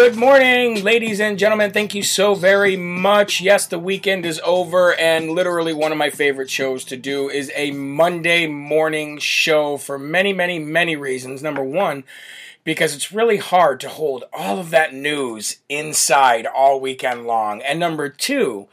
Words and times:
Good 0.00 0.16
morning, 0.16 0.82
ladies 0.82 1.20
and 1.20 1.38
gentlemen. 1.38 1.72
Thank 1.72 1.94
you 1.94 2.02
so 2.02 2.34
very 2.34 2.74
much. 2.74 3.42
Yes, 3.42 3.66
the 3.66 3.78
weekend 3.78 4.24
is 4.24 4.40
over, 4.42 4.94
and 4.94 5.32
literally 5.32 5.74
one 5.74 5.92
of 5.92 5.98
my 5.98 6.08
favorite 6.08 6.48
shows 6.48 6.84
to 6.86 6.96
do 6.96 7.28
is 7.28 7.52
a 7.54 7.72
Monday 7.72 8.46
morning 8.46 9.18
show 9.18 9.76
for 9.76 9.98
many, 9.98 10.32
many, 10.32 10.58
many 10.58 10.96
reasons. 10.96 11.42
Number 11.42 11.62
one, 11.62 12.04
because 12.64 12.94
it's 12.94 13.12
really 13.12 13.36
hard 13.36 13.78
to 13.80 13.90
hold 13.90 14.24
all 14.32 14.58
of 14.58 14.70
that 14.70 14.94
news 14.94 15.58
inside 15.68 16.46
all 16.46 16.80
weekend 16.80 17.26
long. 17.26 17.60
And 17.60 17.78
number 17.78 18.08
two, 18.08 18.68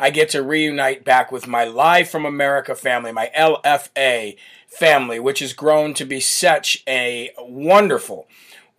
I 0.00 0.10
get 0.10 0.30
to 0.30 0.42
reunite 0.42 1.04
back 1.04 1.30
with 1.30 1.46
my 1.46 1.64
Live 1.64 2.10
from 2.10 2.26
America 2.26 2.74
family, 2.74 3.12
my 3.12 3.30
LFA 3.38 4.36
family, 4.66 5.20
which 5.20 5.38
has 5.38 5.52
grown 5.52 5.94
to 5.94 6.04
be 6.04 6.18
such 6.18 6.82
a 6.88 7.30
wonderful, 7.38 8.26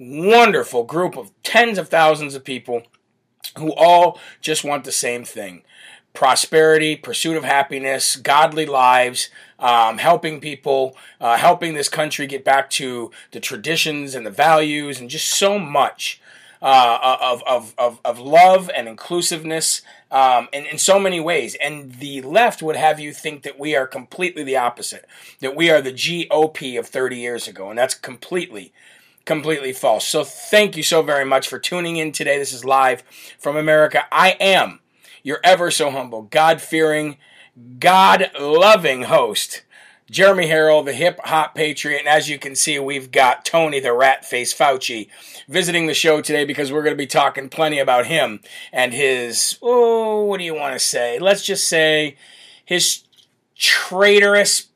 wonderful 0.04 0.84
group 0.84 1.18
of 1.18 1.32
tens 1.44 1.78
of 1.78 1.90
thousands 1.90 2.36
of 2.36 2.44
people 2.44 2.84
who 3.58 3.74
all 3.74 4.20
just 4.42 4.64
want 4.64 4.84
the 4.84 4.92
same 4.92 5.24
thing 5.24 5.64
prosperity, 6.14 6.96
pursuit 6.96 7.36
of 7.36 7.44
happiness, 7.44 8.16
godly 8.16 8.68
lives, 8.68 9.30
um, 9.58 9.98
helping 9.98 10.40
people, 10.40 10.96
uh, 11.20 11.38
helping 11.38 11.74
this 11.74 11.90
country 11.90 12.28
get 12.28 12.46
back 12.46 12.70
to 12.70 13.10
the 13.32 13.40
traditions 13.40 14.14
and 14.14 14.24
the 14.24 14.32
values, 14.32 15.00
and 15.00 15.10
just 15.10 15.28
so 15.28 15.58
much 15.58 16.22
uh, 16.64 17.18
of, 17.22 17.44
of, 17.46 17.74
of, 17.78 18.00
of 18.06 18.20
love 18.20 18.72
and 18.76 18.88
inclusiveness 18.88 19.82
um, 20.12 20.48
in, 20.54 20.66
in 20.66 20.78
so 20.78 20.98
many 20.98 21.20
ways. 21.20 21.58
And 21.62 21.96
the 21.96 22.22
left 22.22 22.62
would 22.62 22.78
have 22.78 23.00
you 23.00 23.12
think 23.12 23.44
that 23.44 23.60
we 23.60 23.76
are 23.76 23.86
completely 23.86 24.44
the 24.44 24.56
opposite, 24.56 25.06
that 25.42 25.56
we 25.56 25.70
are 25.70 25.82
the 25.82 25.92
GOP 25.92 26.80
of 26.80 26.88
30 26.88 27.18
years 27.18 27.48
ago. 27.50 27.70
And 27.70 27.78
that's 27.78 27.96
completely, 27.96 28.72
completely 29.26 29.74
false. 29.74 30.08
So 30.08 30.24
thank 30.24 30.76
you 30.76 30.84
so 30.84 31.02
very 31.02 31.26
much 31.26 31.48
for 31.48 31.60
tuning 31.60 31.98
in 31.98 32.12
today. 32.12 32.38
This 32.38 32.54
is 32.54 32.66
live 32.66 33.04
from 33.40 33.56
America. 33.56 34.04
I 34.12 34.32
am 34.40 34.80
your 35.24 35.40
ever 35.44 35.72
so 35.72 35.92
humble, 35.92 36.24
God 36.24 36.62
fearing, 36.62 37.18
God 37.80 38.32
loving 38.40 39.04
host. 39.04 39.64
Jeremy 40.12 40.48
Herrell, 40.48 40.84
the 40.84 40.94
hip 40.94 41.20
hop 41.24 41.56
patriot, 41.56 42.00
and 42.00 42.08
as 42.08 42.30
you 42.30 42.38
can 42.38 42.56
see, 42.56 42.78
we've 42.78 43.10
got 43.10 43.46
Tony 43.46 43.80
the 43.80 43.94
rat 43.94 44.26
face 44.26 44.54
Fauci 44.54 45.08
visiting 45.48 45.88
the 45.88 45.94
show 45.94 46.22
today 46.22 46.46
because 46.46 46.72
we're 46.72 46.84
going 46.84 46.94
to 46.94 47.02
be 47.02 47.08
talking 47.08 47.50
plenty 47.50 47.80
about 47.80 48.06
him 48.06 48.42
and 48.72 48.94
his, 48.94 49.58
oh, 49.62 50.26
what 50.26 50.38
do 50.38 50.44
you 50.44 50.54
want 50.54 50.74
to 50.74 50.80
say? 50.80 51.18
Let's 51.20 51.44
just 51.44 51.68
say 51.68 52.18
his 52.64 53.04
traitorous 53.58 54.68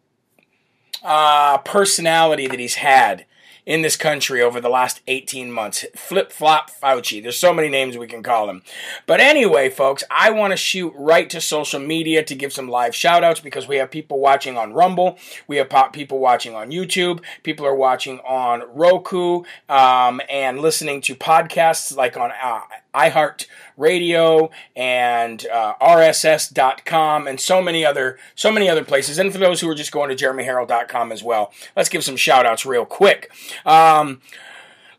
uh, 1.03 1.59
personality 1.59 2.47
that 2.47 2.59
he's 2.59 2.75
had 2.75 3.26
in 3.67 3.81
this 3.81 3.97
country 3.97 4.41
over 4.41 4.61
the 4.61 4.69
last 4.69 5.01
18 5.07 5.51
months. 5.51 5.85
Flip 5.93 6.31
flop 6.31 6.71
Fauci. 6.71 7.21
There's 7.21 7.37
so 7.37 7.53
many 7.53 7.67
names 7.67 7.97
we 7.97 8.07
can 8.07 8.23
call 8.23 8.49
him. 8.49 8.63
But 9.05 9.19
anyway, 9.19 9.69
folks, 9.69 10.05
I 10.09 10.31
want 10.31 10.51
to 10.51 10.57
shoot 10.57 10.93
right 10.95 11.29
to 11.29 11.41
social 11.41 11.81
media 11.81 12.23
to 12.23 12.33
give 12.33 12.53
some 12.53 12.69
live 12.69 12.95
shout 12.95 13.25
outs 13.25 13.41
because 13.41 13.67
we 13.67 13.75
have 13.75 13.91
people 13.91 14.19
watching 14.19 14.57
on 14.57 14.71
Rumble. 14.71 15.19
We 15.47 15.57
have 15.57 15.69
people 15.91 16.19
watching 16.19 16.55
on 16.55 16.71
YouTube. 16.71 17.21
People 17.43 17.65
are 17.65 17.75
watching 17.75 18.19
on 18.21 18.63
Roku 18.73 19.43
um, 19.67 20.21
and 20.29 20.61
listening 20.61 21.01
to 21.01 21.15
podcasts 21.15 21.93
like 21.95 22.15
on 22.15 22.31
uh, 22.41 22.61
iHeart 22.97 23.45
Radio 23.77 24.49
and 24.75 25.45
uh, 25.47 25.75
RSS.com 25.79 27.27
and 27.27 27.39
so 27.39 27.61
many 27.61 27.85
other 27.85 28.17
so 28.35 28.51
many 28.51 28.67
other 28.67 28.83
places. 28.83 29.19
And 29.19 29.31
for 29.31 29.37
those 29.37 29.61
who 29.61 29.69
are 29.69 29.75
just 29.75 29.91
going 29.91 30.15
to 30.15 30.15
JeremyHerrell.com 30.15 31.11
as 31.11 31.23
well, 31.23 31.53
let's 31.75 31.89
give 31.89 32.03
some 32.03 32.17
shout 32.17 32.45
outs 32.45 32.65
real 32.65 32.85
quick. 32.85 33.31
Um, 33.65 34.21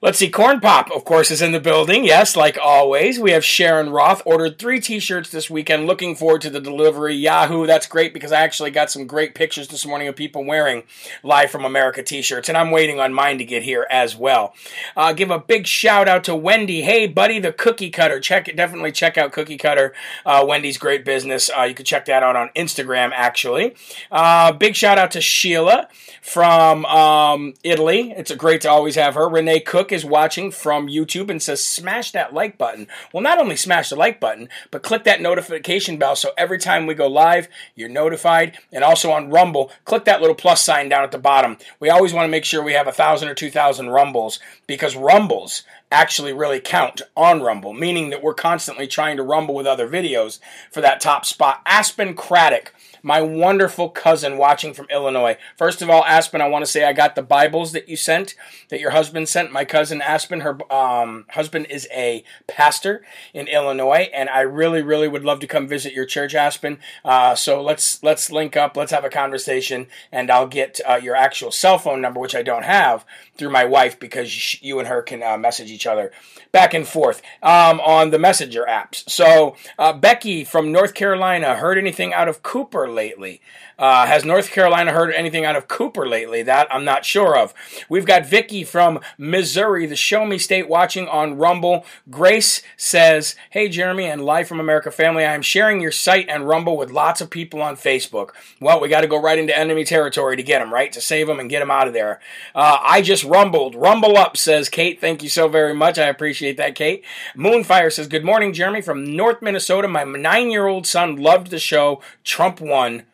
Let's 0.01 0.19
see, 0.19 0.31
Corn 0.31 0.61
Pop, 0.61 0.93
of 0.93 1.05
course, 1.05 1.33
is 1.33 1.43
in 1.43 1.51
the 1.51 1.59
building. 1.59 2.05
Yes, 2.05 2.37
like 2.37 2.57
always. 2.63 3.19
We 3.19 3.33
have 3.33 3.45
Sharon 3.45 3.91
Roth 3.91 4.23
ordered 4.25 4.57
three 4.57 4.79
t 4.79 5.01
shirts 5.01 5.29
this 5.29 5.51
weekend. 5.51 5.89
Looking 5.89 6.15
forward 6.15 6.41
to 6.43 6.51
the 6.51 6.61
delivery. 6.61 7.17
Yahoo, 7.17 7.67
that's 7.67 7.89
great 7.89 8.15
because 8.15 8.31
I 8.31 8.43
actually 8.43 8.71
got 8.71 8.93
some 8.93 9.09
great 9.09 9.35
pictures 9.35 9.67
this 9.67 9.85
morning 9.85 10.07
of 10.07 10.15
people 10.15 10.45
wearing 10.45 10.85
Live 11.25 11.51
from 11.51 11.65
America 11.65 12.01
t 12.05 12.23
shirts, 12.23 12.49
and 12.49 12.57
I'm 12.57 12.71
waiting 12.71 13.01
on 13.01 13.13
mine 13.13 13.39
to 13.39 13.45
get 13.45 13.65
here 13.65 13.89
as 13.91 14.15
well. 14.15 14.55
Uh, 14.97 15.13
give 15.13 15.33
a 15.33 15.39
big 15.41 15.67
shout 15.67 16.07
out 16.07 16.23
to 16.25 16.37
Wendy. 16.37 16.83
Hey, 16.83 17.09
buddy, 17.09 17.41
the 17.41 17.53
cookie 17.53 17.91
cutter. 17.91 18.21
Check 18.21 18.47
it. 18.47 18.55
Definitely 18.55 18.93
check 18.93 19.19
out 19.19 19.33
Cookie 19.33 19.59
Cutter. 19.59 19.93
Uh, 20.25 20.45
Wendy's 20.47 20.79
great 20.79 21.05
business. 21.05 21.51
Uh, 21.51 21.65
you 21.65 21.75
can 21.75 21.85
check 21.85 22.05
that 22.05 22.23
out 22.23 22.37
on 22.37 22.51
Instagram, 22.55 23.11
actually. 23.13 23.75
Uh, 24.13 24.53
big 24.53 24.77
shout 24.77 24.97
out 24.97 25.11
to 25.11 25.21
Sheila 25.21 25.89
from 26.29 26.85
um, 26.85 27.55
Italy. 27.65 28.13
It's 28.15 28.35
great 28.35 28.61
to 28.61 28.71
always 28.71 28.97
have 28.97 29.15
her. 29.15 29.29
Renee 29.29 29.61
Cook 29.61 29.93
is 29.93 30.05
watching 30.05 30.51
from 30.51 30.87
YouTube 30.87 31.31
and 31.31 31.43
says, 31.43 31.65
smash 31.65 32.13
that 32.13 32.35
like 32.35 32.59
button. 32.59 32.87
Well, 33.13 33.23
not 33.23 33.39
only 33.39 33.57
smash 33.57 33.89
the 33.89 33.97
like 33.97 34.21
button, 34.21 34.51
but 34.71 34.83
click 34.83 35.05
that 35.05 35.23
notification 35.23 35.97
bell 35.97 36.17
so 36.17 36.33
every 36.37 36.59
time 36.59 36.87
we 36.87 36.95
go 36.95 37.07
live, 37.07 37.49
you're 37.75 37.89
notified. 37.89 38.59
And 38.71 38.85
also 38.85 39.11
on 39.11 39.31
Rumble, 39.31 39.73
click 39.87 40.05
that 40.05 40.21
little 40.21 40.37
plus 40.37 40.63
sign 40.63 40.91
down 40.91 41.03
at 41.03 41.13
the 41.13 41.19
bottom. 41.19 41.57
We 41.81 41.89
always 41.89 42.13
want 42.13 42.27
to 42.27 42.31
make 42.31 42.45
sure 42.45 42.63
we 42.63 42.75
have 42.75 42.89
a 42.89 42.93
thousand 42.93 43.29
or 43.29 43.35
two 43.35 43.51
thousand 43.51 43.89
Rumbles 43.89 44.39
because 44.67 44.97
Rumbles 44.97 45.63
actually 45.91 46.35
really 46.35 46.61
count 46.61 47.01
on 47.17 47.41
Rumble, 47.41 47.73
meaning 47.73 48.11
that 48.11 48.23
we're 48.23 48.35
constantly 48.35 48.87
trying 48.87 49.17
to 49.17 49.23
rumble 49.23 49.55
with 49.55 49.67
other 49.67 49.89
videos 49.89 50.39
for 50.71 50.83
that 50.83 51.01
top 51.01 51.25
spot. 51.25 51.63
Aspen 51.65 52.15
Craddock 52.15 52.75
my 53.03 53.21
wonderful 53.21 53.89
cousin 53.89 54.39
watching 54.39 54.75
from 54.75 54.87
Illinois. 54.91 55.37
First 55.57 55.83
of 55.83 55.91
all, 55.91 56.05
Aspen, 56.05 56.41
I 56.41 56.49
want 56.49 56.65
to 56.65 56.71
say 56.71 56.85
I 56.85 56.93
got 56.93 57.15
the 57.15 57.23
Bibles 57.23 57.73
that 57.73 57.89
you 57.89 57.97
sent, 57.97 58.35
that 58.69 58.81
your 58.81 58.91
husband 58.91 59.29
sent. 59.29 59.53
My 59.53 59.65
cousin 59.65 60.01
Aspen, 60.03 60.41
her 60.41 60.73
um, 60.73 61.27
husband 61.31 61.67
is 61.71 61.89
a 61.93 62.25
pastor 62.47 63.03
in 63.33 63.49
Illinois, 63.49 64.11
and 64.13 64.29
I 64.29 64.41
really, 64.41 64.83
really 64.83 65.09
would 65.09 65.25
love 65.25 65.41
to 65.41 65.47
come 65.47 65.69
visit 65.69 65.93
your 65.93 66.07
church, 66.07 66.35
Aspen. 66.35 66.79
Uh, 67.05 67.35
so 67.35 67.63
let's 67.63 68.03
let's 68.03 68.31
link 68.31 68.57
up, 68.57 68.77
let's 68.77 68.93
have 68.93 69.05
a 69.05 69.11
conversation, 69.11 69.87
and 70.13 70.31
I'll 70.31 70.47
get 70.47 70.81
uh, 70.89 71.01
your 71.03 71.17
actual 71.17 71.51
cell 71.51 71.79
phone 71.79 72.01
number, 72.01 72.21
which 72.21 72.35
I 72.35 72.43
don't 72.43 72.65
have, 72.65 73.05
through 73.39 73.51
my 73.51 73.65
wife 73.65 73.99
because 73.99 74.61
you 74.61 74.79
and 74.79 74.89
her 74.89 75.01
can 75.01 75.23
uh, 75.23 75.39
message 75.39 75.71
each 75.71 75.87
other 75.87 76.13
back 76.53 76.75
and 76.75 76.87
forth 76.87 77.23
um, 77.43 77.81
on 77.81 78.11
the 78.11 78.19
messenger 78.19 78.67
apps. 78.69 79.09
So 79.09 79.57
uh, 79.79 79.93
Becky 79.93 80.45
from 80.45 80.73
North 80.73 80.95
Carolina 80.95 81.55
heard 81.55 81.79
anything 81.79 82.13
out 82.13 82.29
of 82.29 82.43
Cooper 82.43 82.89
lately? 82.89 83.41
Uh, 83.79 84.07
has 84.07 84.25
North 84.25 84.51
Carolina 84.51 84.93
heard 84.93 85.13
anything 85.15 85.45
out 85.45 85.55
of 85.55 85.69
Cooper 85.69 86.07
lately? 86.07 86.43
That 86.43 86.67
I'm 86.71 86.85
not 86.85 87.05
sure 87.05 87.37
of. 87.39 87.55
We've 87.89 88.07
got 88.07 88.27
Vicky 88.27 88.65
from 88.65 89.01
Missouri, 89.17 89.87
the 89.87 89.95
Show 89.95 90.27
Me 90.27 90.37
State, 90.37 90.69
watching 90.69 91.07
on 91.07 91.39
Rumble. 91.39 91.85
Grace 92.11 92.61
says, 92.77 93.37
"Hey 93.51 93.69
Jeremy 93.69 94.07
and 94.07 94.25
Live 94.25 94.49
from 94.49 94.59
America 94.59 94.91
family, 94.91 95.25
I 95.25 95.35
am 95.35 95.43
sharing 95.43 95.81
your 95.81 95.93
site 95.93 96.29
and 96.29 96.49
Rumble 96.49 96.77
with 96.77 96.91
lots 96.91 97.21
of 97.21 97.31
people 97.31 97.63
on 97.63 97.77
Facebook. 97.77 98.31
Well, 98.61 98.81
we 98.81 98.89
got 98.89 99.03
to 99.03 99.07
go 99.07 99.21
right 99.21 99.39
into 99.39 99.57
enemy 99.57 99.85
territory 99.85 100.37
to 100.37 100.43
get 100.43 100.59
them 100.59 100.75
right 100.75 100.93
to 100.93 101.01
save 101.01 101.29
them 101.29 101.39
and 101.39 101.49
get 101.49 101.61
them 101.61 101.71
out 101.71 101.87
of 101.87 101.95
there. 101.95 102.21
Uh, 102.55 102.79
I 102.83 103.01
just 103.01 103.23
rumbled. 103.23 103.75
Rumble 103.77 104.17
up," 104.17 104.37
says 104.37 104.69
Kate. 104.69 105.01
Thank 105.01 105.23
you 105.23 105.29
so 105.29 105.47
very 105.49 105.75
much. 105.75 105.99
I 105.99 106.09
appreciate 106.09 106.57
that, 106.57 106.75
Kate. 106.75 107.05
Moonfire 107.37 107.93
says, 107.93 108.09
"Good 108.09 108.25
morning, 108.25 108.53
Jeremy 108.53 108.83
from 108.83 109.15
North 109.17 109.41
Minnesota. 109.41 109.87
My 109.87 110.03
nine-year-old 110.05 110.87
son 110.87 111.17
loved 111.17 111.51
the 111.51 111.61
show. 111.61 112.03
Trump 112.25 112.61
won." 112.61 113.05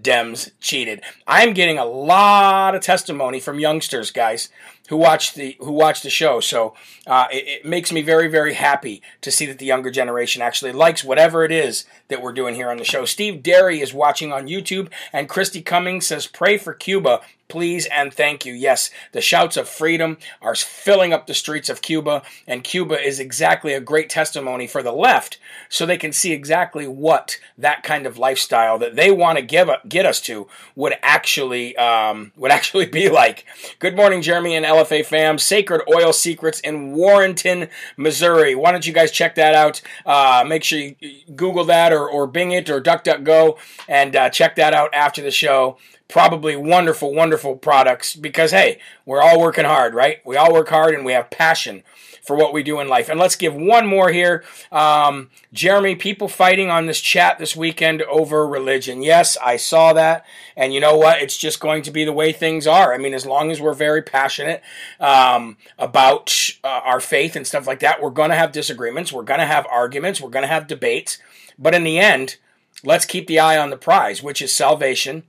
Dems 0.00 0.50
cheated. 0.60 1.02
I'm 1.26 1.52
getting 1.52 1.78
a 1.78 1.84
lot 1.84 2.74
of 2.74 2.82
testimony 2.82 3.40
from 3.40 3.60
youngsters, 3.60 4.10
guys, 4.10 4.48
who 4.88 4.96
watch 4.96 5.34
the 5.34 5.56
who 5.60 5.72
watch 5.72 6.02
the 6.02 6.10
show. 6.10 6.40
So 6.40 6.74
uh, 7.06 7.26
it, 7.30 7.44
it, 7.46 7.64
makes 7.64 7.92
me 7.92 8.02
very 8.02 8.28
very 8.28 8.54
happy 8.54 9.02
to 9.20 9.30
see 9.30 9.46
that 9.46 9.58
the 9.58 9.66
younger 9.66 9.90
generation 9.90 10.42
actually 10.42 10.72
likes 10.72 11.04
whatever 11.04 11.44
it 11.44 11.52
is 11.52 11.84
that 12.08 12.22
we're 12.22 12.32
doing 12.32 12.54
here 12.54 12.70
on 12.70 12.76
the 12.76 12.84
show. 12.84 13.04
Steve 13.04 13.42
Derry 13.42 13.80
is 13.80 13.94
watching 13.94 14.32
on 14.32 14.48
YouTube, 14.48 14.90
and 15.12 15.28
Christy 15.28 15.62
Cummings 15.62 16.06
says, 16.06 16.26
"Pray 16.26 16.58
for 16.58 16.74
Cuba." 16.74 17.20
Please 17.52 17.84
and 17.94 18.14
thank 18.14 18.46
you. 18.46 18.54
Yes, 18.54 18.88
the 19.12 19.20
shouts 19.20 19.58
of 19.58 19.68
freedom 19.68 20.16
are 20.40 20.54
filling 20.54 21.12
up 21.12 21.26
the 21.26 21.34
streets 21.34 21.68
of 21.68 21.82
Cuba, 21.82 22.22
and 22.46 22.64
Cuba 22.64 22.98
is 22.98 23.20
exactly 23.20 23.74
a 23.74 23.80
great 23.80 24.08
testimony 24.08 24.66
for 24.66 24.82
the 24.82 24.90
left 24.90 25.38
so 25.68 25.84
they 25.84 25.98
can 25.98 26.14
see 26.14 26.32
exactly 26.32 26.86
what 26.86 27.38
that 27.58 27.82
kind 27.82 28.06
of 28.06 28.16
lifestyle 28.16 28.78
that 28.78 28.96
they 28.96 29.10
want 29.10 29.36
to 29.36 29.44
give 29.44 29.68
get 29.86 30.06
us 30.06 30.18
to 30.22 30.48
would 30.74 30.94
actually 31.02 31.76
um, 31.76 32.32
would 32.36 32.50
actually 32.58 32.86
be 32.86 33.10
like. 33.10 33.44
Good 33.80 33.96
morning, 33.96 34.22
Jeremy 34.22 34.56
and 34.56 34.64
LF 34.64 34.81
LFA 34.82 35.04
fam, 35.04 35.38
Sacred 35.38 35.82
Oil 35.92 36.12
Secrets 36.12 36.60
in 36.60 36.92
Warrenton, 36.92 37.68
Missouri. 37.96 38.54
Why 38.54 38.72
don't 38.72 38.86
you 38.86 38.92
guys 38.92 39.10
check 39.10 39.34
that 39.36 39.54
out? 39.54 39.80
Uh, 40.04 40.44
make 40.46 40.64
sure 40.64 40.78
you 40.78 40.96
Google 41.34 41.64
that 41.64 41.92
or, 41.92 42.08
or 42.08 42.26
Bing 42.26 42.52
it 42.52 42.68
or 42.68 42.80
DuckDuckGo 42.80 43.56
and 43.88 44.16
uh, 44.16 44.30
check 44.30 44.56
that 44.56 44.74
out 44.74 44.90
after 44.94 45.22
the 45.22 45.30
show 45.30 45.78
probably 46.08 46.54
wonderful, 46.54 47.14
wonderful 47.14 47.56
products 47.56 48.14
because, 48.14 48.50
hey, 48.50 48.78
we're 49.06 49.22
all 49.22 49.40
working 49.40 49.64
hard, 49.64 49.94
right? 49.94 50.18
We 50.26 50.36
all 50.36 50.52
work 50.52 50.68
hard 50.68 50.94
and 50.94 51.06
we 51.06 51.12
have 51.12 51.30
passion 51.30 51.82
for 52.22 52.36
what 52.36 52.52
we 52.52 52.62
do 52.62 52.80
in 52.80 52.88
life. 52.88 53.08
And 53.08 53.18
let's 53.18 53.34
give 53.34 53.54
one 53.54 53.86
more 53.86 54.10
here. 54.10 54.44
Um, 54.70 55.28
Jeremy, 55.52 55.96
people 55.96 56.28
fighting 56.28 56.70
on 56.70 56.86
this 56.86 57.00
chat 57.00 57.38
this 57.38 57.56
weekend 57.56 58.00
over 58.02 58.46
religion. 58.46 59.02
Yes, 59.02 59.36
I 59.44 59.56
saw 59.56 59.92
that. 59.92 60.24
And 60.56 60.72
you 60.72 60.80
know 60.80 60.96
what? 60.96 61.20
It's 61.20 61.36
just 61.36 61.58
going 61.58 61.82
to 61.82 61.90
be 61.90 62.04
the 62.04 62.12
way 62.12 62.32
things 62.32 62.66
are. 62.66 62.94
I 62.94 62.98
mean, 62.98 63.12
as 63.12 63.26
long 63.26 63.50
as 63.50 63.60
we're 63.60 63.74
very 63.74 64.02
passionate 64.02 64.62
um, 65.00 65.56
about 65.78 66.32
uh, 66.62 66.80
our 66.84 67.00
faith 67.00 67.34
and 67.34 67.46
stuff 67.46 67.66
like 67.66 67.80
that, 67.80 68.00
we're 68.00 68.10
going 68.10 68.30
to 68.30 68.36
have 68.36 68.52
disagreements. 68.52 69.12
We're 69.12 69.24
going 69.24 69.40
to 69.40 69.46
have 69.46 69.66
arguments. 69.66 70.20
We're 70.20 70.30
going 70.30 70.44
to 70.44 70.48
have 70.48 70.68
debates. 70.68 71.18
But 71.58 71.74
in 71.74 71.82
the 71.82 71.98
end, 71.98 72.36
let's 72.84 73.04
keep 73.04 73.26
the 73.26 73.40
eye 73.40 73.58
on 73.58 73.70
the 73.70 73.76
prize, 73.76 74.22
which 74.22 74.40
is 74.40 74.54
salvation 74.54 75.24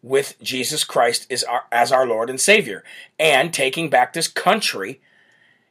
with 0.00 0.40
Jesus 0.40 0.84
Christ 0.84 1.26
as 1.28 1.42
our, 1.42 1.64
as 1.72 1.90
our 1.90 2.06
Lord 2.06 2.30
and 2.30 2.40
Savior 2.40 2.84
and 3.18 3.52
taking 3.52 3.90
back 3.90 4.12
this 4.12 4.28
country 4.28 5.00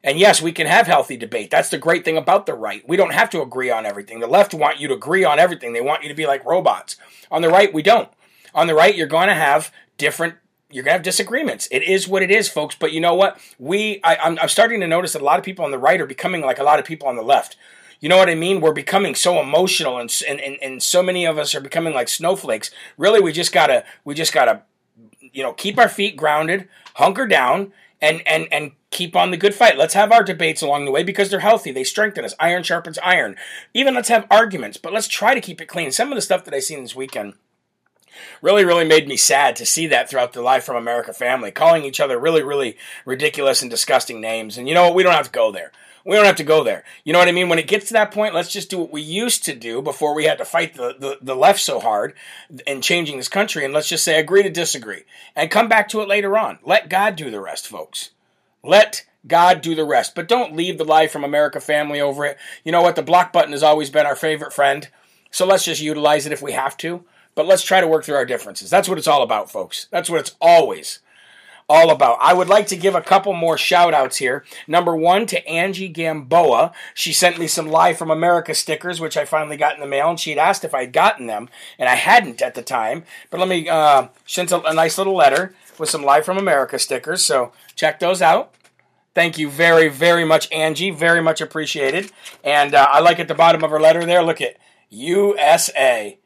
and 0.06 0.20
yes, 0.20 0.40
we 0.40 0.52
can 0.52 0.68
have 0.68 0.86
healthy 0.86 1.18
debate. 1.18 1.50
That's 1.50 1.70
the 1.70 1.80
great 1.80 2.06
thing 2.06 2.16
about 2.16 2.46
the 2.46 2.54
right. 2.54 2.88
We 2.88 2.96
don't 2.96 3.14
have 3.14 3.32
to 3.32 3.42
agree 3.42 3.72
on 3.72 3.88
everything. 3.88 4.20
The 4.20 4.28
left 4.28 4.54
want 4.54 4.80
you 4.80 4.88
to 4.88 4.94
agree 4.94 5.26
on 5.26 5.40
everything. 5.40 5.74
They 5.74 5.82
want 5.82 6.04
you 6.04 6.10
to 6.10 6.16
be 6.16 6.28
like 6.28 6.46
robots. 6.46 6.96
On 7.32 7.42
the 7.42 7.50
right, 7.50 7.74
we 7.74 7.82
don't. 7.82 8.08
On 8.54 8.68
the 8.68 8.76
right, 8.76 8.96
you're 8.96 9.08
going 9.08 9.30
to 9.30 9.34
have 9.34 9.72
different 9.98 10.36
you're 10.72 10.84
gonna 10.84 10.94
have 10.94 11.04
disagreements. 11.04 11.68
It 11.72 11.84
is 11.84 12.08
what 12.08 12.22
it 12.22 12.32
is, 12.32 12.50
folks. 12.50 12.76
But 12.76 12.92
you 12.92 13.00
know 13.00 13.14
what? 13.14 13.40
We, 13.60 14.02
I, 14.04 14.18
I'm, 14.18 14.38
I'm 14.42 14.50
starting 14.50 14.82
to 14.82 14.88
notice 14.88 15.14
that 15.14 15.22
a 15.22 15.26
lot 15.26 15.40
of 15.40 15.46
people 15.46 15.64
on 15.64 15.72
the 15.72 15.78
right 15.78 16.02
are 16.02 16.06
becoming 16.06 16.42
like 16.42 16.60
a 16.60 16.64
lot 16.64 16.80
of 16.80 16.86
people 16.86 17.08
on 17.08 17.16
the 17.16 17.22
left. 17.22 17.56
You 18.02 18.10
know 18.10 18.18
what 18.18 18.30
I 18.30 18.36
mean? 18.36 18.60
We're 18.60 18.74
becoming 18.74 19.16
so 19.16 19.40
emotional, 19.40 19.98
and 19.98 20.14
and, 20.28 20.42
and, 20.42 20.58
and 20.62 20.84
so 20.84 21.02
many 21.02 21.26
of 21.26 21.38
us 21.38 21.56
are 21.56 21.62
becoming 21.62 21.94
like 21.94 22.10
snowflakes. 22.10 22.72
Really, 22.98 23.22
we 23.22 23.32
just 23.32 23.54
gotta, 23.54 23.86
we 24.04 24.16
just 24.16 24.34
gotta, 24.34 24.64
you 25.22 25.44
know, 25.44 25.54
keep 25.54 25.78
our 25.78 25.88
feet 25.88 26.18
grounded, 26.18 26.68
hunker 26.96 27.26
down, 27.26 27.72
and 28.06 28.22
and 28.28 28.48
and 28.52 28.72
keep 28.92 29.16
on 29.16 29.32
the 29.32 29.38
good 29.38 29.54
fight. 29.54 29.78
Let's 29.78 29.94
have 29.94 30.12
our 30.12 30.24
debates 30.24 30.62
along 30.62 30.86
the 30.86 30.92
way 30.92 31.04
because 31.04 31.30
they're 31.30 31.40
healthy. 31.40 31.72
They 31.72 31.84
strengthen 31.84 32.24
us. 32.24 32.34
Iron 32.40 32.64
sharpens 32.64 33.00
iron. 33.04 33.36
Even 33.74 33.94
let's 33.94 34.10
have 34.10 34.28
arguments, 34.32 34.78
but 34.78 34.94
let's 34.94 35.08
try 35.08 35.34
to 35.34 35.42
keep 35.42 35.60
it 35.60 35.68
clean. 35.68 35.92
Some 35.92 36.12
of 36.12 36.16
the 36.16 36.22
stuff 36.22 36.46
that 36.46 36.54
I 36.54 36.60
seen 36.60 36.82
this 36.82 36.96
weekend 36.96 37.34
really, 38.42 38.64
really 38.64 38.86
made 38.86 39.08
me 39.08 39.18
sad 39.18 39.56
to 39.58 39.66
see 39.66 39.88
that 39.88 40.10
throughout 40.10 40.34
the 40.34 40.42
Live 40.42 40.64
from 40.64 40.78
America 40.78 41.14
family, 41.14 41.52
calling 41.52 41.84
each 41.84 42.00
other 42.00 42.18
really, 42.18 42.44
really 42.44 42.78
ridiculous 43.06 43.62
and 43.62 43.72
disgusting 43.72 44.22
names. 44.22 44.58
And 44.58 44.68
you 44.68 44.74
know 44.74 44.84
what? 44.84 44.96
We 44.96 45.04
don't 45.04 45.14
have 45.14 45.26
to 45.26 45.32
go 45.32 45.52
there. 45.52 45.72
We 46.06 46.16
don't 46.16 46.26
have 46.26 46.36
to 46.36 46.44
go 46.44 46.64
there. 46.64 46.84
You 47.04 47.14
know 47.14 47.20
what 47.20 47.28
I 47.28 47.32
mean? 47.32 47.50
When 47.50 47.58
it 47.58 47.68
gets 47.68 47.88
to 47.88 47.94
that 47.94 48.12
point, 48.12 48.36
let's 48.36 48.52
just 48.52 48.70
do 48.70 48.78
what 48.78 48.92
we 48.92 49.02
used 49.02 49.44
to 49.46 49.56
do 49.56 49.82
before 49.82 50.14
we 50.14 50.26
had 50.26 50.38
to 50.38 50.46
fight 50.46 50.76
the, 50.76 50.96
the, 50.98 51.18
the 51.20 51.36
left 51.36 51.60
so 51.60 51.80
hard 51.80 52.14
in 52.68 52.82
changing 52.82 53.18
this 53.18 53.28
country. 53.28 53.66
And 53.66 53.74
let's 53.74 53.90
just 53.90 54.04
say 54.04 54.20
agree 54.20 54.44
to 54.44 54.50
disagree 54.52 55.04
and 55.36 55.50
come 55.50 55.68
back 55.68 55.90
to 55.90 56.02
it 56.02 56.08
later 56.08 56.38
on. 56.38 56.60
Let 56.64 56.90
God 56.90 57.16
do 57.16 57.32
the 57.32 57.42
rest, 57.42 57.68
folks. 57.68 58.12
Let 58.64 59.04
God 59.26 59.62
do 59.62 59.74
the 59.74 59.84
rest. 59.84 60.14
But 60.14 60.28
don't 60.28 60.56
leave 60.56 60.78
the 60.78 60.86
Live 60.86 61.10
from 61.10 61.24
America 61.24 61.60
family 61.60 62.00
over 62.00 62.24
it. 62.24 62.38
You 62.64 62.72
know 62.72 62.84
what? 62.84 62.96
The 62.96 63.02
block 63.02 63.34
button 63.34 63.52
has 63.52 63.64
always 63.64 63.90
been 63.90 64.06
our 64.06 64.16
favorite 64.16 64.54
friend. 64.54 64.88
So 65.32 65.46
let's 65.48 65.66
just 65.66 65.82
utilize 65.82 66.28
it 66.28 66.32
if 66.32 66.42
we 66.42 66.52
have 66.52 66.78
to. 66.78 67.04
But 67.34 67.48
let's 67.48 67.64
try 67.64 67.82
to 67.82 67.88
work 67.88 68.06
through 68.06 68.16
our 68.16 68.26
differences. 68.26 68.70
That's 68.70 68.88
what 68.88 69.00
it's 69.00 69.08
all 69.08 69.24
about, 69.24 69.52
folks. 69.52 69.88
That's 69.90 70.10
what 70.10 70.20
it's 70.20 70.36
always 70.40 71.00
all 71.68 71.90
about. 71.90 72.18
I 72.22 72.34
would 72.34 72.48
like 72.48 72.68
to 72.68 72.78
give 72.78 72.96
a 72.96 73.02
couple 73.02 73.34
more 73.34 73.58
shout 73.58 73.94
outs 73.94 74.18
here. 74.18 74.46
Number 74.68 74.96
one 74.96 75.26
to 75.28 75.48
Angie 75.48 75.88
Gamboa. 75.88 76.72
She 76.94 77.12
sent 77.12 77.40
me 77.40 77.48
some 77.48 77.68
Live 77.68 77.98
from 77.98 78.12
America 78.12 78.54
stickers, 78.54 79.00
which 79.00 79.18
I 79.18 79.26
finally 79.26 79.58
got 79.58 79.76
in 79.76 79.82
the 79.82 79.88
mail, 79.88 80.10
and 80.10 80.20
she'd 80.20 80.38
asked 80.38 80.64
if 80.64 80.76
I'd 80.76 80.94
gotten 80.94 81.28
them, 81.28 81.50
and 81.80 81.90
I 81.90 81.96
hadn't 81.96 82.42
at 82.42 82.56
the 82.56 82.62
time. 82.62 83.04
But 83.30 83.40
let 83.40 83.50
me, 83.50 83.68
uh, 83.68 84.10
sent 84.26 84.52
a, 84.52 84.62
a 84.64 84.74
nice 84.74 84.98
little 84.98 85.16
letter 85.16 85.56
with 85.80 85.90
some 85.90 86.04
Live 86.04 86.26
from 86.26 86.38
America 86.38 86.78
stickers, 86.78 87.26
so 87.26 87.52
check 87.76 88.00
those 88.00 88.22
out. 88.22 88.54
Thank 89.16 89.38
you 89.38 89.50
very, 89.50 89.88
very 89.88 90.26
much, 90.26 90.52
Angie. 90.52 90.92
Very 90.92 91.22
much 91.22 91.40
appreciated. 91.40 92.12
And 92.44 92.76
uh, 92.76 92.86
I 92.90 93.00
like 93.00 93.18
at 93.18 93.30
the 93.30 93.34
bottom 93.34 93.64
of 93.64 93.72
her 93.72 93.80
letter 93.80 94.06
there, 94.06 94.22
look 94.22 94.42
at 94.42 94.58
USA. 94.90 96.18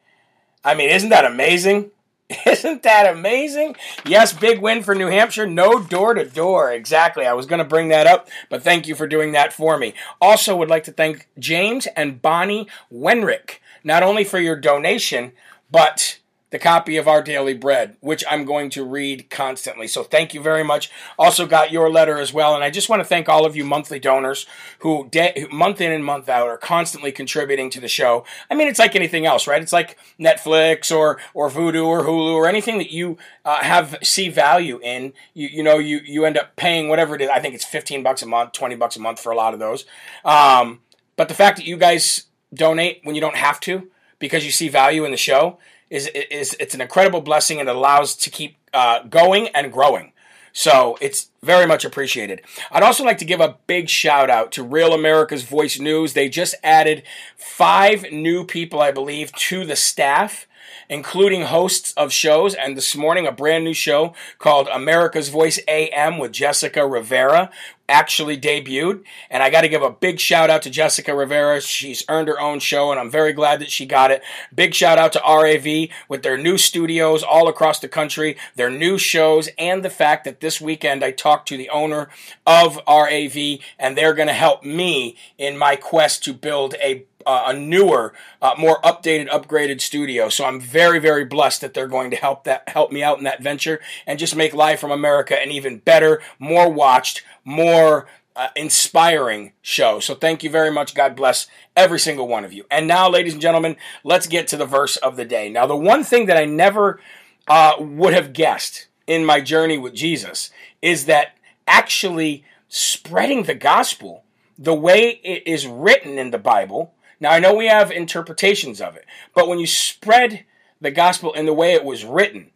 I 0.65 0.75
mean, 0.75 0.89
isn't 0.89 1.09
that 1.09 1.23
amazing? 1.23 1.91
Isn't 2.45 2.83
that 2.83 3.11
amazing? 3.11 3.75
Yes, 4.05 4.33
big 4.33 4.61
win 4.61 4.83
for 4.83 4.93
New 4.93 5.07
Hampshire. 5.07 5.47
No 5.47 5.79
door 5.79 6.13
to 6.13 6.25
door. 6.25 6.71
Exactly. 6.71 7.25
I 7.25 7.33
was 7.33 7.47
going 7.47 7.57
to 7.59 7.65
bring 7.65 7.89
that 7.89 8.05
up, 8.05 8.29
but 8.49 8.61
thank 8.61 8.87
you 8.87 8.93
for 8.93 9.07
doing 9.07 9.31
that 9.31 9.51
for 9.51 9.77
me. 9.77 9.95
Also, 10.21 10.55
would 10.55 10.69
like 10.69 10.83
to 10.83 10.91
thank 10.91 11.27
James 11.39 11.87
and 11.95 12.21
Bonnie 12.21 12.67
Wenrick, 12.93 13.57
not 13.83 14.03
only 14.03 14.23
for 14.23 14.39
your 14.39 14.55
donation, 14.55 15.31
but 15.71 16.19
the 16.51 16.59
copy 16.59 16.97
of 16.97 17.07
Our 17.07 17.21
Daily 17.21 17.53
Bread, 17.53 17.95
which 17.99 18.23
I'm 18.29 18.43
going 18.43 18.69
to 18.71 18.83
read 18.83 19.29
constantly. 19.29 19.87
So 19.87 20.03
thank 20.03 20.33
you 20.33 20.41
very 20.41 20.63
much. 20.63 20.89
Also 21.17 21.45
got 21.45 21.71
your 21.71 21.91
letter 21.91 22.17
as 22.17 22.33
well. 22.33 22.55
And 22.55 22.63
I 22.63 22.71
just 22.71 22.89
want 22.89 23.01
to 23.01 23.07
thank 23.07 23.29
all 23.29 23.45
of 23.45 23.55
you 23.55 23.63
monthly 23.63 23.99
donors 23.99 24.47
who, 24.79 25.07
de- 25.09 25.47
month 25.51 25.79
in 25.79 25.91
and 25.91 26.03
month 26.03 26.27
out, 26.27 26.47
are 26.47 26.57
constantly 26.57 27.11
contributing 27.11 27.69
to 27.71 27.79
the 27.79 27.87
show. 27.87 28.25
I 28.49 28.55
mean, 28.55 28.67
it's 28.67 28.79
like 28.79 28.95
anything 28.95 29.25
else, 29.25 29.47
right? 29.47 29.61
It's 29.61 29.73
like 29.73 29.97
Netflix 30.19 30.95
or, 30.95 31.19
or 31.33 31.49
Vudu 31.49 31.85
or 31.85 32.03
Hulu 32.03 32.33
or 32.33 32.47
anything 32.47 32.79
that 32.79 32.91
you 32.91 33.17
uh, 33.45 33.61
have 33.61 33.97
see 34.01 34.29
value 34.29 34.79
in. 34.81 35.13
You, 35.35 35.49
you 35.49 35.63
know, 35.63 35.77
you, 35.77 35.99
you 36.03 36.25
end 36.25 36.37
up 36.37 36.55
paying 36.55 36.89
whatever 36.89 37.15
it 37.15 37.21
is. 37.21 37.29
I 37.29 37.39
think 37.39 37.53
it's 37.53 37.65
15 37.65 38.01
bucks 38.01 38.23
a 38.23 38.25
month, 38.25 38.53
20 38.53 38.75
bucks 38.75 38.95
a 38.95 38.99
month 38.99 39.19
for 39.19 39.31
a 39.31 39.35
lot 39.35 39.53
of 39.53 39.59
those. 39.59 39.85
Um, 40.25 40.79
but 41.15 41.27
the 41.27 41.35
fact 41.35 41.57
that 41.57 41.65
you 41.67 41.77
guys 41.77 42.25
donate 42.53 43.01
when 43.03 43.13
you 43.13 43.21
don't 43.21 43.35
have 43.35 43.59
to 43.59 43.91
because 44.17 44.45
you 44.45 44.51
see 44.51 44.67
value 44.67 45.05
in 45.05 45.11
the 45.11 45.17
show 45.17 45.59
is 45.89 46.07
is 46.07 46.55
it's 46.59 46.73
an 46.73 46.81
incredible 46.81 47.21
blessing 47.21 47.59
and 47.59 47.69
allows 47.69 48.15
to 48.17 48.29
keep 48.29 48.57
uh, 48.73 49.03
going 49.03 49.47
and 49.49 49.71
growing. 49.71 50.11
So 50.51 50.97
it's 50.99 51.29
very 51.43 51.67
much 51.67 51.85
appreciated. 51.85 52.41
I'd 52.71 52.83
also 52.83 53.03
like 53.03 53.19
to 53.19 53.25
give 53.25 53.39
a 53.39 53.57
big 53.67 53.87
shout 53.87 54.29
out 54.29 54.51
to 54.53 54.63
Real 54.63 54.93
America's 54.93 55.43
Voice 55.43 55.79
News. 55.79 56.13
They 56.13 56.27
just 56.27 56.55
added 56.63 57.03
five 57.37 58.11
new 58.11 58.43
people, 58.43 58.81
I 58.81 58.91
believe, 58.91 59.31
to 59.33 59.63
the 59.63 59.75
staff 59.75 60.47
including 60.89 61.43
hosts 61.43 61.93
of 61.93 62.11
shows. 62.11 62.53
And 62.53 62.75
this 62.75 62.95
morning, 62.95 63.27
a 63.27 63.31
brand 63.31 63.63
new 63.63 63.73
show 63.73 64.13
called 64.37 64.67
America's 64.67 65.29
Voice 65.29 65.59
AM 65.67 66.17
with 66.17 66.31
Jessica 66.31 66.85
Rivera 66.87 67.49
actually 67.89 68.37
debuted. 68.37 69.03
And 69.29 69.43
I 69.43 69.49
got 69.49 69.61
to 69.61 69.69
give 69.69 69.81
a 69.81 69.89
big 69.89 70.19
shout 70.19 70.49
out 70.49 70.61
to 70.61 70.69
Jessica 70.69 71.13
Rivera. 71.13 71.59
She's 71.59 72.05
earned 72.07 72.27
her 72.27 72.39
own 72.39 72.59
show, 72.59 72.91
and 72.91 72.99
I'm 72.99 73.09
very 73.09 73.33
glad 73.33 73.59
that 73.59 73.71
she 73.71 73.85
got 73.85 74.11
it. 74.11 74.21
Big 74.53 74.73
shout 74.73 74.97
out 74.97 75.13
to 75.13 75.21
RAV 75.25 75.89
with 76.07 76.23
their 76.23 76.37
new 76.37 76.57
studios 76.57 77.23
all 77.23 77.49
across 77.49 77.79
the 77.79 77.87
country, 77.87 78.37
their 78.55 78.69
new 78.69 78.97
shows, 78.97 79.49
and 79.57 79.83
the 79.83 79.89
fact 79.89 80.23
that 80.23 80.39
this 80.39 80.61
weekend 80.61 81.03
I 81.03 81.11
talked 81.11 81.47
to 81.49 81.57
the 81.57 81.69
owner 81.69 82.09
of 82.45 82.79
RAV, 82.87 83.59
and 83.77 83.97
they're 83.97 84.13
going 84.13 84.27
to 84.27 84.33
help 84.33 84.63
me 84.63 85.17
in 85.37 85.57
my 85.57 85.75
quest 85.75 86.23
to 86.25 86.33
build 86.33 86.75
a 86.81 87.05
uh, 87.25 87.43
a 87.47 87.53
newer, 87.53 88.13
uh, 88.41 88.55
more 88.57 88.81
updated, 88.81 89.29
upgraded 89.29 89.81
studio. 89.81 90.29
So 90.29 90.45
I'm 90.45 90.59
very, 90.59 90.99
very 90.99 91.25
blessed 91.25 91.61
that 91.61 91.73
they're 91.73 91.87
going 91.87 92.11
to 92.11 92.17
help 92.17 92.43
that 92.45 92.67
help 92.69 92.91
me 92.91 93.03
out 93.03 93.17
in 93.17 93.23
that 93.25 93.41
venture 93.41 93.79
and 94.07 94.19
just 94.19 94.35
make 94.35 94.53
Live 94.53 94.79
from 94.79 94.91
America 94.91 95.39
an 95.39 95.51
even 95.51 95.79
better, 95.79 96.21
more 96.39 96.69
watched, 96.69 97.23
more 97.43 98.07
uh, 98.35 98.47
inspiring 98.55 99.51
show. 99.61 99.99
So 99.99 100.15
thank 100.15 100.43
you 100.43 100.49
very 100.49 100.71
much. 100.71 100.95
God 100.95 101.15
bless 101.15 101.47
every 101.75 101.99
single 101.99 102.27
one 102.27 102.45
of 102.45 102.53
you. 102.53 102.65
And 102.71 102.87
now, 102.87 103.09
ladies 103.09 103.33
and 103.33 103.41
gentlemen, 103.41 103.75
let's 104.03 104.27
get 104.27 104.47
to 104.49 104.57
the 104.57 104.65
verse 104.65 104.95
of 104.97 105.17
the 105.17 105.25
day. 105.25 105.49
Now, 105.49 105.65
the 105.65 105.75
one 105.75 106.03
thing 106.03 106.27
that 106.27 106.37
I 106.37 106.45
never 106.45 107.01
uh, 107.47 107.73
would 107.79 108.13
have 108.13 108.31
guessed 108.31 108.87
in 109.07 109.25
my 109.25 109.41
journey 109.41 109.77
with 109.77 109.93
Jesus 109.93 110.51
is 110.81 111.05
that 111.05 111.35
actually 111.67 112.45
spreading 112.69 113.43
the 113.43 113.55
gospel 113.55 114.23
the 114.57 114.73
way 114.73 115.19
it 115.23 115.43
is 115.45 115.65
written 115.65 116.17
in 116.17 116.31
the 116.31 116.37
Bible 116.37 116.93
now, 117.19 117.31
I 117.31 117.39
know 117.39 117.53
we 117.53 117.67
have 117.67 117.91
interpretations 117.91 118.79
of 118.79 118.95
it, 118.95 119.05
but 119.33 119.47
when 119.47 119.59
you 119.59 119.67
spread 119.67 120.45
the 120.79 120.91
gospel 120.91 121.33
in 121.33 121.45
the 121.45 121.53
way 121.53 121.73
it 121.73 121.83
was 121.83 122.05
written, 122.05 122.51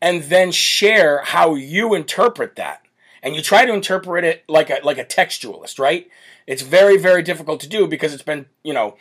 and 0.00 0.24
then 0.24 0.52
share 0.52 1.22
how 1.22 1.54
you 1.54 1.94
interpret 1.94 2.56
that, 2.56 2.82
and 3.22 3.34
you 3.34 3.42
try 3.42 3.64
to 3.64 3.72
interpret 3.72 4.24
it 4.24 4.44
like 4.48 4.70
a 4.70 4.78
like 4.84 4.98
a 4.98 5.04
textualist, 5.04 5.78
right? 5.78 6.08
It's 6.46 6.62
very 6.62 6.96
very 6.96 7.22
difficult 7.22 7.60
to 7.60 7.68
do 7.68 7.86
because 7.86 8.14
it's 8.14 8.22
been 8.22 8.46
you 8.62 8.72
know 8.72 8.96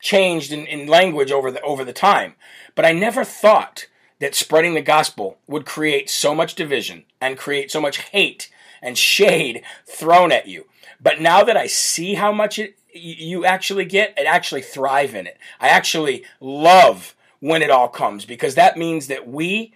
changed 0.00 0.52
in, 0.52 0.66
in 0.66 0.86
language 0.86 1.30
over 1.30 1.50
the 1.50 1.60
over 1.60 1.84
the 1.84 1.92
time. 1.92 2.34
But 2.74 2.86
I 2.86 2.92
never 2.92 3.24
thought 3.24 3.86
that 4.20 4.34
spreading 4.34 4.74
the 4.74 4.82
gospel 4.82 5.38
would 5.46 5.66
create 5.66 6.08
so 6.08 6.34
much 6.34 6.54
division 6.54 7.04
and 7.20 7.36
create 7.36 7.70
so 7.70 7.80
much 7.80 7.98
hate 7.98 8.50
and 8.82 8.96
shade 8.96 9.62
thrown 9.86 10.32
at 10.32 10.48
you. 10.48 10.66
But 11.00 11.20
now 11.20 11.42
that 11.44 11.56
I 11.56 11.66
see 11.66 12.14
how 12.14 12.32
much 12.32 12.58
it 12.58 12.78
you 12.92 13.44
actually 13.44 13.84
get 13.84 14.14
and 14.16 14.26
actually 14.26 14.62
thrive 14.62 15.14
in 15.14 15.26
it. 15.26 15.38
I 15.60 15.68
actually 15.68 16.24
love 16.40 17.14
when 17.40 17.62
it 17.62 17.70
all 17.70 17.88
comes 17.88 18.24
because 18.24 18.54
that 18.54 18.76
means 18.76 19.06
that 19.06 19.26
we 19.26 19.74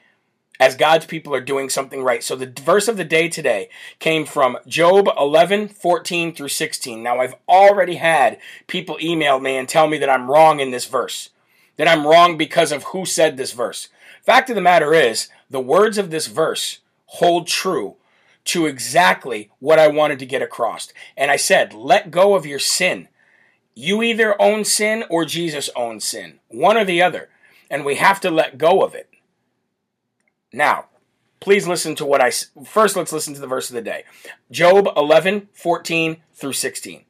as 0.61 0.77
God's 0.77 1.07
people 1.07 1.35
are 1.35 1.41
doing 1.41 1.69
something 1.69 2.03
right. 2.03 2.23
So 2.23 2.37
the 2.37 2.53
verse 2.63 2.87
of 2.87 2.97
the 2.97 3.05
day 3.05 3.29
today 3.29 3.69
came 3.99 4.25
from 4.25 4.57
Job 4.67 5.09
11, 5.19 5.69
14 5.69 6.35
through 6.35 6.49
16. 6.49 7.03
Now 7.03 7.19
I've 7.19 7.35
already 7.49 7.97
had 7.97 8.39
people 8.67 8.97
email 9.01 9.41
me 9.41 9.57
and 9.57 9.69
tell 9.69 9.89
me 9.89 9.99
that 9.99 10.11
I'm 10.11 10.31
wrong 10.31 10.61
in 10.61 10.71
this 10.71 10.87
verse, 10.87 11.31
that 11.77 11.89
I'm 11.89 12.07
wrong 12.07 12.37
because 12.37 12.71
of 12.71 12.85
who 12.85 13.05
said 13.05 13.37
this 13.37 13.53
verse. 13.53 13.89
Fact 14.23 14.49
of 14.49 14.55
the 14.57 14.63
matter 14.63 14.95
is, 14.95 15.29
the 15.51 15.61
words 15.61 15.99
of 15.99 16.11
this 16.11 16.29
verse 16.29 16.79
hold 17.07 17.47
true 17.47 17.97
to 18.47 18.67
exactly 18.67 19.51
what 19.59 19.79
I 19.79 19.89
wanted 19.89 20.19
to 20.19 20.27
get 20.27 20.43
across. 20.43 20.93
And 21.17 21.31
I 21.31 21.37
said, 21.37 21.73
let 21.73 22.11
go 22.11 22.35
of 22.35 22.47
your 22.47 22.59
sin. 22.59 23.09
You 23.75 24.03
either 24.03 24.41
own 24.41 24.65
sin 24.65 25.05
or 25.11 25.25
Jesus 25.25 25.71
owns 25.75 26.05
sin, 26.05 26.41
one 26.49 26.77
or 26.77 26.85
the 26.85 27.03
other. 27.03 27.31
And 27.71 27.85
we 27.85 27.97
have 27.97 28.21
to 28.21 28.31
let 28.31 28.59
go 28.59 28.83
of 28.83 28.95
it. 28.95 29.09
Now, 30.53 30.87
please 31.41 31.67
listen 31.67 31.95
to 31.97 32.05
what 32.05 32.21
I 32.21 32.31
first 32.65 32.97
let's 32.97 33.13
listen 33.13 33.35
to 33.35 33.41
the 33.41 33.47
verse 33.47 33.69
of 33.71 33.75
the 33.75 33.83
day. 33.83 34.05
Job 34.51 34.89
11, 34.97 35.49
14 35.53 36.19
through 36.33 36.53
16. 36.53 37.05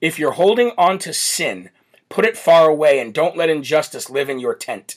If 0.00 0.18
you're 0.18 0.32
holding 0.32 0.72
on 0.76 0.98
to 1.00 1.12
sin, 1.12 1.70
put 2.08 2.26
it 2.26 2.36
far 2.36 2.68
away 2.68 2.98
and 2.98 3.14
don't 3.14 3.36
let 3.36 3.48
injustice 3.48 4.10
live 4.10 4.28
in 4.28 4.38
your 4.38 4.54
tent. 4.54 4.96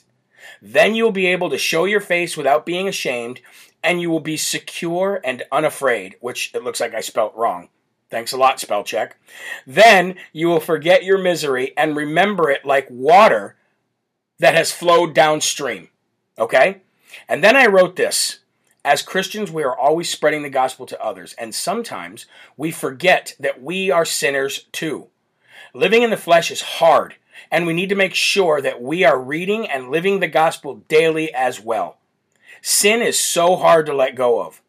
Then 0.61 0.95
you'll 0.95 1.11
be 1.11 1.27
able 1.27 1.49
to 1.49 1.57
show 1.57 1.85
your 1.85 2.01
face 2.01 2.35
without 2.35 2.65
being 2.65 2.87
ashamed, 2.87 3.41
and 3.83 4.01
you 4.01 4.09
will 4.09 4.19
be 4.19 4.37
secure 4.37 5.19
and 5.23 5.43
unafraid, 5.51 6.15
which 6.21 6.51
it 6.53 6.63
looks 6.63 6.79
like 6.79 6.93
I 6.93 7.01
spelt 7.01 7.35
wrong. 7.35 7.69
Thanks 8.09 8.31
a 8.31 8.37
lot, 8.37 8.59
spell 8.59 8.83
check. 8.83 9.17
Then 9.65 10.15
you 10.31 10.47
will 10.47 10.59
forget 10.59 11.03
your 11.03 11.17
misery 11.17 11.73
and 11.75 11.95
remember 11.95 12.49
it 12.49 12.63
like 12.63 12.87
water 12.89 13.55
that 14.39 14.55
has 14.55 14.71
flowed 14.71 15.13
downstream. 15.13 15.89
Okay? 16.37 16.81
And 17.27 17.43
then 17.43 17.55
I 17.55 17.65
wrote 17.65 17.95
this. 17.95 18.39
As 18.85 19.01
Christians, 19.01 19.49
we 19.49 19.63
are 19.63 19.77
always 19.77 20.09
spreading 20.09 20.43
the 20.43 20.49
gospel 20.49 20.85
to 20.87 21.01
others, 21.01 21.33
and 21.37 21.55
sometimes 21.55 22.25
we 22.57 22.69
forget 22.69 23.33
that 23.39 23.63
we 23.63 23.89
are 23.89 24.03
sinners 24.03 24.65
too. 24.73 25.07
Living 25.73 26.03
in 26.03 26.09
the 26.09 26.17
flesh 26.17 26.51
is 26.51 26.61
hard, 26.61 27.15
and 27.49 27.65
we 27.65 27.73
need 27.73 27.89
to 27.89 27.95
make 27.95 28.13
sure 28.13 28.59
that 28.61 28.81
we 28.81 29.05
are 29.05 29.19
reading 29.19 29.67
and 29.67 29.89
living 29.89 30.19
the 30.19 30.27
gospel 30.27 30.83
daily 30.87 31.33
as 31.33 31.61
well. 31.61 31.97
Sin 32.65 33.01
is 33.01 33.19
so 33.19 33.57
hard 33.57 33.85
to 33.85 33.93
let 33.93 34.15
go 34.15 34.41
of. 34.41 34.61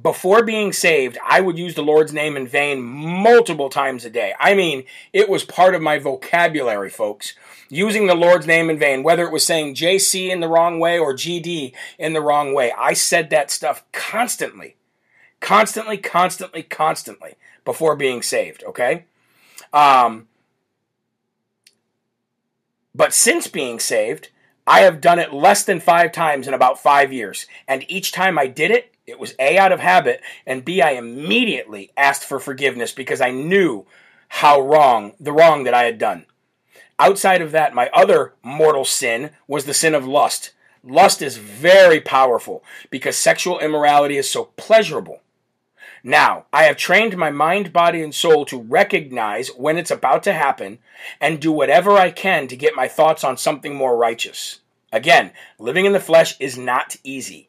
Before 0.00 0.44
being 0.44 0.72
saved, 0.72 1.18
I 1.26 1.40
would 1.40 1.58
use 1.58 1.74
the 1.74 1.82
Lord's 1.82 2.12
name 2.12 2.36
in 2.36 2.46
vain 2.46 2.80
multiple 2.80 3.68
times 3.68 4.04
a 4.04 4.10
day. 4.10 4.32
I 4.38 4.54
mean, 4.54 4.84
it 5.12 5.28
was 5.28 5.44
part 5.44 5.74
of 5.74 5.82
my 5.82 5.98
vocabulary, 5.98 6.88
folks 6.88 7.34
using 7.68 8.06
the 8.06 8.14
Lord's 8.14 8.46
name 8.46 8.70
in 8.70 8.78
vain, 8.78 9.02
whether 9.02 9.24
it 9.24 9.32
was 9.32 9.44
saying 9.44 9.74
JC 9.74 10.30
in 10.30 10.40
the 10.40 10.48
wrong 10.48 10.78
way 10.78 10.98
or 10.98 11.14
GD 11.14 11.72
in 11.98 12.12
the 12.12 12.20
wrong 12.20 12.54
way. 12.54 12.72
I 12.76 12.92
said 12.92 13.30
that 13.30 13.50
stuff 13.50 13.84
constantly, 13.92 14.76
constantly, 15.40 15.98
constantly, 15.98 16.62
constantly 16.62 17.34
before 17.64 17.96
being 17.96 18.22
saved, 18.22 18.62
okay? 18.64 19.04
Um, 19.72 20.28
but 22.94 23.12
since 23.12 23.46
being 23.46 23.80
saved, 23.80 24.28
I 24.66 24.80
have 24.80 25.00
done 25.00 25.18
it 25.18 25.32
less 25.32 25.64
than 25.64 25.80
five 25.80 26.12
times 26.12 26.48
in 26.48 26.54
about 26.54 26.82
five 26.82 27.12
years. 27.12 27.46
And 27.68 27.84
each 27.88 28.12
time 28.12 28.38
I 28.38 28.48
did 28.48 28.70
it, 28.70 28.92
it 29.06 29.20
was 29.20 29.34
A, 29.38 29.56
out 29.56 29.70
of 29.70 29.78
habit, 29.78 30.20
and 30.46 30.64
B, 30.64 30.82
I 30.82 30.92
immediately 30.92 31.92
asked 31.96 32.24
for 32.24 32.40
forgiveness 32.40 32.92
because 32.92 33.20
I 33.20 33.30
knew 33.30 33.86
how 34.28 34.60
wrong, 34.60 35.12
the 35.20 35.32
wrong 35.32 35.62
that 35.64 35.74
I 35.74 35.84
had 35.84 35.98
done. 35.98 36.26
Outside 36.98 37.42
of 37.42 37.52
that, 37.52 37.74
my 37.74 37.88
other 37.92 38.34
mortal 38.42 38.84
sin 38.84 39.30
was 39.46 39.64
the 39.64 39.74
sin 39.74 39.94
of 39.94 40.06
lust. 40.06 40.52
Lust 40.82 41.22
is 41.22 41.36
very 41.36 42.00
powerful 42.00 42.64
because 42.90 43.16
sexual 43.16 43.60
immorality 43.60 44.16
is 44.16 44.28
so 44.28 44.46
pleasurable. 44.56 45.20
Now, 46.08 46.46
I 46.52 46.62
have 46.66 46.76
trained 46.76 47.16
my 47.16 47.32
mind, 47.32 47.72
body, 47.72 48.00
and 48.00 48.14
soul 48.14 48.44
to 48.44 48.62
recognize 48.62 49.48
when 49.48 49.76
it's 49.76 49.90
about 49.90 50.22
to 50.22 50.32
happen 50.32 50.78
and 51.20 51.40
do 51.40 51.50
whatever 51.50 51.94
I 51.94 52.12
can 52.12 52.46
to 52.46 52.56
get 52.56 52.76
my 52.76 52.86
thoughts 52.86 53.24
on 53.24 53.36
something 53.36 53.74
more 53.74 53.96
righteous. 53.96 54.60
Again, 54.92 55.32
living 55.58 55.84
in 55.84 55.92
the 55.92 55.98
flesh 55.98 56.36
is 56.38 56.56
not 56.56 56.94
easy. 57.02 57.48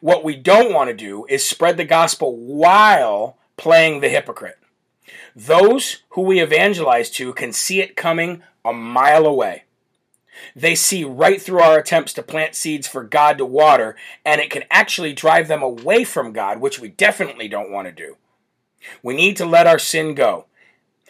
What 0.00 0.22
we 0.22 0.36
don't 0.36 0.72
want 0.72 0.90
to 0.90 0.94
do 0.94 1.26
is 1.28 1.44
spread 1.44 1.78
the 1.78 1.84
gospel 1.84 2.36
while 2.36 3.38
playing 3.56 4.02
the 4.02 4.08
hypocrite. 4.08 4.60
Those 5.34 6.04
who 6.10 6.22
we 6.22 6.38
evangelize 6.38 7.10
to 7.10 7.32
can 7.32 7.52
see 7.52 7.80
it 7.80 7.96
coming 7.96 8.44
a 8.64 8.72
mile 8.72 9.26
away. 9.26 9.64
They 10.54 10.74
see 10.74 11.04
right 11.04 11.40
through 11.40 11.60
our 11.60 11.78
attempts 11.78 12.12
to 12.14 12.22
plant 12.22 12.54
seeds 12.54 12.86
for 12.86 13.04
God 13.04 13.38
to 13.38 13.44
water, 13.44 13.96
and 14.24 14.40
it 14.40 14.50
can 14.50 14.64
actually 14.70 15.12
drive 15.12 15.48
them 15.48 15.62
away 15.62 16.04
from 16.04 16.32
God, 16.32 16.60
which 16.60 16.78
we 16.78 16.88
definitely 16.88 17.48
don't 17.48 17.70
want 17.70 17.86
to 17.86 17.92
do. 17.92 18.16
We 19.02 19.14
need 19.14 19.36
to 19.38 19.46
let 19.46 19.66
our 19.66 19.78
sin 19.78 20.14
go. 20.14 20.46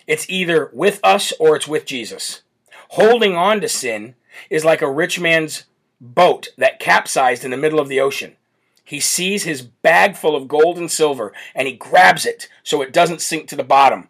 It's 0.07 0.29
either 0.31 0.71
with 0.73 1.01
us 1.05 1.33
or 1.39 1.55
it's 1.57 1.69
with 1.69 1.85
Jesus. 1.85 2.43
Holding 2.91 3.37
on 3.37 3.61
to 3.61 3.69
sin 3.69 4.15
is 4.49 4.65
like 4.65 4.81
a 4.81 4.91
rich 4.91 5.21
man's 5.21 5.65
boat 6.01 6.49
that 6.57 6.81
capsized 6.81 7.45
in 7.45 7.51
the 7.51 7.57
middle 7.57 7.81
of 7.81 7.89
the 7.89 8.01
ocean. 8.01 8.37
He 8.83 9.01
sees 9.01 9.43
his 9.43 9.61
bag 9.61 10.17
full 10.17 10.35
of 10.35 10.49
gold 10.49 10.79
and 10.79 10.91
silver 10.91 11.35
and 11.55 11.69
he 11.69 11.75
grabs 11.75 12.25
it 12.25 12.49
so 12.63 12.81
it 12.81 12.93
doesn't 12.93 13.21
sink 13.21 13.49
to 13.49 13.57
the 13.57 13.63
bottom. 13.63 14.09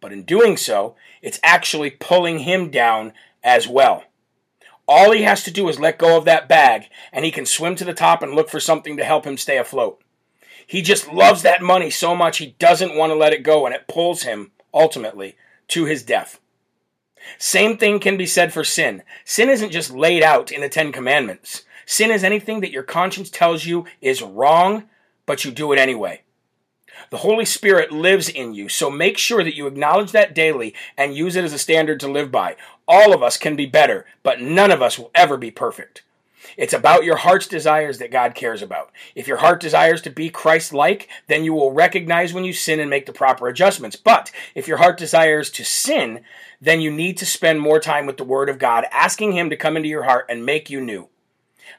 But 0.00 0.12
in 0.12 0.24
doing 0.24 0.56
so, 0.56 0.96
it's 1.22 1.38
actually 1.44 1.90
pulling 1.90 2.40
him 2.40 2.70
down 2.70 3.12
as 3.44 3.68
well. 3.68 4.04
All 4.88 5.10
he 5.12 5.22
has 5.22 5.42
to 5.44 5.50
do 5.50 5.68
is 5.68 5.80
let 5.80 5.98
go 5.98 6.16
of 6.16 6.24
that 6.26 6.48
bag, 6.48 6.84
and 7.12 7.24
he 7.24 7.30
can 7.30 7.46
swim 7.46 7.74
to 7.76 7.84
the 7.84 7.94
top 7.94 8.22
and 8.22 8.34
look 8.34 8.48
for 8.48 8.60
something 8.60 8.96
to 8.96 9.04
help 9.04 9.26
him 9.26 9.36
stay 9.36 9.58
afloat. 9.58 10.00
He 10.66 10.82
just 10.82 11.12
loves 11.12 11.42
that 11.42 11.62
money 11.62 11.90
so 11.90 12.14
much 12.14 12.38
he 12.38 12.54
doesn't 12.58 12.96
want 12.96 13.10
to 13.10 13.16
let 13.16 13.32
it 13.32 13.42
go, 13.42 13.66
and 13.66 13.74
it 13.74 13.88
pulls 13.88 14.22
him, 14.22 14.52
ultimately, 14.72 15.36
to 15.68 15.84
his 15.84 16.02
death. 16.02 16.40
Same 17.38 17.76
thing 17.76 17.98
can 17.98 18.16
be 18.16 18.26
said 18.26 18.52
for 18.52 18.62
sin. 18.62 19.02
Sin 19.24 19.48
isn't 19.48 19.72
just 19.72 19.90
laid 19.90 20.22
out 20.22 20.52
in 20.52 20.60
the 20.60 20.68
Ten 20.68 20.92
Commandments. 20.92 21.64
Sin 21.84 22.10
is 22.10 22.24
anything 22.24 22.60
that 22.60 22.72
your 22.72 22.82
conscience 22.82 23.30
tells 23.30 23.64
you 23.64 23.86
is 24.00 24.22
wrong, 24.22 24.84
but 25.24 25.44
you 25.44 25.50
do 25.50 25.72
it 25.72 25.78
anyway. 25.78 26.22
The 27.10 27.18
Holy 27.18 27.44
Spirit 27.44 27.92
lives 27.92 28.28
in 28.28 28.54
you, 28.54 28.68
so 28.68 28.90
make 28.90 29.18
sure 29.18 29.44
that 29.44 29.56
you 29.56 29.66
acknowledge 29.66 30.12
that 30.12 30.34
daily 30.34 30.74
and 30.96 31.14
use 31.14 31.36
it 31.36 31.44
as 31.44 31.52
a 31.52 31.58
standard 31.58 32.00
to 32.00 32.10
live 32.10 32.32
by. 32.32 32.56
All 32.88 33.12
of 33.12 33.22
us 33.22 33.36
can 33.36 33.56
be 33.56 33.66
better, 33.66 34.06
but 34.22 34.40
none 34.40 34.70
of 34.70 34.82
us 34.82 34.98
will 34.98 35.10
ever 35.14 35.36
be 35.36 35.50
perfect. 35.50 36.02
It's 36.56 36.72
about 36.72 37.04
your 37.04 37.16
heart's 37.16 37.46
desires 37.46 37.98
that 37.98 38.10
God 38.10 38.34
cares 38.34 38.62
about. 38.62 38.92
If 39.14 39.26
your 39.26 39.38
heart 39.38 39.60
desires 39.60 40.00
to 40.02 40.10
be 40.10 40.30
Christ 40.30 40.72
like, 40.72 41.08
then 41.26 41.44
you 41.44 41.52
will 41.52 41.72
recognize 41.72 42.32
when 42.32 42.44
you 42.44 42.52
sin 42.52 42.80
and 42.80 42.88
make 42.88 43.06
the 43.06 43.12
proper 43.12 43.48
adjustments. 43.48 43.96
But 43.96 44.30
if 44.54 44.68
your 44.68 44.78
heart 44.78 44.96
desires 44.96 45.50
to 45.50 45.64
sin, 45.64 46.20
then 46.60 46.80
you 46.80 46.90
need 46.90 47.18
to 47.18 47.26
spend 47.26 47.60
more 47.60 47.80
time 47.80 48.06
with 48.06 48.16
the 48.16 48.24
Word 48.24 48.48
of 48.48 48.58
God, 48.58 48.84
asking 48.90 49.32
Him 49.32 49.50
to 49.50 49.56
come 49.56 49.76
into 49.76 49.88
your 49.88 50.04
heart 50.04 50.26
and 50.28 50.46
make 50.46 50.70
you 50.70 50.80
new. 50.80 51.08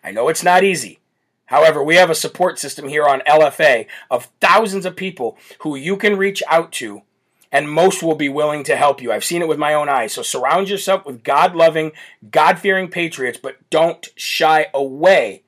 I 0.03 0.11
know 0.11 0.27
it's 0.27 0.43
not 0.43 0.63
easy. 0.63 0.99
However, 1.47 1.83
we 1.83 1.95
have 1.95 2.09
a 2.09 2.15
support 2.15 2.59
system 2.59 2.87
here 2.87 3.05
on 3.05 3.21
LFA 3.21 3.87
of 4.11 4.29
thousands 4.39 4.85
of 4.85 4.95
people 4.95 5.37
who 5.59 5.75
you 5.75 5.97
can 5.97 6.17
reach 6.17 6.43
out 6.47 6.71
to, 6.73 7.03
and 7.51 7.71
most 7.71 8.03
will 8.03 8.15
be 8.15 8.29
willing 8.29 8.63
to 8.65 8.75
help 8.75 9.01
you. 9.01 9.11
I've 9.11 9.23
seen 9.23 9.41
it 9.41 9.47
with 9.47 9.57
my 9.57 9.73
own 9.73 9.89
eyes. 9.89 10.13
So 10.13 10.21
surround 10.21 10.69
yourself 10.69 11.05
with 11.05 11.23
God 11.23 11.55
loving, 11.55 11.93
God 12.29 12.59
fearing 12.59 12.89
patriots, 12.89 13.39
but 13.41 13.57
don't 13.69 14.07
shy 14.15 14.67
away 14.73 15.43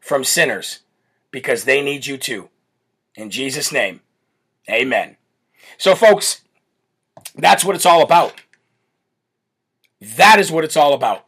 from 0.00 0.24
sinners 0.24 0.80
because 1.30 1.64
they 1.64 1.80
need 1.80 2.06
you 2.06 2.16
too. 2.16 2.48
In 3.14 3.30
Jesus' 3.30 3.72
name, 3.72 4.00
amen. 4.68 5.16
So, 5.78 5.94
folks, 5.94 6.42
that's 7.36 7.64
what 7.64 7.76
it's 7.76 7.86
all 7.86 8.02
about. 8.02 8.34
That 10.00 10.40
is 10.40 10.50
what 10.50 10.64
it's 10.64 10.76
all 10.76 10.92
about 10.92 11.25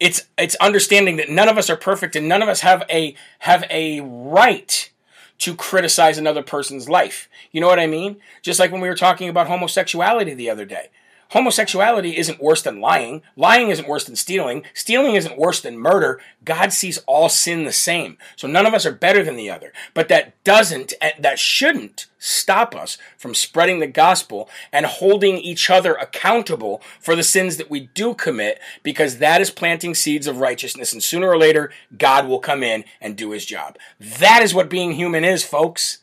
it's 0.00 0.26
it's 0.38 0.56
understanding 0.56 1.16
that 1.16 1.28
none 1.28 1.48
of 1.48 1.58
us 1.58 1.70
are 1.70 1.76
perfect 1.76 2.16
and 2.16 2.28
none 2.28 2.42
of 2.42 2.48
us 2.48 2.60
have 2.60 2.84
a 2.90 3.14
have 3.40 3.64
a 3.70 4.00
right 4.00 4.90
to 5.38 5.54
criticize 5.54 6.18
another 6.18 6.42
person's 6.42 6.88
life. 6.88 7.28
You 7.52 7.60
know 7.60 7.66
what 7.66 7.80
I 7.80 7.86
mean? 7.86 8.16
Just 8.42 8.58
like 8.60 8.72
when 8.72 8.80
we 8.80 8.88
were 8.88 8.94
talking 8.94 9.28
about 9.28 9.46
homosexuality 9.46 10.34
the 10.34 10.50
other 10.50 10.64
day 10.64 10.90
homosexuality 11.30 12.16
isn't 12.16 12.42
worse 12.42 12.62
than 12.62 12.80
lying. 12.80 13.22
Lying 13.36 13.68
isn't 13.70 13.88
worse 13.88 14.04
than 14.04 14.16
stealing. 14.16 14.64
Stealing 14.74 15.14
isn't 15.14 15.38
worse 15.38 15.60
than 15.60 15.78
murder. 15.78 16.20
God 16.44 16.72
sees 16.72 16.98
all 17.06 17.28
sin 17.28 17.64
the 17.64 17.72
same. 17.72 18.18
So 18.36 18.46
none 18.46 18.66
of 18.66 18.74
us 18.74 18.86
are 18.86 18.92
better 18.92 19.24
than 19.24 19.36
the 19.36 19.50
other. 19.50 19.72
But 19.94 20.08
that 20.08 20.42
doesn't, 20.44 20.94
eh, 21.00 21.12
that 21.18 21.38
shouldn't 21.38 22.06
stop 22.18 22.76
us 22.76 22.98
from 23.16 23.34
spreading 23.34 23.78
the 23.78 23.86
gospel 23.86 24.48
and 24.72 24.86
holding 24.86 25.38
each 25.38 25.70
other 25.70 25.94
accountable 25.94 26.82
for 27.00 27.16
the 27.16 27.22
sins 27.22 27.56
that 27.56 27.70
we 27.70 27.88
do 27.94 28.14
commit 28.14 28.60
because 28.82 29.18
that 29.18 29.40
is 29.40 29.50
planting 29.50 29.94
seeds 29.94 30.26
of 30.26 30.38
righteousness. 30.38 30.92
And 30.92 31.02
sooner 31.02 31.28
or 31.28 31.38
later, 31.38 31.70
God 31.96 32.28
will 32.28 32.40
come 32.40 32.62
in 32.62 32.84
and 33.00 33.16
do 33.16 33.30
his 33.30 33.46
job. 33.46 33.78
That 33.98 34.42
is 34.42 34.54
what 34.54 34.68
being 34.68 34.92
human 34.92 35.24
is, 35.24 35.44
folks. 35.44 35.98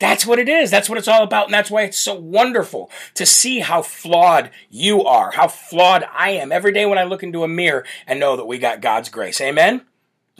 That's 0.00 0.26
what 0.26 0.38
it 0.38 0.48
is. 0.48 0.70
That's 0.70 0.88
what 0.88 0.98
it's 0.98 1.06
all 1.06 1.22
about. 1.22 1.44
And 1.44 1.54
that's 1.54 1.70
why 1.70 1.82
it's 1.82 1.98
so 1.98 2.14
wonderful 2.14 2.90
to 3.14 3.26
see 3.26 3.60
how 3.60 3.82
flawed 3.82 4.50
you 4.70 5.04
are, 5.04 5.30
how 5.30 5.46
flawed 5.46 6.04
I 6.12 6.30
am 6.30 6.50
every 6.50 6.72
day 6.72 6.86
when 6.86 6.98
I 6.98 7.04
look 7.04 7.22
into 7.22 7.44
a 7.44 7.48
mirror 7.48 7.84
and 8.06 8.18
know 8.18 8.36
that 8.36 8.46
we 8.46 8.58
got 8.58 8.80
God's 8.80 9.10
grace. 9.10 9.40
Amen? 9.40 9.82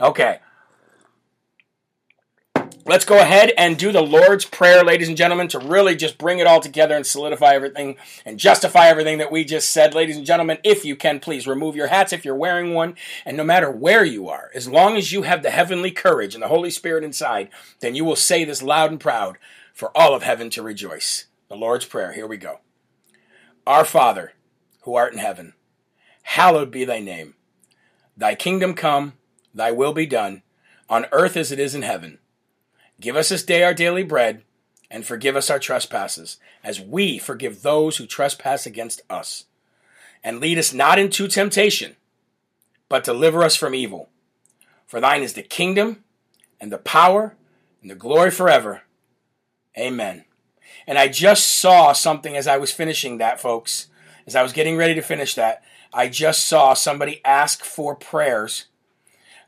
Okay. 0.00 0.40
Let's 2.86 3.04
go 3.04 3.18
ahead 3.20 3.52
and 3.56 3.78
do 3.78 3.92
the 3.92 4.02
Lord's 4.02 4.44
Prayer, 4.44 4.84
ladies 4.84 5.08
and 5.08 5.16
gentlemen, 5.16 5.48
to 5.48 5.58
really 5.58 5.96
just 5.96 6.18
bring 6.18 6.38
it 6.38 6.46
all 6.46 6.60
together 6.60 6.94
and 6.94 7.06
solidify 7.06 7.54
everything 7.54 7.96
and 8.24 8.38
justify 8.38 8.88
everything 8.88 9.18
that 9.18 9.32
we 9.32 9.44
just 9.44 9.70
said. 9.70 9.94
Ladies 9.94 10.16
and 10.16 10.26
gentlemen, 10.26 10.58
if 10.64 10.84
you 10.84 10.96
can, 10.96 11.20
please 11.20 11.46
remove 11.46 11.76
your 11.76 11.88
hats 11.88 12.12
if 12.12 12.24
you're 12.24 12.34
wearing 12.34 12.74
one. 12.74 12.94
And 13.24 13.36
no 13.36 13.44
matter 13.44 13.70
where 13.70 14.04
you 14.04 14.28
are, 14.28 14.50
as 14.54 14.68
long 14.68 14.96
as 14.96 15.12
you 15.12 15.22
have 15.22 15.42
the 15.42 15.50
heavenly 15.50 15.90
courage 15.90 16.34
and 16.34 16.42
the 16.42 16.48
Holy 16.48 16.70
Spirit 16.70 17.04
inside, 17.04 17.50
then 17.80 17.94
you 17.94 18.04
will 18.04 18.16
say 18.16 18.44
this 18.44 18.62
loud 18.62 18.90
and 18.90 19.00
proud 19.00 19.38
for 19.74 19.96
all 19.96 20.14
of 20.14 20.22
heaven 20.22 20.50
to 20.50 20.62
rejoice. 20.62 21.26
The 21.48 21.56
Lord's 21.56 21.84
Prayer. 21.84 22.12
Here 22.12 22.26
we 22.26 22.36
go. 22.36 22.60
Our 23.66 23.84
Father, 23.84 24.32
who 24.82 24.94
art 24.94 25.12
in 25.12 25.18
heaven, 25.18 25.54
hallowed 26.22 26.70
be 26.70 26.84
thy 26.84 27.00
name. 27.00 27.34
Thy 28.16 28.34
kingdom 28.34 28.74
come, 28.74 29.14
thy 29.54 29.70
will 29.70 29.92
be 29.92 30.06
done, 30.06 30.42
on 30.88 31.06
earth 31.12 31.36
as 31.36 31.52
it 31.52 31.58
is 31.58 31.74
in 31.74 31.82
heaven. 31.82 32.18
Give 33.00 33.16
us 33.16 33.30
this 33.30 33.42
day 33.42 33.64
our 33.64 33.72
daily 33.72 34.02
bread, 34.02 34.42
and 34.90 35.06
forgive 35.06 35.34
us 35.34 35.48
our 35.48 35.58
trespasses, 35.58 36.36
as 36.62 36.80
we 36.80 37.18
forgive 37.18 37.62
those 37.62 37.96
who 37.96 38.06
trespass 38.06 38.66
against 38.66 39.00
us. 39.08 39.46
And 40.22 40.38
lead 40.38 40.58
us 40.58 40.74
not 40.74 40.98
into 40.98 41.26
temptation, 41.26 41.96
but 42.90 43.02
deliver 43.04 43.42
us 43.42 43.56
from 43.56 43.74
evil. 43.74 44.10
For 44.86 45.00
thine 45.00 45.22
is 45.22 45.32
the 45.32 45.42
kingdom, 45.42 46.04
and 46.60 46.70
the 46.70 46.78
power, 46.78 47.36
and 47.80 47.90
the 47.90 47.94
glory 47.94 48.30
forever. 48.30 48.82
Amen. 49.78 50.24
And 50.86 50.98
I 50.98 51.08
just 51.08 51.48
saw 51.48 51.92
something 51.92 52.36
as 52.36 52.46
I 52.46 52.58
was 52.58 52.72
finishing 52.72 53.16
that, 53.16 53.40
folks. 53.40 53.86
As 54.26 54.36
I 54.36 54.42
was 54.42 54.52
getting 54.52 54.76
ready 54.76 54.94
to 54.94 55.02
finish 55.02 55.34
that, 55.36 55.62
I 55.92 56.08
just 56.08 56.46
saw 56.46 56.74
somebody 56.74 57.22
ask 57.24 57.64
for 57.64 57.94
prayers 57.94 58.66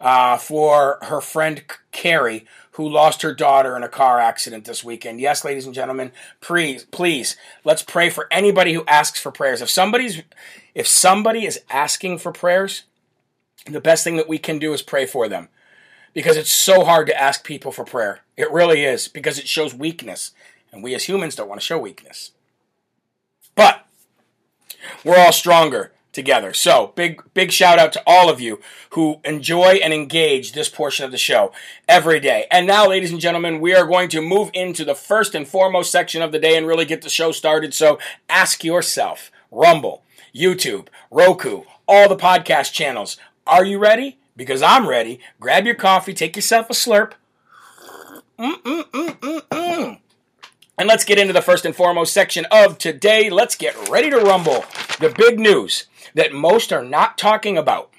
uh, 0.01 0.37
for 0.37 0.99
her 1.03 1.21
friend 1.21 1.63
Carrie, 1.93 2.45
who 2.73 2.89
lost 2.89 3.23
her 3.23 3.35
daughter 3.35 3.77
in 3.77 3.83
a 3.83 3.89
car 3.89 4.19
accident 4.19 4.65
this 4.65 4.83
weekend. 4.83 5.21
Yes, 5.21 5.45
ladies 5.45 5.67
and 5.67 5.75
gentlemen, 5.75 6.11
please, 6.41 6.85
please, 6.85 7.37
let's 7.65 7.83
pray 7.83 8.09
for 8.09 8.29
anybody 8.31 8.73
who 8.73 8.85
asks 8.87 9.21
for 9.21 9.31
prayers. 9.31 9.61
If 9.61 9.69
somebody's, 9.69 10.23
if 10.75 10.87
somebody 10.87 11.45
is 11.45 11.61
asking 11.71 12.19
for 12.19 12.33
prayers, 12.33 12.85
the 13.67 13.81
best 13.81 14.05
thing 14.05 14.17
that 14.17 14.29
we 14.29 14.39
can 14.39 14.59
do 14.59 14.73
is 14.73 14.83
pray 14.83 15.07
for 15.07 15.29
them, 15.29 15.49
because 16.15 16.37
it's 16.37 16.51
so 16.51 16.85
hard 16.85 17.07
to 17.07 17.21
ask 17.21 17.45
people 17.45 17.73
for 17.73 17.85
prayer. 17.85 18.21
It 18.37 18.51
really 18.51 18.85
is 18.85 19.07
because 19.07 19.39
it 19.39 19.47
shows 19.47 19.75
weakness, 19.75 20.33
and 20.73 20.83
we 20.83 20.95
as 20.95 21.05
humans 21.05 21.37
don't 21.37 21.49
want 21.49 21.61
to 21.61 21.67
show 21.67 21.79
weakness. 21.79 22.31
But 23.55 23.87
we're 25.05 25.19
all 25.19 25.33
stronger 25.33 25.93
together. 26.13 26.53
So, 26.53 26.93
big 26.95 27.23
big 27.35 27.51
shout 27.51 27.79
out 27.79 27.93
to 27.95 28.03
all 28.07 28.29
of 28.29 28.41
you 28.41 28.61
who 28.91 29.21
enjoy 29.25 29.81
and 29.83 29.93
engage 29.93 30.53
this 30.53 30.69
portion 30.69 31.05
of 31.05 31.11
the 31.11 31.19
show 31.19 31.53
every 31.89 32.21
day. 32.21 32.47
And 32.51 32.67
now, 32.67 32.89
ladies 32.89 33.11
and 33.11 33.21
gentlemen, 33.21 33.61
we 33.61 33.75
are 33.75 33.87
going 33.87 34.09
to 34.11 34.23
move 34.23 34.51
into 34.55 34.85
the 34.85 34.95
first 34.95 35.35
and 35.35 35.47
foremost 35.49 35.91
section 35.91 36.23
of 36.23 36.33
the 36.33 36.39
day 36.39 36.57
and 36.57 36.67
really 36.67 36.85
get 36.85 37.03
the 37.03 37.09
show 37.09 37.33
started. 37.33 37.75
So, 37.75 37.99
ask 38.29 38.63
yourself, 38.63 39.31
Rumble, 39.51 40.05
YouTube, 40.35 40.89
Roku, 41.11 41.63
all 41.89 42.09
the 42.09 42.17
podcast 42.17 42.73
channels, 42.73 43.17
are 43.47 43.65
you 43.65 43.79
ready? 43.79 44.19
Because 44.37 44.63
I'm 44.63 44.89
ready. 44.89 45.21
Grab 45.41 45.67
your 45.67 45.75
coffee, 45.75 46.15
take 46.15 46.37
yourself 46.37 46.71
a 46.71 46.75
slurp. 46.75 47.13
Mm-mm-mm-mm-mm. 48.39 50.02
And 50.79 50.89
let's 50.89 51.05
get 51.05 51.19
into 51.19 51.33
the 51.33 51.43
first 51.43 51.65
and 51.65 51.77
foremost 51.77 52.13
section 52.13 52.47
of 52.51 52.79
today. 52.79 53.29
Let's 53.29 53.55
get 53.55 53.89
ready 53.89 54.11
to 54.11 54.19
rumble. 54.19 54.65
The 55.01 55.15
big 55.17 55.39
news 55.39 55.87
that 56.15 56.33
most 56.33 56.73
are 56.73 56.85
not 56.85 57.19
talking 57.19 57.59
about. 57.59 57.93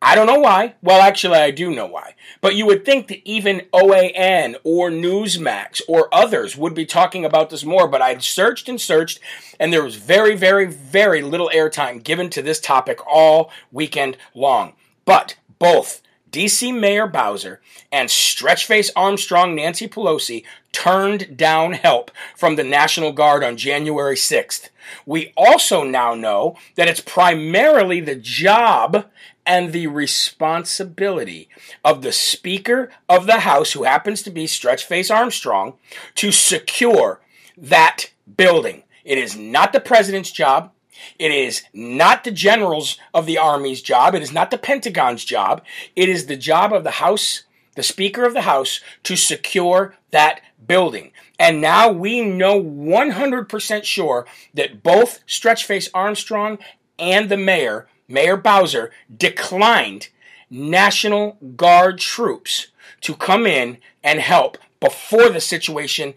I 0.00 0.14
don't 0.14 0.26
know 0.26 0.40
why. 0.40 0.74
Well, 0.82 1.00
actually, 1.00 1.38
I 1.38 1.50
do 1.50 1.74
know 1.74 1.86
why. 1.86 2.14
But 2.40 2.54
you 2.54 2.66
would 2.66 2.84
think 2.84 3.08
that 3.08 3.26
even 3.28 3.62
OAN 3.72 4.56
or 4.62 4.90
Newsmax 4.90 5.80
or 5.88 6.14
others 6.14 6.56
would 6.56 6.74
be 6.74 6.86
talking 6.86 7.24
about 7.24 7.50
this 7.50 7.64
more. 7.64 7.88
But 7.88 8.02
I 8.02 8.16
searched 8.18 8.68
and 8.68 8.80
searched, 8.80 9.20
and 9.58 9.72
there 9.72 9.82
was 9.82 9.96
very, 9.96 10.36
very, 10.36 10.66
very 10.66 11.22
little 11.22 11.50
airtime 11.52 12.04
given 12.04 12.30
to 12.30 12.42
this 12.42 12.60
topic 12.60 13.00
all 13.06 13.50
weekend 13.72 14.16
long. 14.34 14.74
But 15.06 15.36
both 15.58 16.02
DC 16.36 16.78
Mayor 16.78 17.06
Bowser 17.06 17.62
and 17.90 18.10
Stretchface 18.10 18.90
Armstrong 18.94 19.54
Nancy 19.54 19.88
Pelosi 19.88 20.44
turned 20.70 21.34
down 21.34 21.72
help 21.72 22.10
from 22.36 22.56
the 22.56 22.62
National 22.62 23.10
Guard 23.10 23.42
on 23.42 23.56
January 23.56 24.16
6th. 24.16 24.68
We 25.06 25.32
also 25.34 25.82
now 25.82 26.14
know 26.14 26.58
that 26.74 26.88
it's 26.88 27.00
primarily 27.00 28.00
the 28.00 28.16
job 28.16 29.06
and 29.46 29.72
the 29.72 29.86
responsibility 29.86 31.48
of 31.82 32.02
the 32.02 32.12
Speaker 32.12 32.90
of 33.08 33.24
the 33.24 33.40
House, 33.40 33.72
who 33.72 33.84
happens 33.84 34.20
to 34.22 34.30
be 34.30 34.44
Stretchface 34.44 35.10
Armstrong, 35.10 35.78
to 36.16 36.30
secure 36.30 37.22
that 37.56 38.10
building. 38.36 38.82
It 39.06 39.16
is 39.16 39.38
not 39.38 39.72
the 39.72 39.80
president's 39.80 40.32
job. 40.32 40.70
It 41.18 41.30
is 41.30 41.62
not 41.72 42.24
the 42.24 42.30
generals 42.30 42.98
of 43.12 43.26
the 43.26 43.38
Army's 43.38 43.82
job. 43.82 44.14
It 44.14 44.22
is 44.22 44.32
not 44.32 44.50
the 44.50 44.58
Pentagon's 44.58 45.24
job. 45.24 45.62
It 45.94 46.08
is 46.08 46.26
the 46.26 46.36
job 46.36 46.72
of 46.72 46.84
the 46.84 46.92
House, 46.92 47.42
the 47.74 47.82
Speaker 47.82 48.24
of 48.24 48.34
the 48.34 48.42
House, 48.42 48.80
to 49.04 49.16
secure 49.16 49.94
that 50.10 50.40
building. 50.66 51.12
And 51.38 51.60
now 51.60 51.90
we 51.90 52.22
know 52.22 52.62
100% 52.62 53.84
sure 53.84 54.26
that 54.54 54.82
both 54.82 55.24
Stretchface 55.26 55.88
Armstrong 55.92 56.58
and 56.98 57.28
the 57.28 57.36
mayor, 57.36 57.88
Mayor 58.08 58.36
Bowser, 58.36 58.90
declined 59.14 60.08
National 60.48 61.32
Guard 61.56 61.98
troops 61.98 62.68
to 63.02 63.14
come 63.14 63.46
in 63.46 63.78
and 64.02 64.20
help 64.20 64.58
before 64.80 65.28
the 65.28 65.40
situation 65.40 66.14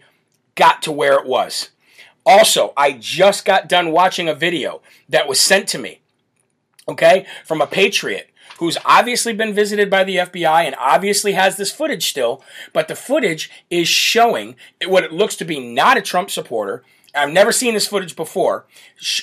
got 0.54 0.82
to 0.82 0.92
where 0.92 1.18
it 1.18 1.26
was. 1.26 1.70
Also, 2.26 2.72
I 2.76 2.92
just 2.92 3.44
got 3.44 3.68
done 3.68 3.92
watching 3.92 4.28
a 4.28 4.34
video 4.34 4.82
that 5.08 5.28
was 5.28 5.40
sent 5.40 5.68
to 5.68 5.78
me, 5.78 6.00
okay, 6.88 7.26
from 7.44 7.60
a 7.60 7.66
patriot 7.66 8.30
who's 8.58 8.76
obviously 8.84 9.32
been 9.32 9.54
visited 9.54 9.88
by 9.88 10.04
the 10.04 10.16
FBI 10.16 10.64
and 10.64 10.74
obviously 10.78 11.32
has 11.32 11.56
this 11.56 11.72
footage 11.72 12.08
still, 12.08 12.44
but 12.74 12.88
the 12.88 12.94
footage 12.94 13.50
is 13.70 13.88
showing 13.88 14.54
what 14.86 15.02
it 15.02 15.12
looks 15.12 15.34
to 15.36 15.46
be 15.46 15.58
not 15.58 15.96
a 15.96 16.02
Trump 16.02 16.30
supporter. 16.30 16.84
I've 17.14 17.32
never 17.32 17.52
seen 17.52 17.72
this 17.72 17.88
footage 17.88 18.14
before. 18.14 18.66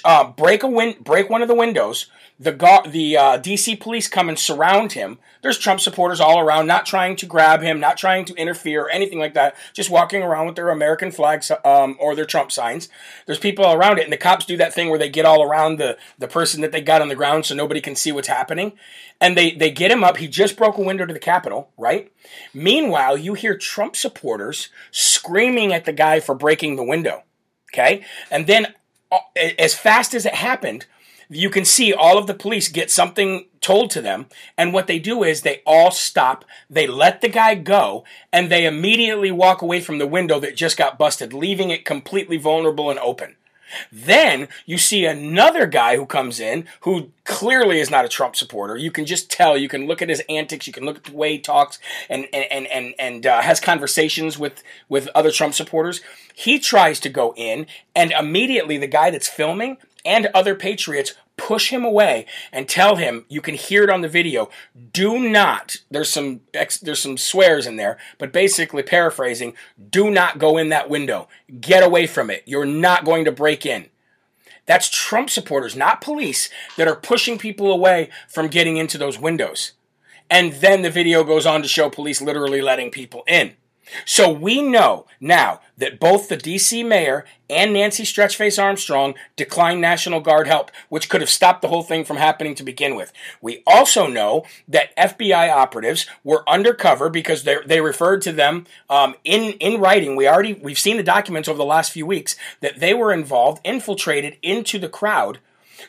Uh, 0.04 0.32
break 0.32 0.64
a 0.64 0.68
win- 0.68 0.98
break 1.00 1.30
one 1.30 1.44
of 1.44 1.48
the 1.48 1.56
windows, 1.56 2.08
the 2.40 2.52
the 2.88 3.18
uh, 3.18 3.40
DC 3.40 3.80
police 3.80 4.08
come 4.08 4.30
and 4.30 4.38
surround 4.38 4.92
him. 4.92 5.18
There's 5.42 5.58
Trump 5.58 5.80
supporters 5.80 6.20
all 6.20 6.40
around, 6.40 6.68
not 6.68 6.86
trying 6.86 7.16
to 7.18 7.26
grab 7.26 7.62
him, 7.62 7.80
not 7.80 7.98
trying 7.98 8.26
to 8.26 8.36
interfere 8.36 8.84
or 8.84 8.90
anything 8.90 9.18
like 9.18 9.34
that. 9.34 9.56
Just 9.74 9.90
walking 9.90 10.22
around 10.22 10.46
with 10.46 10.56
their 10.56 10.70
American 10.70 11.12
flags 11.12 11.52
um, 11.66 11.98
or 12.00 12.16
their 12.16 12.26
Trump 12.26 12.52
signs. 12.52 12.90
There's 13.26 13.40
people 13.40 13.66
around 13.66 13.98
it, 13.98 14.04
and 14.04 14.14
the 14.14 14.18
cops 14.18 14.46
do 14.46 14.58
that 14.58 14.74
thing 14.74 14.90
where 14.90 15.00
they 15.00 15.10
get 15.10 15.26
all 15.26 15.42
around 15.42 15.78
the 15.78 15.98
the 16.20 16.28
person 16.28 16.62
that 16.62 16.72
they 16.72 16.82
got 16.82 17.02
on 17.02 17.08
the 17.08 17.16
ground 17.16 17.46
so 17.46 17.56
nobody 17.56 17.82
can 17.82 17.96
see 17.96 18.12
what's 18.12 18.28
happening. 18.28 18.74
And 19.20 19.36
they 19.36 19.52
they 19.52 19.72
get 19.72 19.92
him 19.92 20.04
up. 20.04 20.18
He 20.18 20.28
just 20.28 20.58
broke 20.58 20.78
a 20.78 20.84
window 20.84 21.08
to 21.08 21.14
the 21.14 21.20
Capitol, 21.20 21.72
right? 21.76 22.12
Meanwhile, 22.54 23.18
you 23.18 23.34
hear 23.34 23.58
Trump 23.58 23.96
supporters 23.96 24.70
screaming 24.92 25.74
at 25.74 25.86
the 25.86 25.94
guy 25.94 26.20
for 26.20 26.36
breaking 26.36 26.76
the 26.76 26.84
window. 26.84 27.24
Okay, 27.74 28.06
and 28.30 28.46
then 28.46 28.76
uh, 29.12 29.18
as 29.58 29.74
fast 29.74 30.14
as 30.14 30.26
it 30.26 30.36
happened 30.36 30.86
you 31.30 31.50
can 31.50 31.66
see 31.66 31.94
all 31.94 32.18
of 32.18 32.28
the 32.28 32.34
police 32.34 32.70
get 32.70 32.92
something 32.92 33.46
told 33.62 33.90
to 33.92 34.02
them, 34.02 34.28
and 34.58 34.74
what 34.74 34.88
they 34.88 35.00
do 35.00 35.24
is 35.24 35.42
they 35.42 35.62
all 35.66 35.92
stop, 35.92 36.46
they 36.70 36.88
let 36.88 37.22
the 37.22 37.30
guy 37.30 37.56
go, 37.56 38.04
and 38.32 38.50
they 38.50 38.66
immediately 38.66 39.32
walk 39.32 39.62
away 39.62 39.82
from 39.82 39.98
the 39.98 40.08
window 40.08 40.40
that 40.40 40.56
just 40.56 40.78
got 40.78 40.98
busted, 40.98 41.34
leaving 41.34 41.70
it 41.70 41.86
completely 41.86 42.38
vulnerable 42.38 42.90
and 42.90 43.00
open. 43.00 43.36
Then 43.92 44.48
you 44.66 44.78
see 44.78 45.06
another 45.06 45.66
guy 45.66 45.98
who 45.98 46.06
comes 46.06 46.40
in 46.40 46.68
who 46.82 47.12
clearly 47.26 47.80
is 47.80 47.90
not 47.90 48.06
a 48.06 48.10
Trump 48.10 48.36
supporter. 48.36 48.78
You 48.78 48.92
can 48.92 49.06
just 49.06 49.30
tell. 49.30 49.58
You 49.58 49.68
can 49.68 49.88
look 49.88 50.02
at 50.02 50.10
his 50.10 50.24
antics. 50.30 50.68
You 50.68 50.74
can 50.74 50.86
look 50.86 50.98
at 50.98 51.04
the 51.04 51.14
way 51.14 51.34
he 51.34 51.40
talks 51.40 51.80
and 52.10 52.28
and 52.34 52.68
and 52.68 52.96
and 52.98 53.26
uh, 53.26 53.42
has 53.42 53.60
conversations 53.60 54.38
with 54.38 54.64
with 54.88 55.10
other 55.14 55.32
Trump 55.32 55.54
supporters. 55.54 56.02
He 56.34 56.60
tries 56.60 57.00
to 57.02 57.10
go 57.10 57.34
in, 57.36 57.68
and 57.96 58.12
immediately 58.12 58.78
the 58.78 58.88
guy 58.88 59.10
that's 59.10 59.28
filming 59.28 59.78
and 60.08 60.28
other 60.34 60.56
patriots 60.56 61.14
push 61.36 61.70
him 61.70 61.86
away 61.86 62.26
and 62.52 62.68
tell 62.68 62.96
him 62.96 63.26
you 63.30 63.42
can 63.42 63.54
hear 63.54 63.84
it 63.84 63.92
on 63.92 64.02
the 64.02 64.08
video 64.08 64.50
do 64.92 65.20
not 65.20 65.78
there's 65.92 66.10
some 66.10 66.42
there's 66.82 67.00
some 67.00 67.16
swears 67.16 67.68
in 67.68 67.76
there 67.76 67.96
but 68.18 68.34
basically 68.34 68.82
paraphrasing 68.82 69.54
do 69.90 70.10
not 70.10 70.40
go 70.40 70.58
in 70.58 70.70
that 70.70 70.90
window. 70.90 71.28
Get 71.60 71.84
away 71.84 72.08
from 72.08 72.30
it. 72.30 72.44
You're 72.46 72.66
not 72.66 73.06
going 73.06 73.26
to 73.26 73.32
break 73.32 73.66
in. 73.66 73.90
That's 74.66 74.90
Trump 74.90 75.30
supporters 75.30 75.76
not 75.76 76.02
police 76.02 76.50
that 76.78 76.88
are 76.88 76.96
pushing 76.96 77.38
people 77.38 77.72
away 77.72 78.10
from 78.28 78.48
getting 78.48 78.78
into 78.78 78.98
those 78.98 79.20
windows. 79.20 79.74
And 80.30 80.54
then 80.54 80.82
the 80.82 80.90
video 80.90 81.24
goes 81.24 81.46
on 81.46 81.62
to 81.62 81.68
show 81.68 81.90
police 81.90 82.22
literally 82.22 82.62
letting 82.62 82.92
people 82.92 83.24
in 83.28 83.54
So 84.06 84.32
we 84.32 84.62
know 84.62 85.06
now 85.20 85.62
that 85.78 86.00
both 86.00 86.30
the 86.30 86.38
DC 86.38 86.86
mayor 86.86 87.26
and 87.50 87.74
Nancy 87.74 88.04
Stretchface 88.04 88.62
Armstrong 88.62 89.16
declined 89.36 89.80
National 89.80 90.20
Guard 90.20 90.48
help, 90.48 90.72
which 90.90 91.10
could 91.10 91.22
have 91.22 91.30
stopped 91.30 91.62
the 91.62 91.68
whole 91.68 91.84
thing 91.84 92.04
from 92.04 92.18
happening 92.18 92.56
to 92.56 92.64
begin 92.64 92.96
with. 92.96 93.14
We 93.42 93.64
also 93.66 94.08
know 94.08 94.46
that 94.68 94.96
FBI 94.98 95.50
operatives 95.50 96.08
were 96.24 96.48
undercover 96.50 97.10
because 97.10 97.44
they, 97.44 97.58
they 97.66 97.82
referred 97.82 98.22
to 98.24 98.32
them 98.32 98.66
um, 98.90 99.16
in 99.24 99.54
in 99.54 99.80
writing. 99.80 100.16
We 100.16 100.28
already 100.28 100.54
we've 100.54 100.80
seen 100.80 100.98
the 100.98 101.04
documents 101.04 101.48
over 101.48 101.58
the 101.58 101.66
last 101.66 101.92
few 101.92 102.06
weeks 102.06 102.36
that 102.62 102.80
they 102.80 102.94
were 102.94 103.14
involved, 103.14 103.62
infiltrated 103.64 104.38
into 104.42 104.80
the 104.80 104.90
crowd 104.90 105.40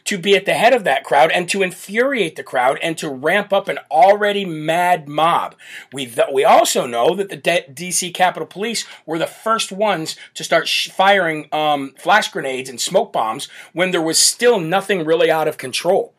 to 0.04 0.18
be 0.18 0.36
at 0.36 0.46
the 0.46 0.54
head 0.54 0.72
of 0.72 0.84
that 0.84 1.04
crowd 1.04 1.30
and 1.32 1.48
to 1.48 1.62
infuriate 1.62 2.36
the 2.36 2.42
crowd 2.42 2.78
and 2.82 2.96
to 2.98 3.08
ramp 3.08 3.52
up 3.52 3.68
an 3.68 3.78
already 3.90 4.44
mad 4.44 5.08
mob. 5.08 5.54
We 5.92 6.12
we 6.32 6.44
also 6.44 6.86
know 6.86 7.14
that 7.14 7.28
the 7.28 7.64
D.C. 7.72 8.12
Capitol 8.12 8.46
Police 8.46 8.86
were 9.06 9.18
the 9.18 9.26
first 9.26 9.72
ones 9.72 10.16
to 10.34 10.44
start 10.44 10.68
sh- 10.68 10.88
firing 10.90 11.48
um, 11.52 11.94
flash 11.98 12.30
grenades 12.30 12.70
and 12.70 12.80
smoke 12.80 13.12
bombs 13.12 13.48
when 13.72 13.90
there 13.90 14.02
was 14.02 14.18
still 14.18 14.60
nothing 14.60 15.04
really 15.04 15.30
out 15.30 15.48
of 15.48 15.58
control. 15.58 16.14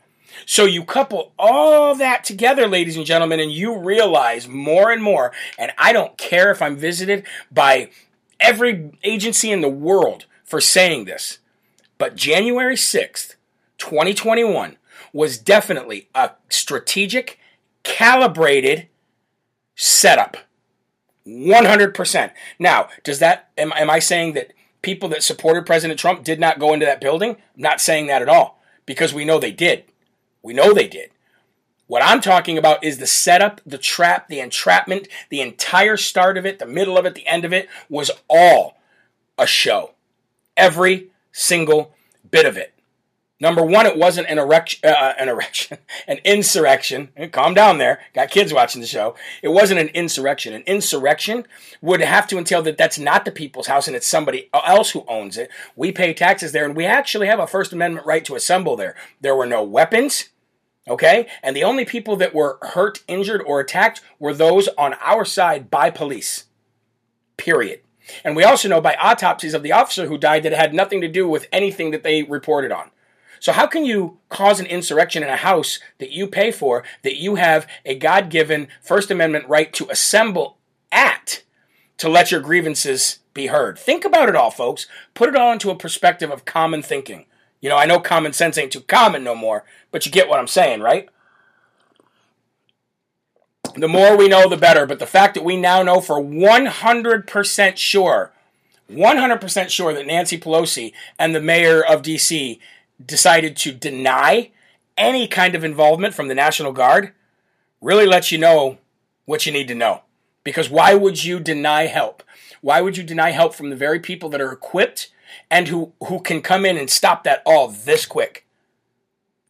So 0.45 0.65
you 0.65 0.83
couple 0.83 1.33
all 1.37 1.95
that 1.95 2.23
together, 2.23 2.67
ladies 2.67 2.97
and 2.97 3.05
gentlemen, 3.05 3.39
and 3.39 3.51
you 3.51 3.77
realize 3.77 4.47
more 4.47 4.91
and 4.91 5.01
more, 5.01 5.31
and 5.57 5.71
I 5.77 5.93
don't 5.93 6.17
care 6.17 6.51
if 6.51 6.61
I'm 6.61 6.77
visited 6.77 7.25
by 7.51 7.89
every 8.39 8.91
agency 9.03 9.51
in 9.51 9.61
the 9.61 9.69
world 9.69 10.25
for 10.43 10.61
saying 10.61 11.05
this, 11.05 11.39
but 11.97 12.15
January 12.15 12.75
6th, 12.75 13.35
2021 13.79 14.77
was 15.11 15.37
definitely 15.37 16.09
a 16.13 16.31
strategic, 16.49 17.39
calibrated 17.83 18.87
setup. 19.75 20.37
100%. 21.25 22.31
Now, 22.57 22.89
does 23.03 23.19
that, 23.19 23.49
am, 23.57 23.73
am 23.75 23.89
I 23.89 23.99
saying 23.99 24.33
that 24.33 24.53
people 24.81 25.09
that 25.09 25.23
supported 25.23 25.65
President 25.65 25.99
Trump 25.99 26.23
did 26.23 26.39
not 26.39 26.59
go 26.59 26.73
into 26.73 26.85
that 26.85 27.01
building? 27.01 27.31
I'm 27.31 27.61
not 27.61 27.81
saying 27.81 28.07
that 28.07 28.21
at 28.21 28.29
all 28.29 28.61
because 28.85 29.13
we 29.13 29.25
know 29.25 29.39
they 29.39 29.51
did. 29.51 29.85
We 30.41 30.53
know 30.53 30.73
they 30.73 30.87
did. 30.87 31.11
What 31.87 32.03
I'm 32.03 32.21
talking 32.21 32.57
about 32.57 32.83
is 32.83 32.99
the 32.99 33.07
setup, 33.07 33.61
the 33.65 33.79
trap, 33.79 34.27
the 34.27 34.39
entrapment, 34.39 35.07
the 35.29 35.41
entire 35.41 35.97
start 35.97 36.37
of 36.37 36.45
it, 36.45 36.59
the 36.59 36.67
middle 36.67 36.97
of 36.97 37.05
it, 37.05 37.15
the 37.15 37.25
end 37.25 37.45
of 37.45 37.53
it 37.53 37.67
was 37.89 38.11
all 38.29 38.77
a 39.39 39.47
show. 39.47 39.95
Every 40.55 41.09
single 41.31 41.95
bit 42.29 42.45
of 42.45 42.57
it. 42.57 42.73
Number 43.41 43.63
one, 43.63 43.85
it 43.85 43.97
wasn't 43.97 44.27
an 44.27 44.37
erection, 44.37 44.81
uh, 44.83 44.93
uh, 44.93 45.13
an 45.17 45.29
erection, 45.29 45.77
an 46.07 46.17
insurrection. 46.25 47.09
Calm 47.31 47.53
down 47.53 47.77
there. 47.77 48.01
Got 48.13 48.31
kids 48.31 48.53
watching 48.53 48.81
the 48.81 48.87
show. 48.87 49.15
It 49.41 49.49
wasn't 49.49 49.79
an 49.79 49.87
insurrection. 49.89 50.53
An 50.53 50.63
insurrection 50.65 51.45
would 51.81 52.01
have 52.01 52.27
to 52.27 52.37
entail 52.37 52.61
that 52.63 52.77
that's 52.77 52.99
not 52.99 53.23
the 53.23 53.31
people's 53.31 53.67
house 53.67 53.87
and 53.87 53.95
it's 53.95 54.07
somebody 54.07 54.49
else 54.53 54.91
who 54.91 55.05
owns 55.07 55.37
it. 55.37 55.49
We 55.75 55.93
pay 55.93 56.13
taxes 56.13 56.51
there 56.51 56.65
and 56.65 56.75
we 56.75 56.85
actually 56.85 57.27
have 57.27 57.39
a 57.39 57.47
First 57.47 57.71
Amendment 57.71 58.05
right 58.05 58.25
to 58.25 58.35
assemble 58.35 58.75
there. 58.75 58.95
There 59.21 59.35
were 59.35 59.45
no 59.45 59.63
weapons. 59.63 60.29
Okay? 60.89 61.27
And 61.41 61.55
the 61.55 61.63
only 61.63 61.85
people 61.85 62.15
that 62.17 62.33
were 62.33 62.57
hurt, 62.61 63.03
injured, 63.07 63.43
or 63.45 63.59
attacked 63.59 64.01
were 64.17 64.33
those 64.33 64.67
on 64.69 64.95
our 64.95 65.23
side 65.23 65.69
by 65.69 65.91
police. 65.91 66.45
Period. 67.37 67.81
And 68.23 68.35
we 68.35 68.43
also 68.43 68.67
know 68.67 68.81
by 68.81 68.95
autopsies 68.95 69.53
of 69.53 69.63
the 69.63 69.71
officer 69.71 70.07
who 70.07 70.17
died 70.17 70.43
that 70.43 70.51
it 70.51 70.57
had 70.57 70.73
nothing 70.73 70.99
to 71.01 71.07
do 71.07 71.29
with 71.29 71.47
anything 71.51 71.91
that 71.91 72.03
they 72.03 72.23
reported 72.23 72.71
on. 72.71 72.89
So, 73.39 73.53
how 73.53 73.67
can 73.67 73.85
you 73.85 74.17
cause 74.29 74.59
an 74.59 74.65
insurrection 74.65 75.23
in 75.23 75.29
a 75.29 75.37
house 75.37 75.79
that 75.99 76.11
you 76.11 76.27
pay 76.27 76.51
for, 76.51 76.83
that 77.03 77.17
you 77.17 77.35
have 77.35 77.67
a 77.85 77.95
God 77.95 78.29
given 78.29 78.67
First 78.81 79.09
Amendment 79.09 79.47
right 79.47 79.71
to 79.73 79.89
assemble 79.89 80.57
at 80.91 81.43
to 81.97 82.09
let 82.09 82.31
your 82.31 82.41
grievances 82.41 83.19
be 83.33 83.47
heard? 83.47 83.79
Think 83.79 84.05
about 84.05 84.29
it 84.29 84.35
all, 84.35 84.51
folks. 84.51 84.87
Put 85.13 85.29
it 85.29 85.35
all 85.35 85.51
into 85.51 85.71
a 85.71 85.75
perspective 85.75 86.29
of 86.29 86.45
common 86.45 86.81
thinking. 86.81 87.25
You 87.61 87.69
know, 87.69 87.77
I 87.77 87.85
know 87.85 87.99
common 87.99 88.33
sense 88.33 88.57
ain't 88.57 88.71
too 88.71 88.81
common 88.81 89.23
no 89.23 89.35
more, 89.35 89.63
but 89.91 90.05
you 90.05 90.11
get 90.11 90.29
what 90.29 90.39
I'm 90.39 90.47
saying, 90.47 90.81
right? 90.81 91.09
The 93.75 93.87
more 93.87 94.17
we 94.17 94.27
know, 94.27 94.49
the 94.49 94.57
better. 94.57 94.85
But 94.85 94.99
the 94.99 95.05
fact 95.05 95.35
that 95.35 95.43
we 95.43 95.55
now 95.57 95.83
know 95.83 96.01
for 96.01 96.21
100% 96.21 97.77
sure, 97.77 98.31
100% 98.89 99.69
sure 99.69 99.93
that 99.93 100.07
Nancy 100.07 100.39
Pelosi 100.39 100.93
and 101.17 101.35
the 101.35 101.41
mayor 101.41 101.83
of 101.83 102.01
D.C 102.01 102.59
decided 103.03 103.55
to 103.57 103.71
deny 103.71 104.51
any 104.97 105.27
kind 105.27 105.55
of 105.55 105.63
involvement 105.63 106.13
from 106.13 106.27
the 106.27 106.35
National 106.35 106.73
Guard 106.73 107.13
really 107.81 108.05
lets 108.05 108.31
you 108.31 108.37
know 108.37 108.77
what 109.25 109.45
you 109.45 109.51
need 109.51 109.67
to 109.69 109.75
know. 109.75 110.01
Because 110.43 110.69
why 110.69 110.95
would 110.95 111.23
you 111.23 111.39
deny 111.39 111.87
help? 111.87 112.23
Why 112.61 112.81
would 112.81 112.97
you 112.97 113.03
deny 113.03 113.31
help 113.31 113.53
from 113.53 113.69
the 113.69 113.75
very 113.75 113.99
people 113.99 114.29
that 114.29 114.41
are 114.41 114.51
equipped 114.51 115.11
and 115.49 115.67
who, 115.67 115.93
who 116.05 116.19
can 116.19 116.41
come 116.41 116.65
in 116.65 116.77
and 116.77 116.89
stop 116.89 117.23
that 117.23 117.41
all 117.45 117.69
this 117.69 118.05
quick? 118.05 118.45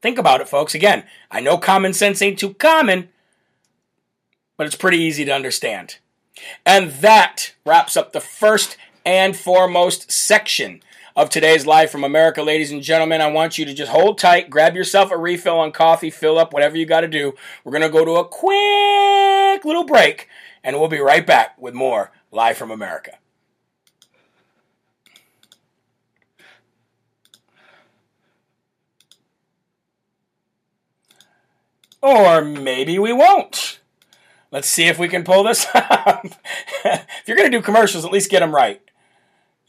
Think 0.02 0.18
about 0.18 0.42
it, 0.42 0.48
folks. 0.48 0.76
Again, 0.76 1.06
I 1.30 1.42
know 1.42 1.58
common 1.58 1.94
sense 1.94 2.22
ain't 2.22 2.40
too 2.40 2.54
common, 2.54 3.10
but 4.58 4.68
it's 4.68 4.76
pretty 4.76 5.00
easy 5.00 5.26
to 5.26 5.34
understand. 5.34 5.98
And 6.66 6.92
that 6.92 7.54
wraps 7.66 7.98
up 7.98 8.14
the 8.14 8.22
first 8.22 8.78
and 9.06 9.36
foremost 9.36 10.12
section 10.12 10.82
of 11.19 11.29
today's 11.29 11.65
Live 11.65 11.91
from 11.91 12.05
America, 12.05 12.41
ladies 12.41 12.71
and 12.71 12.82
gentlemen. 12.82 13.19
I 13.19 13.27
want 13.27 13.58
you 13.58 13.65
to 13.65 13.73
just 13.73 13.91
hold 13.91 14.17
tight, 14.17 14.49
grab 14.49 14.73
yourself 14.73 15.12
a 15.12 15.17
refill 15.17 15.60
on 15.60 15.73
coffee, 15.73 16.10
fill 16.10 16.39
up 16.39 16.53
whatever 16.53 16.77
you 16.77 16.86
got 16.86 17.01
to 17.01 17.10
do. 17.10 17.34
We're 17.65 17.73
going 17.73 17.82
to 17.82 17.89
go 17.89 18.05
to 18.05 18.15
a 18.15 18.25
quick 18.25 19.65
little 19.65 19.84
break, 19.84 20.29
and 20.63 20.79
we'll 20.79 20.88
be 20.88 20.99
right 20.99 21.27
back 21.27 21.62
with 21.62 21.73
more 21.73 22.13
Live 22.32 22.58
from 22.58 22.71
America. 22.71 23.17
Or 32.01 32.41
maybe 32.41 32.97
we 32.97 33.12
won't. 33.12 33.82
Let's 34.51 34.69
see 34.69 34.86
if 34.86 34.97
we 34.97 35.10
can 35.10 35.25
pull 35.25 35.43
this 35.43 35.67
up. 35.73 36.27
if 36.86 37.23
you're 37.27 37.36
going 37.36 37.51
to 37.51 37.58
do 37.58 37.62
commercials, 37.62 38.05
at 38.05 38.12
least 38.13 38.32
get 38.32 38.39
them 38.39 38.55
right. 38.55 38.82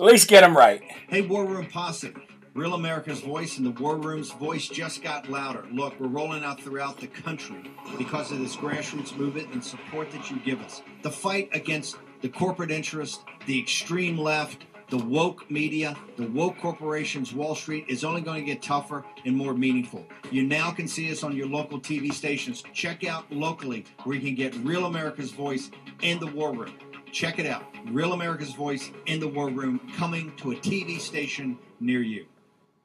At 0.00 0.06
least 0.06 0.28
get 0.28 0.40
them 0.40 0.56
right. 0.56 0.82
Hey, 1.10 1.20
War 1.20 1.44
Room 1.44 1.66
Posse. 1.66 2.14
Real 2.54 2.72
America's 2.72 3.20
voice 3.20 3.58
and 3.58 3.66
the 3.66 3.82
War 3.82 3.98
Room's 3.98 4.30
voice 4.30 4.66
just 4.66 5.02
got 5.02 5.28
louder. 5.28 5.66
Look, 5.70 6.00
we're 6.00 6.08
rolling 6.08 6.42
out 6.42 6.58
throughout 6.58 6.98
the 6.98 7.06
country 7.06 7.70
because 7.98 8.32
of 8.32 8.38
this 8.38 8.56
grassroots 8.56 9.14
movement 9.14 9.52
and 9.52 9.62
support 9.62 10.10
that 10.12 10.30
you 10.30 10.38
give 10.38 10.62
us. 10.62 10.80
The 11.02 11.10
fight 11.10 11.50
against 11.52 11.96
the 12.22 12.30
corporate 12.30 12.70
interest, 12.70 13.24
the 13.44 13.60
extreme 13.60 14.16
left, 14.16 14.64
the 14.88 14.96
woke 14.96 15.50
media, 15.50 15.94
the 16.16 16.28
woke 16.28 16.56
corporations, 16.56 17.34
Wall 17.34 17.54
Street 17.54 17.84
is 17.86 18.02
only 18.02 18.22
going 18.22 18.40
to 18.40 18.46
get 18.46 18.62
tougher 18.62 19.04
and 19.26 19.36
more 19.36 19.52
meaningful. 19.52 20.06
You 20.30 20.44
now 20.44 20.70
can 20.70 20.88
see 20.88 21.12
us 21.12 21.22
on 21.22 21.36
your 21.36 21.46
local 21.46 21.78
TV 21.78 22.10
stations. 22.10 22.64
Check 22.72 23.04
out 23.04 23.30
locally 23.30 23.84
where 24.04 24.16
you 24.16 24.22
can 24.22 24.34
get 24.34 24.54
Real 24.64 24.86
America's 24.86 25.30
voice 25.30 25.70
in 26.00 26.18
the 26.18 26.26
War 26.28 26.54
Room. 26.54 26.72
Check 27.12 27.38
it 27.38 27.46
out. 27.46 27.64
Real 27.86 28.12
America's 28.12 28.52
Voice 28.52 28.90
in 29.06 29.18
the 29.18 29.28
War 29.28 29.50
Room 29.50 29.80
coming 29.96 30.32
to 30.36 30.52
a 30.52 30.56
TV 30.56 31.00
station 31.00 31.58
near 31.80 32.02
you. 32.02 32.26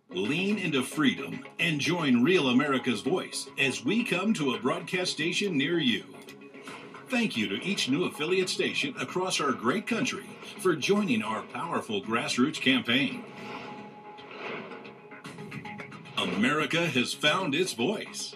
Lean 0.10 0.58
into 0.58 0.82
freedom 0.84 1.44
and 1.60 1.80
join 1.80 2.24
Real 2.24 2.50
America's 2.50 3.02
Voice 3.02 3.48
as 3.60 3.86
we 3.86 4.04
come 4.04 4.34
to 4.34 4.54
a 4.54 4.60
broadcast 4.60 5.12
station 5.12 5.58
near 5.58 5.80
you. 5.80 6.04
Thank 7.10 7.38
you 7.38 7.48
to 7.50 7.64
each 7.64 7.88
new 7.88 8.06
affiliate 8.06 8.50
station 8.50 8.96
across 9.00 9.40
our 9.40 9.52
great 9.52 9.86
country 9.86 10.26
for 10.60 10.76
joining 10.76 11.22
our 11.22 11.44
powerful 11.44 12.02
grassroots 12.02 12.60
campaign. 12.60 13.24
America 16.18 16.88
has 16.88 17.14
found 17.14 17.54
its 17.54 17.74
voice. 17.74 18.36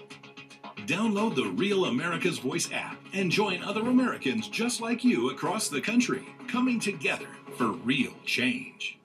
Download 0.86 1.36
the 1.36 1.50
Real 1.50 1.86
America's 1.86 2.38
Voice 2.38 2.72
app 2.72 2.99
and 3.14 3.32
join 3.32 3.64
other 3.64 3.82
Americans 3.82 4.48
just 4.48 4.82
like 4.82 5.04
you 5.04 5.30
across 5.32 5.70
the 5.70 5.82
country, 5.82 6.26
coming 6.48 6.80
together 6.80 7.28
for 7.58 7.72
real 7.72 8.14
change. 8.26 8.99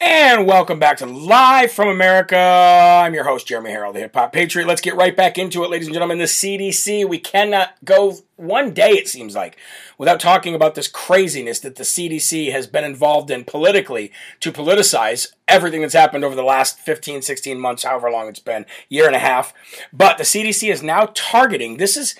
And 0.00 0.46
welcome 0.46 0.80
back 0.80 0.96
to 0.98 1.06
Live 1.06 1.70
from 1.70 1.88
America. 1.88 2.36
I'm 2.36 3.14
your 3.14 3.24
host, 3.24 3.46
Jeremy 3.46 3.70
Herrell, 3.70 3.92
the 3.92 4.00
Hip 4.00 4.14
Hop 4.14 4.32
Patriot. 4.32 4.66
Let's 4.66 4.80
get 4.80 4.96
right 4.96 5.16
back 5.16 5.38
into 5.38 5.62
it, 5.62 5.70
ladies 5.70 5.86
and 5.86 5.94
gentlemen. 5.94 6.18
The 6.18 6.24
CDC, 6.24 7.08
we 7.08 7.18
cannot 7.18 7.74
go 7.84 8.18
one 8.36 8.72
day, 8.72 8.90
it 8.90 9.08
seems 9.08 9.36
like, 9.36 9.56
without 9.96 10.18
talking 10.18 10.54
about 10.54 10.74
this 10.74 10.88
craziness 10.88 11.60
that 11.60 11.76
the 11.76 11.84
CDC 11.84 12.50
has 12.50 12.66
been 12.66 12.82
involved 12.82 13.30
in 13.30 13.44
politically 13.44 14.10
to 14.40 14.50
politicize 14.50 15.32
everything 15.46 15.82
that's 15.82 15.94
happened 15.94 16.24
over 16.24 16.34
the 16.34 16.42
last 16.42 16.80
15, 16.80 17.22
16 17.22 17.58
months, 17.58 17.84
however 17.84 18.10
long 18.10 18.28
it's 18.28 18.40
been, 18.40 18.66
year 18.88 19.06
and 19.06 19.16
a 19.16 19.20
half. 19.20 19.54
But 19.92 20.18
the 20.18 20.24
CDC 20.24 20.72
is 20.72 20.82
now 20.82 21.10
targeting, 21.14 21.76
this 21.76 21.96
is, 21.96 22.16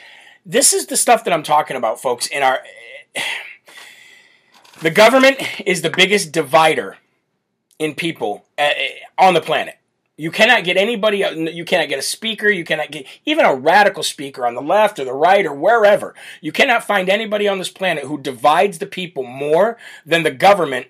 this 0.47 0.73
is 0.73 0.87
the 0.87 0.97
stuff 0.97 1.25
that 1.25 1.35
I'm 1.35 1.43
talking 1.43 1.77
about, 1.77 2.01
folks, 2.01 2.27
in 2.29 2.43
our. 2.43 2.61
The 4.83 4.91
government 4.91 5.39
is 5.65 5.81
the 5.81 5.89
biggest 5.89 6.33
divider 6.33 6.99
in 7.85 7.95
people 7.95 8.47
uh, 8.59 8.71
on 9.19 9.35
the 9.35 9.41
planet. 9.41 9.77
You 10.17 10.31
cannot 10.31 10.63
get 10.63 10.77
anybody, 10.77 11.19
you 11.53 11.65
cannot 11.65 11.89
get 11.89 11.99
a 11.99 12.03
speaker, 12.03 12.49
you 12.49 12.65
cannot 12.65 12.93
get 12.93 13.07
even 13.25 13.45
a 13.45 13.55
radical 13.55 14.05
speaker 14.05 14.47
on 14.47 14.55
the 14.55 14.63
left 14.63 15.01
or 15.01 15.05
the 15.05 15.13
right 15.13 15.45
or 15.45 15.53
wherever. 15.53 16.15
You 16.41 16.53
cannot 16.53 16.85
find 16.85 17.09
anybody 17.09 17.49
on 17.49 17.59
this 17.59 17.71
planet 17.71 18.05
who 18.05 18.19
divides 18.19 18.79
the 18.79 18.87
people 18.87 19.25
more 19.25 19.77
than 20.07 20.23
the 20.23 20.31
government 20.31 20.87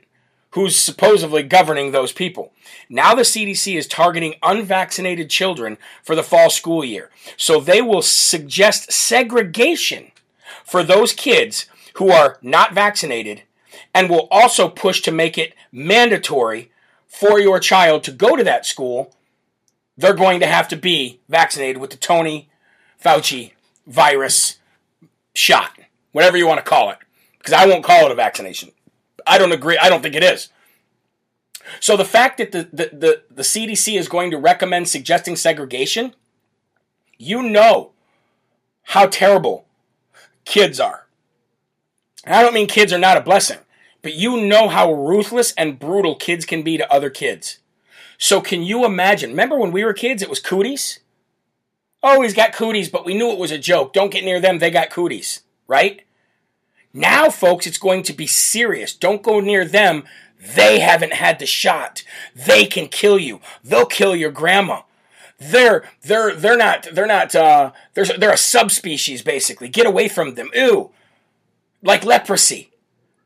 who's 0.51 0.77
supposedly 0.77 1.43
governing 1.43 1.91
those 1.91 2.13
people. 2.13 2.53
Now 2.89 3.15
the 3.15 3.23
CDC 3.23 3.77
is 3.77 3.89
targeting 3.89 4.35
unvaccinated 4.43 5.31
children 5.31 5.79
for 6.03 6.15
the 6.15 6.23
fall 6.23 6.51
school 6.51 6.85
year. 6.85 7.11
So 7.37 7.61
they 7.61 7.81
will 7.81 8.03
suggest 8.03 8.93
segregation 8.93 10.13
for 10.65 10.85
those 10.85 11.13
kids 11.13 11.67
who 11.95 12.11
are 12.11 12.39
not 12.43 12.75
vaccinated 12.75 13.43
and 13.95 14.11
will 14.11 14.29
also 14.31 14.69
push 14.69 15.01
to 15.03 15.11
make 15.11 15.39
it 15.39 15.55
mandatory 15.73 16.71
for 17.15 17.39
your 17.39 17.61
child 17.61 18.03
to 18.03 18.11
go 18.11 18.35
to 18.35 18.43
that 18.43 18.67
school, 18.67 19.15
they're 19.97 20.15
going 20.15 20.41
to 20.41 20.47
have 20.47 20.67
to 20.69 20.77
be 20.77 21.21
vaccinated 21.29 21.79
with 21.79 21.91
the 21.91 21.97
Tony 21.97 22.49
Fauci 23.03 23.53
virus 23.87 24.59
shot, 25.33 25.79
whatever 26.11 26.37
you 26.37 26.47
want 26.47 26.59
to 26.59 26.69
call 26.69 26.91
it. 26.91 26.99
Because 27.39 27.53
I 27.53 27.67
won't 27.67 27.85
call 27.85 28.07
it 28.07 28.11
a 28.11 28.17
vaccination. 28.17 28.73
I 29.27 29.39
don't 29.39 29.53
agree. 29.53 29.79
I 29.79 29.89
don't 29.89 30.03
think 30.03 30.17
it 30.17 30.25
is. 30.25 30.49
So 31.79 31.97
the 31.97 32.05
fact 32.05 32.39
that 32.39 32.53
the, 32.53 32.69
the, 32.73 32.91
the, 32.93 33.23
the 33.31 33.43
CDC 33.43 33.97
is 33.97 34.09
going 34.09 34.31
to 34.33 34.37
recommend 34.37 34.89
suggesting 34.89 35.37
segregation, 35.37 36.15
you 37.17 37.43
know 37.43 37.93
how 38.83 39.07
terrible 39.07 39.67
kids 40.45 40.81
are. 40.81 41.07
And 42.25 42.35
I 42.35 42.43
don't 42.43 42.55
mean 42.55 42.67
kids 42.67 42.93
are 42.93 42.99
not 42.99 43.17
a 43.17 43.21
blessing. 43.21 43.59
But 44.05 44.15
you 44.15 44.37
know 44.37 44.69
how 44.69 44.93
ruthless 44.93 45.55
and 45.57 45.79
brutal 45.79 46.15
kids 46.15 46.45
can 46.45 46.63
be 46.63 46.77
to 46.77 46.93
other 46.93 47.09
kids. 47.09 47.61
So 48.19 48.43
can 48.43 48.63
you 48.63 48.85
imagine? 48.85 49.31
Remember 49.31 49.59
when 49.59 49.73
we 49.73 49.83
were 49.83 49.95
kids, 49.95 50.21
it 50.23 50.29
was 50.29 50.41
cooties? 50.41 51.01
Oh, 52.03 52.21
he's 52.21 52.35
got 52.35 52.53
cooties, 52.53 52.91
but 52.91 53.07
we 53.07 53.15
knew 53.15 53.31
it 53.31 53.39
was 53.39 53.51
a 53.51 53.57
joke. 53.57 53.95
Don't 53.95 54.13
get 54.13 54.23
near 54.23 54.41
them, 54.41 54.59
they 54.59 54.71
got 54.71 54.91
cooties, 54.91 55.41
right? 55.67 56.03
Now, 56.93 57.31
folks, 57.31 57.67
it's 57.67 57.79
going 57.79 58.03
to 58.03 58.13
be 58.13 58.27
serious. 58.27 58.93
Don't 58.93 59.23
go 59.23 59.41
near 59.41 59.65
them. 59.65 60.05
They 60.39 60.81
haven't 60.81 61.15
had 61.15 61.39
the 61.39 61.47
shot. 61.47 62.05
They 62.37 62.67
can 62.67 62.89
kill 62.89 63.19
you. 63.19 63.41
They'll 63.65 63.87
kill 63.87 64.15
your 64.15 64.31
grandma. 64.31 64.83
They're 65.39 65.89
they're 66.03 66.35
they're 66.37 66.59
not 66.59 66.87
they're 66.93 67.07
not 67.07 67.35
uh 67.35 67.73
they're 67.95 68.05
they're 68.05 68.33
a 68.33 68.37
subspecies 68.37 69.23
basically. 69.23 69.69
Get 69.69 69.87
away 69.87 70.09
from 70.09 70.35
them. 70.35 70.51
Ew. 70.55 70.91
Like 71.83 72.05
leprosy. 72.05 72.71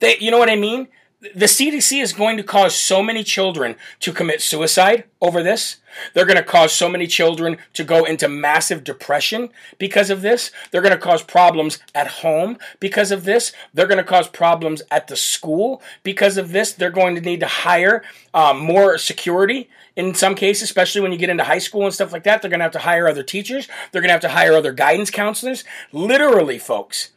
They, 0.00 0.16
you 0.18 0.30
know 0.30 0.38
what 0.38 0.50
I 0.50 0.56
mean? 0.56 0.88
The 1.20 1.46
CDC 1.46 2.00
is 2.00 2.12
going 2.12 2.37
to 2.37 2.44
cause 2.44 2.76
so 2.76 3.02
many 3.02 3.24
children 3.24 3.74
to 3.98 4.12
commit 4.12 4.40
suicide 4.40 5.02
over 5.20 5.42
this. 5.42 5.78
They're 6.14 6.24
going 6.24 6.37
to 6.37 6.44
cause 6.44 6.72
so 6.72 6.88
many 6.88 7.08
children 7.08 7.58
to 7.72 7.82
go 7.82 8.04
into 8.04 8.28
massive 8.28 8.84
depression 8.84 9.48
because 9.78 10.11
of 10.11 10.22
this. 10.22 10.52
They're 10.70 10.80
going 10.82 10.94
to 10.94 11.00
cause 11.00 11.24
problems 11.24 11.80
at 11.92 12.06
home 12.06 12.56
because 12.78 13.11
of 13.11 13.24
this. 13.24 13.52
They're 13.74 13.88
going 13.88 13.98
to 13.98 14.04
cause 14.04 14.28
problems 14.28 14.82
at 14.92 15.08
the 15.08 15.16
school 15.16 15.82
because 16.04 16.37
of 16.37 16.52
this. 16.52 16.72
They're 16.72 16.90
going 16.90 17.16
to 17.16 17.20
need 17.20 17.40
to 17.40 17.48
hire 17.48 18.04
um, 18.32 18.61
more 18.61 18.96
security 18.96 19.68
in 19.96 20.14
some 20.14 20.37
cases, 20.37 20.62
especially 20.62 21.00
when 21.00 21.11
you 21.11 21.18
get 21.18 21.30
into 21.30 21.42
high 21.42 21.58
school 21.58 21.84
and 21.84 21.92
stuff 21.92 22.12
like 22.12 22.22
that. 22.22 22.42
They're 22.42 22.50
going 22.50 22.61
to 22.61 22.64
have 22.64 22.72
to 22.72 22.78
hire 22.78 23.08
other 23.08 23.24
teachers. 23.24 23.66
They're 23.90 24.02
going 24.02 24.11
to 24.11 24.12
have 24.12 24.20
to 24.20 24.28
hire 24.28 24.52
other 24.52 24.72
guidance 24.72 25.11
counselors. 25.11 25.64
Literally, 25.90 26.61
folks 26.61 27.11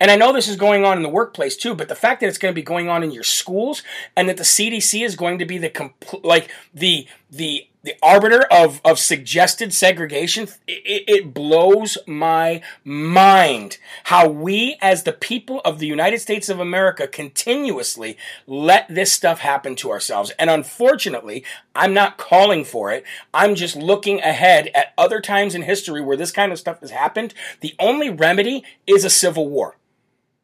and 0.00 0.10
I 0.10 0.16
know 0.16 0.32
this 0.32 0.48
is 0.48 0.56
going 0.56 0.84
on 0.84 0.96
in 0.96 1.02
the 1.02 1.08
workplace 1.08 1.56
too, 1.56 1.74
but 1.74 1.88
the 1.88 1.94
fact 1.94 2.20
that 2.20 2.28
it's 2.28 2.38
going 2.38 2.52
to 2.52 2.58
be 2.58 2.62
going 2.62 2.88
on 2.88 3.02
in 3.02 3.10
your 3.10 3.22
schools 3.22 3.82
and 4.16 4.28
that 4.28 4.36
the 4.36 4.42
CDC 4.42 5.04
is 5.04 5.16
going 5.16 5.38
to 5.38 5.44
be 5.44 5.58
the 5.58 5.70
compl- 5.70 6.24
like 6.24 6.50
the 6.74 7.06
the 7.30 7.68
the 7.86 7.94
arbiter 8.02 8.42
of 8.50 8.80
of 8.84 8.98
suggested 8.98 9.72
segregation, 9.72 10.48
it, 10.66 11.04
it 11.06 11.32
blows 11.32 11.96
my 12.04 12.60
mind 12.84 13.78
how 14.04 14.28
we 14.28 14.76
as 14.82 15.04
the 15.04 15.12
people 15.12 15.60
of 15.64 15.78
the 15.78 15.86
United 15.86 16.18
States 16.18 16.48
of 16.48 16.58
America 16.58 17.06
continuously 17.06 18.18
let 18.46 18.88
this 18.88 19.12
stuff 19.12 19.38
happen 19.38 19.76
to 19.76 19.92
ourselves. 19.92 20.32
And 20.36 20.50
unfortunately, 20.50 21.44
I'm 21.76 21.94
not 21.94 22.18
calling 22.18 22.64
for 22.64 22.90
it. 22.90 23.04
I'm 23.32 23.54
just 23.54 23.76
looking 23.76 24.20
ahead 24.20 24.68
at 24.74 24.92
other 24.98 25.20
times 25.20 25.54
in 25.54 25.62
history 25.62 26.00
where 26.00 26.16
this 26.16 26.32
kind 26.32 26.50
of 26.50 26.58
stuff 26.58 26.80
has 26.80 26.90
happened. 26.90 27.34
The 27.60 27.76
only 27.78 28.10
remedy 28.10 28.64
is 28.86 29.04
a 29.04 29.10
civil 29.10 29.48
war. 29.48 29.76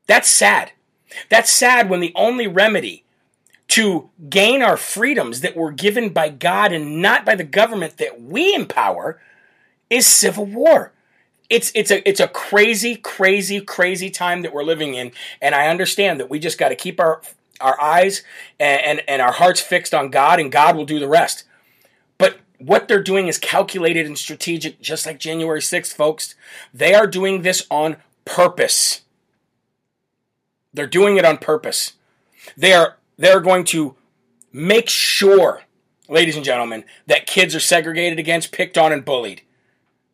That's 0.06 0.28
sad. 0.28 0.72
That's 1.28 1.52
sad 1.52 1.88
when 1.88 2.00
the 2.00 2.12
only 2.14 2.46
remedy 2.46 3.04
to 3.68 4.10
gain 4.28 4.62
our 4.62 4.76
freedoms 4.76 5.40
that 5.40 5.56
were 5.56 5.72
given 5.72 6.10
by 6.10 6.28
God 6.28 6.72
and 6.72 7.00
not 7.00 7.24
by 7.24 7.34
the 7.34 7.44
government 7.44 7.96
that 7.96 8.20
we 8.20 8.54
empower 8.54 9.20
is 9.88 10.06
civil 10.06 10.44
war. 10.44 10.92
It's 11.48 11.72
it's 11.74 11.90
a 11.90 12.06
it's 12.08 12.20
a 12.20 12.28
crazy 12.28 12.96
crazy 12.96 13.60
crazy 13.60 14.10
time 14.10 14.42
that 14.42 14.52
we're 14.52 14.62
living 14.62 14.94
in 14.94 15.12
and 15.40 15.54
I 15.54 15.68
understand 15.68 16.18
that 16.20 16.30
we 16.30 16.38
just 16.38 16.58
got 16.58 16.68
to 16.70 16.74
keep 16.74 17.00
our 17.00 17.20
our 17.60 17.80
eyes 17.80 18.22
and, 18.58 18.82
and 18.82 19.02
and 19.08 19.22
our 19.22 19.32
hearts 19.32 19.60
fixed 19.60 19.94
on 19.94 20.10
God 20.10 20.40
and 20.40 20.50
God 20.50 20.76
will 20.76 20.84
do 20.84 20.98
the 20.98 21.08
rest. 21.08 21.44
But 22.18 22.38
what 22.58 22.88
they're 22.88 23.02
doing 23.02 23.26
is 23.26 23.38
calculated 23.38 24.06
and 24.06 24.18
strategic 24.18 24.80
just 24.80 25.06
like 25.06 25.18
January 25.18 25.60
6th 25.60 25.94
folks. 25.94 26.34
They 26.72 26.94
are 26.94 27.06
doing 27.06 27.42
this 27.42 27.66
on 27.70 27.96
purpose. 28.24 29.02
They're 30.74 30.86
doing 30.86 31.16
it 31.16 31.24
on 31.24 31.38
purpose. 31.38 31.94
They 32.56 32.72
are 32.72 32.96
they're 33.18 33.40
going 33.40 33.64
to 33.66 33.96
make 34.52 34.88
sure, 34.88 35.62
ladies 36.08 36.36
and 36.36 36.44
gentlemen, 36.44 36.84
that 37.06 37.26
kids 37.26 37.54
are 37.54 37.60
segregated 37.60 38.18
against, 38.18 38.52
picked 38.52 38.78
on, 38.78 38.92
and 38.92 39.04
bullied. 39.04 39.42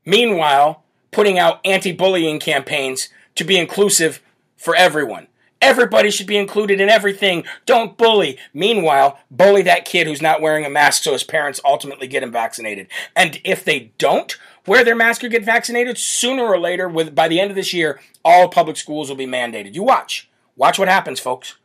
Meanwhile, 0.05 0.83
putting 1.11 1.39
out 1.39 1.61
anti-bullying 1.65 2.39
campaigns 2.41 3.09
to 3.35 3.45
be 3.45 3.57
inclusive 3.57 4.21
for 4.57 4.75
everyone. 4.75 5.29
Everybody 5.61 6.11
should 6.11 6.27
be 6.27 6.37
included 6.37 6.81
in 6.81 6.89
everything. 6.89 7.45
Don't 7.67 7.97
bully. 7.97 8.39
Meanwhile, 8.55 9.19
bully 9.31 9.63
that 9.63 9.85
kid 9.85 10.07
who's 10.07 10.23
not 10.23 10.41
wearing 10.41 10.65
a 10.65 10.71
mask 10.71 11.03
so 11.03 11.13
his 11.13 11.25
parents 11.25 11.61
ultimately 11.65 12.07
get 12.07 12.23
him 12.23 12.31
vaccinated. 12.31 12.87
And 13.17 13.41
if 13.45 13.65
they 13.65 13.93
don't 13.99 14.37
wear 14.67 14.85
their 14.85 14.95
mask 14.95 15.25
or 15.25 15.29
get 15.29 15.45
vaccinated, 15.45 15.99
sooner 15.99 16.45
or 16.45 16.61
later, 16.61 16.89
with 16.89 17.15
by 17.15 17.27
the 17.27 17.41
end 17.41 17.51
of 17.51 17.57
this 17.57 17.73
year, 17.73 18.01
all 18.25 18.49
public 18.49 18.77
schools 18.77 19.09
will 19.09 19.17
be 19.17 19.27
mandated. 19.27 19.75
You 19.75 19.83
watch. 19.83 20.28
Watch 20.59 20.79
what 20.79 20.89
happens, 20.89 21.21
folks. 21.21 21.57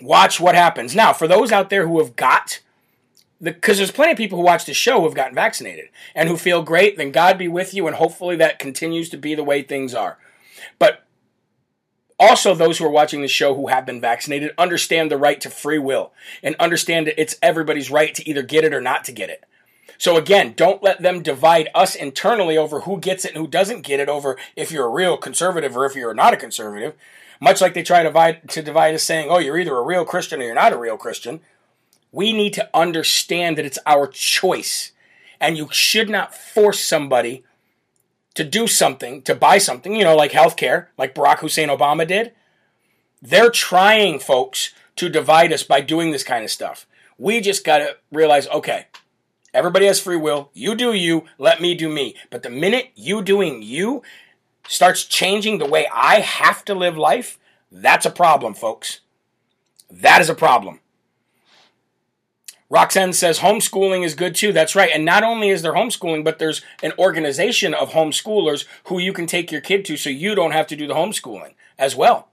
Watch 0.00 0.40
what 0.40 0.54
happens. 0.54 0.94
Now, 0.94 1.12
for 1.12 1.26
those 1.26 1.50
out 1.50 1.68
there 1.68 1.86
who 1.86 1.98
have 1.98 2.16
got 2.16 2.60
because 3.42 3.76
the, 3.76 3.82
there's 3.82 3.90
plenty 3.90 4.12
of 4.12 4.18
people 4.18 4.38
who 4.38 4.44
watch 4.44 4.64
the 4.64 4.72
show 4.72 5.00
who 5.00 5.04
have 5.04 5.14
gotten 5.14 5.34
vaccinated 5.34 5.90
and 6.14 6.28
who 6.28 6.38
feel 6.38 6.62
great, 6.62 6.96
then 6.96 7.10
God 7.10 7.36
be 7.36 7.48
with 7.48 7.74
you, 7.74 7.86
and 7.86 7.96
hopefully 7.96 8.36
that 8.36 8.58
continues 8.58 9.10
to 9.10 9.18
be 9.18 9.34
the 9.34 9.44
way 9.44 9.62
things 9.62 9.94
are. 9.94 10.16
But 10.78 11.04
also, 12.18 12.54
those 12.54 12.78
who 12.78 12.86
are 12.86 12.90
watching 12.90 13.20
the 13.20 13.28
show 13.28 13.54
who 13.54 13.66
have 13.66 13.84
been 13.84 14.00
vaccinated 14.00 14.52
understand 14.56 15.10
the 15.10 15.18
right 15.18 15.38
to 15.42 15.50
free 15.50 15.78
will 15.78 16.12
and 16.42 16.56
understand 16.58 17.08
that 17.08 17.20
it's 17.20 17.36
everybody's 17.42 17.90
right 17.90 18.14
to 18.14 18.26
either 18.26 18.42
get 18.42 18.64
it 18.64 18.72
or 18.72 18.80
not 18.80 19.04
to 19.04 19.12
get 19.12 19.28
it. 19.28 19.44
So 19.98 20.16
again, 20.16 20.54
don't 20.56 20.82
let 20.82 21.02
them 21.02 21.22
divide 21.22 21.68
us 21.74 21.94
internally 21.94 22.56
over 22.56 22.80
who 22.80 22.98
gets 22.98 23.24
it 23.24 23.32
and 23.34 23.38
who 23.38 23.48
doesn't 23.48 23.82
get 23.82 24.00
it 24.00 24.08
over 24.08 24.36
if 24.54 24.70
you're 24.70 24.86
a 24.86 24.90
real 24.90 25.16
conservative 25.16 25.76
or 25.76 25.86
if 25.86 25.94
you're 25.94 26.14
not 26.14 26.34
a 26.34 26.36
conservative. 26.36 26.94
Much 27.40 27.60
like 27.60 27.74
they 27.74 27.82
try 27.82 28.02
to 28.02 28.08
divide, 28.08 28.48
to 28.50 28.62
divide 28.62 28.94
us 28.94 29.02
saying, 29.02 29.28
oh, 29.30 29.38
you're 29.38 29.58
either 29.58 29.76
a 29.76 29.82
real 29.82 30.04
Christian 30.04 30.40
or 30.40 30.44
you're 30.44 30.54
not 30.54 30.72
a 30.72 30.78
real 30.78 30.96
Christian. 30.96 31.40
We 32.12 32.32
need 32.32 32.54
to 32.54 32.68
understand 32.74 33.58
that 33.58 33.64
it's 33.64 33.78
our 33.86 34.06
choice. 34.06 34.92
And 35.40 35.56
you 35.56 35.68
should 35.70 36.08
not 36.08 36.34
force 36.34 36.80
somebody 36.80 37.44
to 38.34 38.44
do 38.44 38.66
something, 38.66 39.22
to 39.22 39.34
buy 39.34 39.58
something, 39.58 39.94
you 39.94 40.04
know, 40.04 40.16
like 40.16 40.32
healthcare, 40.32 40.86
like 40.96 41.14
Barack 41.14 41.38
Hussein 41.38 41.68
Obama 41.68 42.06
did. 42.06 42.32
They're 43.20 43.50
trying, 43.50 44.18
folks, 44.18 44.72
to 44.96 45.08
divide 45.08 45.52
us 45.52 45.62
by 45.62 45.80
doing 45.80 46.10
this 46.10 46.24
kind 46.24 46.44
of 46.44 46.50
stuff. 46.50 46.86
We 47.18 47.40
just 47.40 47.64
got 47.64 47.78
to 47.78 47.96
realize 48.12 48.46
okay, 48.48 48.86
Everybody 49.56 49.86
has 49.86 49.98
free 49.98 50.18
will. 50.18 50.50
You 50.52 50.74
do 50.74 50.92
you, 50.92 51.24
let 51.38 51.62
me 51.62 51.74
do 51.74 51.88
me. 51.88 52.14
But 52.28 52.42
the 52.42 52.50
minute 52.50 52.90
you 52.94 53.22
doing 53.22 53.62
you 53.62 54.02
starts 54.68 55.02
changing 55.02 55.56
the 55.56 55.64
way 55.64 55.88
I 55.90 56.20
have 56.20 56.62
to 56.66 56.74
live 56.74 56.98
life, 56.98 57.38
that's 57.72 58.04
a 58.04 58.10
problem, 58.10 58.52
folks. 58.52 59.00
That 59.90 60.20
is 60.20 60.28
a 60.28 60.34
problem. 60.34 60.80
Roxanne 62.68 63.14
says 63.14 63.38
homeschooling 63.38 64.04
is 64.04 64.14
good 64.14 64.34
too. 64.34 64.52
That's 64.52 64.76
right. 64.76 64.90
And 64.92 65.06
not 65.06 65.22
only 65.22 65.48
is 65.48 65.62
there 65.62 65.72
homeschooling, 65.72 66.22
but 66.22 66.38
there's 66.38 66.60
an 66.82 66.92
organization 66.98 67.72
of 67.72 67.92
homeschoolers 67.92 68.66
who 68.84 68.98
you 68.98 69.14
can 69.14 69.24
take 69.26 69.50
your 69.50 69.62
kid 69.62 69.86
to 69.86 69.96
so 69.96 70.10
you 70.10 70.34
don't 70.34 70.50
have 70.50 70.66
to 70.66 70.76
do 70.76 70.86
the 70.86 70.92
homeschooling 70.92 71.54
as 71.78 71.96
well. 71.96 72.28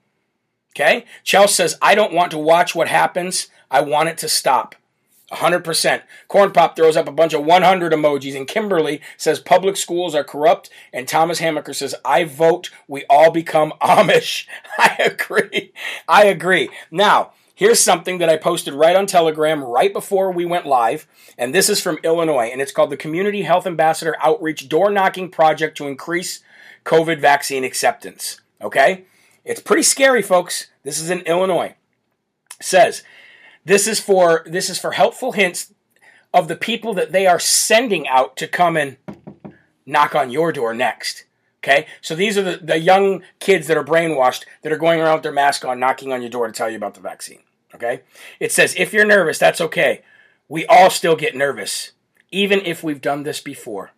Okay? 0.75 1.05
Chelsea 1.23 1.53
says, 1.53 1.77
I 1.81 1.95
don't 1.95 2.12
want 2.12 2.31
to 2.31 2.38
watch 2.38 2.75
what 2.75 2.89
happens. 2.89 3.47
I 3.71 3.79
want 3.79 4.09
it 4.09 4.17
to 4.17 4.27
stop. 4.27 4.75
100%. 5.34 6.04
Corn 6.28 6.52
Pop 6.52 6.76
throws 6.76 6.98
up 6.98 7.08
a 7.08 7.12
bunch 7.12 7.34
of 7.34 7.46
100 7.46 7.93
emojis, 7.93 8.36
and 8.36 8.48
Kimberly 8.48 9.02
says 9.17 9.39
public 9.39 9.78
schools 9.78 10.15
are 10.15 10.24
corrupt, 10.24 10.69
and 10.91 11.08
Thomas 11.08 11.39
Hamaker 11.39 11.74
says, 11.74 11.96
I 12.06 12.24
vote 12.24 12.69
we 12.88 13.06
all 13.10 13.32
become 13.32 13.74
Amish. 13.82 14.46
I 14.78 14.96
agree. 15.00 15.74
I 16.08 16.26
agree. 16.26 16.69
Now, 16.91 17.34
Here's 17.56 17.80
something 17.80 18.17
that 18.17 18.30
I 18.30 18.38
posted 18.38 18.74
right 18.74 18.96
on 18.96 19.06
Telegram 19.06 19.63
right 19.63 19.93
before 19.93 20.32
we 20.32 20.43
went 20.43 20.65
live, 20.65 21.06
and 21.38 21.54
this 21.54 21.69
is 21.69 21.80
from 21.80 22.00
Illinois, 22.04 22.50
and 22.52 22.60
it's 22.60 22.72
called 22.72 22.89
the 22.89 22.98
Community 22.98 23.43
Health 23.43 23.67
Ambassador 23.67 24.15
Outreach 24.24 24.67
Door 24.67 24.89
Knocking 24.89 25.30
Project 25.30 25.78
to 25.78 25.88
Increase 25.88 26.41
COVID 26.84 27.19
Vaccine 27.19 27.63
Acceptance. 27.63 28.41
Okay? 28.60 29.06
It's 29.46 29.62
pretty 29.62 29.84
scary, 29.84 30.24
folks. 30.24 30.69
This 30.84 31.00
is 31.00 31.12
in 31.12 31.19
Illinois. 31.22 31.76
It 32.60 32.65
says 32.65 33.04
this 33.65 33.88
is 33.88 33.99
for 33.99 34.43
this 34.45 34.69
is 34.69 34.80
for 34.80 34.91
helpful 34.91 35.32
hints 35.32 35.73
of 36.34 36.47
the 36.47 36.56
people 36.56 36.93
that 36.93 37.12
they 37.12 37.28
are 37.28 37.39
sending 37.39 38.08
out 38.08 38.36
to 38.38 38.47
come 38.47 38.76
and 38.76 38.97
knock 39.86 40.15
on 40.15 40.32
your 40.32 40.52
door 40.52 40.73
next. 40.73 41.26
Okay? 41.63 41.86
So 42.02 42.15
these 42.15 42.38
are 42.38 42.41
the, 42.41 42.58
the 42.58 42.80
young 42.80 43.23
kids 43.39 43.67
that 43.67 43.78
are 43.78 43.84
brainwashed 43.84 44.45
that 44.63 44.71
are 44.71 44.78
going 44.78 44.99
around 44.99 45.15
with 45.15 45.23
their 45.23 45.32
mask 45.32 45.63
on, 45.63 45.80
knocking 45.80 46.12
on 46.12 46.21
your 46.21 46.30
door 46.30 46.47
to 46.47 46.54
tell 46.54 46.69
you 46.69 46.76
about 46.78 46.95
the 46.95 47.02
vaccine. 47.02 47.39
Okay? 47.76 48.02
It 48.39 48.52
says, 48.52 48.76
if 48.78 48.93
you're 48.93 49.06
nervous, 49.06 49.38
that's 49.38 49.62
okay. 49.62 50.02
We 50.49 50.65
all 50.65 50.89
still 50.89 51.15
get 51.15 51.36
nervous, 51.36 51.91
even 52.32 52.62
if 52.65 52.84
we've 52.84 53.02
done 53.02 53.23
this 53.23 53.39
before. 53.39 53.91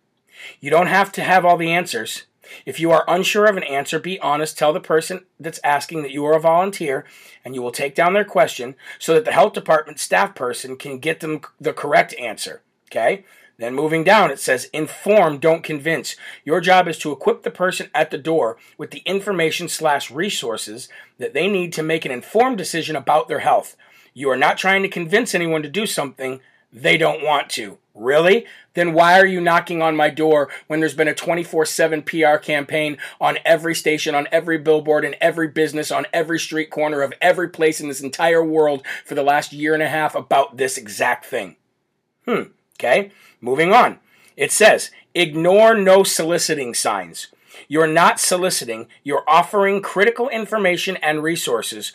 You 0.60 0.70
don't 0.70 0.86
have 0.86 1.10
to 1.12 1.22
have 1.22 1.44
all 1.44 1.56
the 1.56 1.72
answers. 1.72 2.24
If 2.64 2.80
you 2.80 2.90
are 2.90 3.04
unsure 3.08 3.46
of 3.46 3.56
an 3.56 3.62
answer, 3.62 3.98
be 3.98 4.20
honest. 4.20 4.58
Tell 4.58 4.72
the 4.72 4.80
person 4.80 5.24
that's 5.38 5.60
asking 5.62 6.02
that 6.02 6.12
you 6.12 6.24
are 6.26 6.36
a 6.36 6.40
volunteer 6.40 7.04
and 7.44 7.54
you 7.54 7.62
will 7.62 7.72
take 7.72 7.94
down 7.94 8.14
their 8.14 8.24
question 8.24 8.74
so 8.98 9.14
that 9.14 9.24
the 9.24 9.32
health 9.32 9.52
department 9.52 9.98
staff 9.98 10.34
person 10.34 10.76
can 10.76 10.98
get 10.98 11.20
them 11.20 11.40
the 11.60 11.72
correct 11.72 12.14
answer. 12.18 12.62
Okay? 12.90 13.24
Then 13.58 13.74
moving 13.74 14.04
down, 14.04 14.30
it 14.30 14.38
says, 14.38 14.68
inform, 14.72 15.38
don't 15.38 15.64
convince. 15.64 16.14
Your 16.44 16.60
job 16.60 16.88
is 16.88 16.98
to 16.98 17.12
equip 17.12 17.42
the 17.42 17.50
person 17.50 17.88
at 17.94 18.10
the 18.10 18.18
door 18.18 18.58
with 18.76 18.90
the 18.90 19.02
information 19.06 19.68
slash 19.68 20.10
resources 20.10 20.88
that 21.18 21.32
they 21.32 21.48
need 21.48 21.72
to 21.72 21.82
make 21.82 22.04
an 22.04 22.12
informed 22.12 22.58
decision 22.58 22.96
about 22.96 23.28
their 23.28 23.38
health. 23.38 23.76
You 24.12 24.28
are 24.30 24.36
not 24.36 24.58
trying 24.58 24.82
to 24.82 24.88
convince 24.88 25.34
anyone 25.34 25.62
to 25.62 25.70
do 25.70 25.86
something 25.86 26.40
they 26.76 26.98
don't 26.98 27.24
want 27.24 27.48
to. 27.50 27.78
Really? 27.94 28.44
Then 28.74 28.92
why 28.92 29.18
are 29.18 29.26
you 29.26 29.40
knocking 29.40 29.80
on 29.80 29.96
my 29.96 30.10
door 30.10 30.50
when 30.66 30.80
there's 30.80 30.94
been 30.94 31.08
a 31.08 31.14
24 31.14 31.64
7 31.64 32.02
PR 32.02 32.36
campaign 32.36 32.98
on 33.18 33.38
every 33.46 33.74
station, 33.74 34.14
on 34.14 34.28
every 34.30 34.58
billboard, 34.58 35.02
in 35.02 35.16
every 35.18 35.48
business, 35.48 35.90
on 35.90 36.06
every 36.12 36.38
street 36.38 36.70
corner 36.70 37.00
of 37.00 37.14
every 37.22 37.48
place 37.48 37.80
in 37.80 37.88
this 37.88 38.02
entire 38.02 38.44
world 38.44 38.86
for 39.06 39.14
the 39.14 39.22
last 39.22 39.54
year 39.54 39.72
and 39.72 39.82
a 39.82 39.88
half 39.88 40.14
about 40.14 40.58
this 40.58 40.76
exact 40.76 41.24
thing? 41.24 41.56
Hmm. 42.26 42.50
Okay? 42.78 43.10
Moving 43.40 43.72
on. 43.72 43.98
It 44.36 44.52
says, 44.52 44.90
ignore 45.14 45.74
no 45.74 46.02
soliciting 46.02 46.74
signs. 46.74 47.28
You're 47.68 47.86
not 47.86 48.20
soliciting, 48.20 48.88
you're 49.02 49.24
offering 49.26 49.80
critical 49.80 50.28
information 50.28 50.96
and 50.98 51.22
resources. 51.22 51.94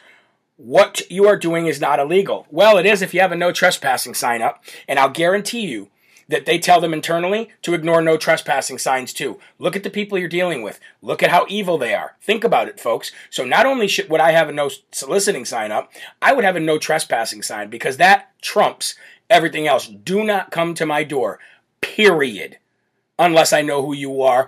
What 0.63 1.10
you 1.10 1.26
are 1.26 1.38
doing 1.38 1.65
is 1.65 1.82
not 1.82 2.00
illegal. 2.00 2.45
Well, 2.52 2.78
it 2.78 2.86
is 2.86 3.02
if 3.02 3.15
you 3.15 3.19
have 3.21 3.32
a 3.32 3.36
no 3.36 3.52
trespassing 3.52 4.13
sign 4.13 4.43
up, 4.43 4.63
and 4.88 5.00
I'll 5.00 5.10
guarantee 5.10 5.62
you 5.62 5.89
that 6.28 6.45
they 6.45 6.60
tell 6.60 6.80
them 6.80 6.93
internally 6.93 7.50
to 7.63 7.74
ignore 7.74 8.00
no 8.00 8.15
trespassing 8.15 8.78
signs 8.78 9.12
too. 9.12 9.39
Look 9.58 9.76
at 9.76 9.82
the 9.82 9.89
people 9.89 10.19
you're 10.19 10.30
dealing 10.30 10.62
with. 10.62 10.80
Look 11.02 11.24
at 11.24 11.32
how 11.32 11.47
evil 11.50 11.80
they 11.80 11.95
are. 11.95 12.15
Think 12.21 12.43
about 12.43 12.67
it, 12.67 12.80
folks. 12.80 13.12
So 13.32 13.43
not 13.43 13.65
only 13.65 13.88
should 13.88 14.08
would 14.12 14.21
I 14.21 14.34
have 14.34 14.50
a 14.50 14.52
no 14.52 14.69
soliciting 14.91 15.45
sign 15.45 15.71
up, 15.71 15.91
I 16.21 16.32
would 16.32 16.45
have 16.45 16.56
a 16.56 16.60
no 16.60 16.78
trespassing 16.78 17.41
sign 17.41 17.71
because 17.71 17.97
that 17.97 18.30
trumps 18.39 18.93
everything 19.32 19.67
else. 19.67 19.88
Do 19.88 20.24
not 20.24 20.52
come 20.52 20.76
to 20.76 20.86
my 20.86 21.04
door, 21.04 21.39
period. 21.82 22.60
Unless 23.17 23.52
I 23.52 23.63
know 23.63 23.84
who 23.84 23.93
you 23.93 24.21
are, 24.21 24.47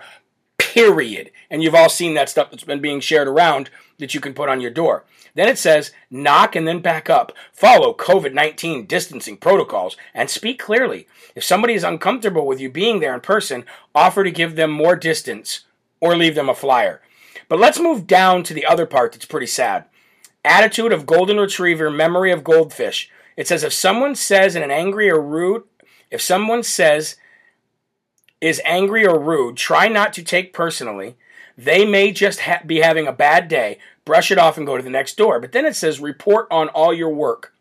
period. 0.74 1.30
And 1.52 1.62
you've 1.62 1.76
all 1.76 1.90
seen 1.90 2.16
that 2.16 2.30
stuff 2.30 2.50
that's 2.50 2.64
been 2.64 2.82
being 2.82 3.00
shared 3.00 3.28
around 3.28 3.70
that 4.00 4.14
you 4.14 4.20
can 4.20 4.34
put 4.34 4.50
on 4.50 4.60
your 4.60 4.72
door. 4.72 5.06
Then 5.36 5.48
it 5.48 5.60
says, 5.60 5.92
knock 6.10 6.56
and 6.56 6.68
then 6.68 6.80
back 6.80 7.10
up. 7.10 7.32
Follow 7.52 7.94
COVID 7.94 8.34
19 8.34 8.86
distancing 8.88 9.38
protocols 9.38 9.96
and 10.14 10.30
speak 10.30 10.60
clearly. 10.60 11.08
If 11.36 11.44
somebody 11.44 11.76
is 11.76 11.84
uncomfortable 11.84 12.48
with 12.48 12.60
you 12.60 12.72
being 12.72 13.00
there 13.00 13.14
in 13.14 13.22
person, 13.22 13.66
offer 13.94 14.24
to 14.24 14.32
give 14.32 14.56
them 14.56 14.72
more 14.72 14.96
distance 14.96 15.62
or 16.00 16.16
leave 16.16 16.36
them 16.36 16.50
a 16.50 16.56
flyer. 16.56 17.02
But 17.50 17.60
let's 17.60 17.80
move 17.80 18.08
down 18.08 18.44
to 18.44 18.54
the 18.54 18.66
other 18.66 18.86
part 18.86 19.12
that's 19.12 19.26
pretty 19.26 19.48
sad. 19.48 19.86
Attitude 20.44 20.92
of 20.92 21.06
golden 21.06 21.38
retriever, 21.38 21.90
memory 21.90 22.32
of 22.32 22.44
goldfish. 22.44 23.10
It 23.38 23.48
says 23.48 23.64
if 23.64 23.74
someone 23.74 24.16
says 24.16 24.56
in 24.56 24.64
an 24.64 24.72
angry 24.72 25.10
or 25.10 25.22
rude, 25.22 25.64
if 26.12 26.22
someone 26.22 26.64
says 26.64 27.16
is 28.44 28.62
angry 28.66 29.08
or 29.08 29.18
rude, 29.18 29.56
try 29.56 29.88
not 29.88 30.12
to 30.12 30.22
take 30.22 30.52
personally. 30.52 31.16
They 31.58 31.86
may 31.86 32.12
just 32.12 32.42
ha- 32.42 32.62
be 32.66 32.82
having 32.82 33.08
a 33.08 33.14
bad 33.14 33.48
day. 33.48 33.80
Brush 34.04 34.32
it 34.32 34.38
off 34.38 34.58
and 34.58 34.68
go 34.68 34.76
to 34.76 34.84
the 34.84 34.90
next 34.90 35.16
door. 35.16 35.40
But 35.40 35.54
then 35.54 35.66
it 35.66 35.78
says 35.78 36.02
report 36.02 36.48
on 36.52 36.68
all 36.70 36.94
your 36.94 37.10
work. 37.10 37.54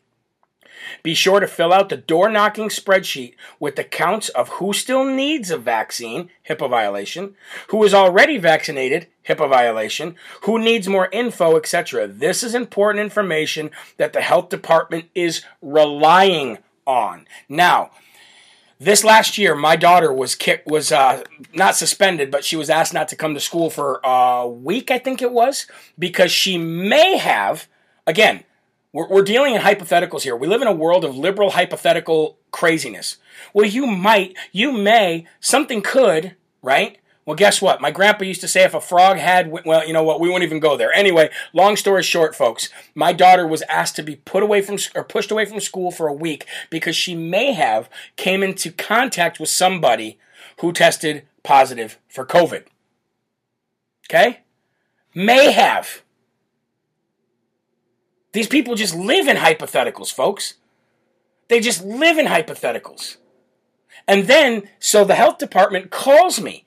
Be 1.05 1.15
sure 1.15 1.39
to 1.39 1.47
fill 1.47 1.73
out 1.73 1.89
the 1.89 1.97
door 1.97 2.29
knocking 2.29 2.69
spreadsheet 2.69 3.35
with 3.61 3.77
the 3.77 3.85
counts 3.85 4.29
of 4.31 4.49
who 4.49 4.73
still 4.73 5.05
needs 5.05 5.53
a 5.53 5.57
vaccine, 5.57 6.31
HIPAA 6.49 6.69
violation, 6.69 7.37
who 7.69 7.85
is 7.85 7.95
already 7.95 8.37
vaccinated, 8.37 9.07
HIPAA 9.29 9.49
violation, 9.49 10.17
who 10.43 10.59
needs 10.59 10.89
more 10.89 11.09
info, 11.13 11.57
etc. 11.57 12.09
This 12.09 12.43
is 12.43 12.57
important 12.57 13.05
information 13.05 13.71
that 13.99 14.13
the 14.13 14.21
health 14.21 14.49
department 14.49 15.05
is 15.15 15.45
relying 15.61 16.59
on. 16.87 17.27
Now, 17.49 17.93
this 18.85 19.05
last 19.05 19.39
year, 19.39 19.55
my 19.55 19.77
daughter 19.77 20.13
was 20.13 20.35
kicked, 20.35 20.67
was 20.67 20.91
uh, 20.91 21.23
not 21.55 21.77
suspended, 21.77 22.31
but 22.31 22.45
she 22.45 22.57
was 22.57 22.69
asked 22.69 22.93
not 22.93 23.09
to 23.09 23.17
come 23.17 23.35
to 23.35 23.41
school 23.41 23.71
for 23.71 24.01
a 24.03 24.49
week, 24.49 24.91
I 24.91 24.99
think 24.99 25.23
it 25.23 25.33
was, 25.33 25.67
because 25.99 26.33
she 26.33 26.59
may 26.59 27.17
have, 27.17 27.69
again, 28.07 28.45
we're, 28.93 29.09
we're 29.09 29.23
dealing 29.23 29.55
in 29.55 29.61
hypotheticals 29.61 30.23
here. 30.23 30.37
We 30.37 30.49
live 30.49 30.63
in 30.63 30.69
a 30.69 30.73
world 30.73 31.05
of 31.05 31.17
liberal 31.17 31.51
hypothetical 31.51 32.39
craziness. 32.51 33.19
Well, 33.55 33.67
you 33.67 33.87
might, 33.87 34.37
you 34.51 34.73
may, 34.73 35.27
something 35.41 35.81
could, 35.83 36.35
right? 36.61 36.99
Well, 37.25 37.37
guess 37.37 37.63
what? 37.63 37.81
My 37.81 37.93
grandpa 37.93 38.25
used 38.25 38.41
to 38.41 38.49
say 38.49 38.65
if 38.65 38.75
a 38.75 38.81
frog 38.81 39.17
had, 39.17 39.53
well, 39.65 39.87
you 39.87 39.93
know 39.93 40.03
what? 40.03 40.19
We 40.19 40.29
won't 40.29 40.43
even 40.43 40.59
go 40.59 40.77
there. 40.77 40.93
Anyway, 40.93 41.31
long 41.53 41.77
story 41.77 42.03
short, 42.03 42.35
folks, 42.35 42.69
my 42.97 43.13
daughter 43.13 43.47
was 43.47 43.63
asked 43.69 43.95
to 43.97 44.03
be 44.03 44.17
put 44.17 44.43
away 44.43 44.61
from 44.61 44.77
or 44.95 45.05
pushed 45.05 45.31
away 45.31 45.45
from 45.45 45.61
school 45.61 45.93
for 45.93 46.09
a 46.09 46.13
week 46.13 46.47
because 46.69 46.97
she 46.97 47.15
may 47.15 47.53
have 47.53 47.89
came 48.17 48.43
into 48.43 48.73
contact 48.73 49.39
with 49.39 49.49
somebody 49.49 50.19
who 50.61 50.73
tested 50.73 51.27
positive 51.45 51.99
for 52.09 52.27
COVID. 52.27 52.65
Okay? 54.11 54.41
May 55.15 55.53
have. 55.53 56.03
These 58.33 58.49
people 58.49 58.75
just 58.75 58.97
live 58.97 59.29
in 59.29 59.37
hypotheticals, 59.37 60.13
folks. 60.13 60.55
They 61.49 61.61
just 61.61 61.85
live 61.85 62.19
in 62.19 62.27
hypotheticals. 62.27 63.19
And 64.09 64.25
then, 64.25 64.69
so 64.81 65.05
the 65.05 65.15
health 65.15 65.39
department 65.39 65.91
calls 65.91 66.41
me 66.41 66.65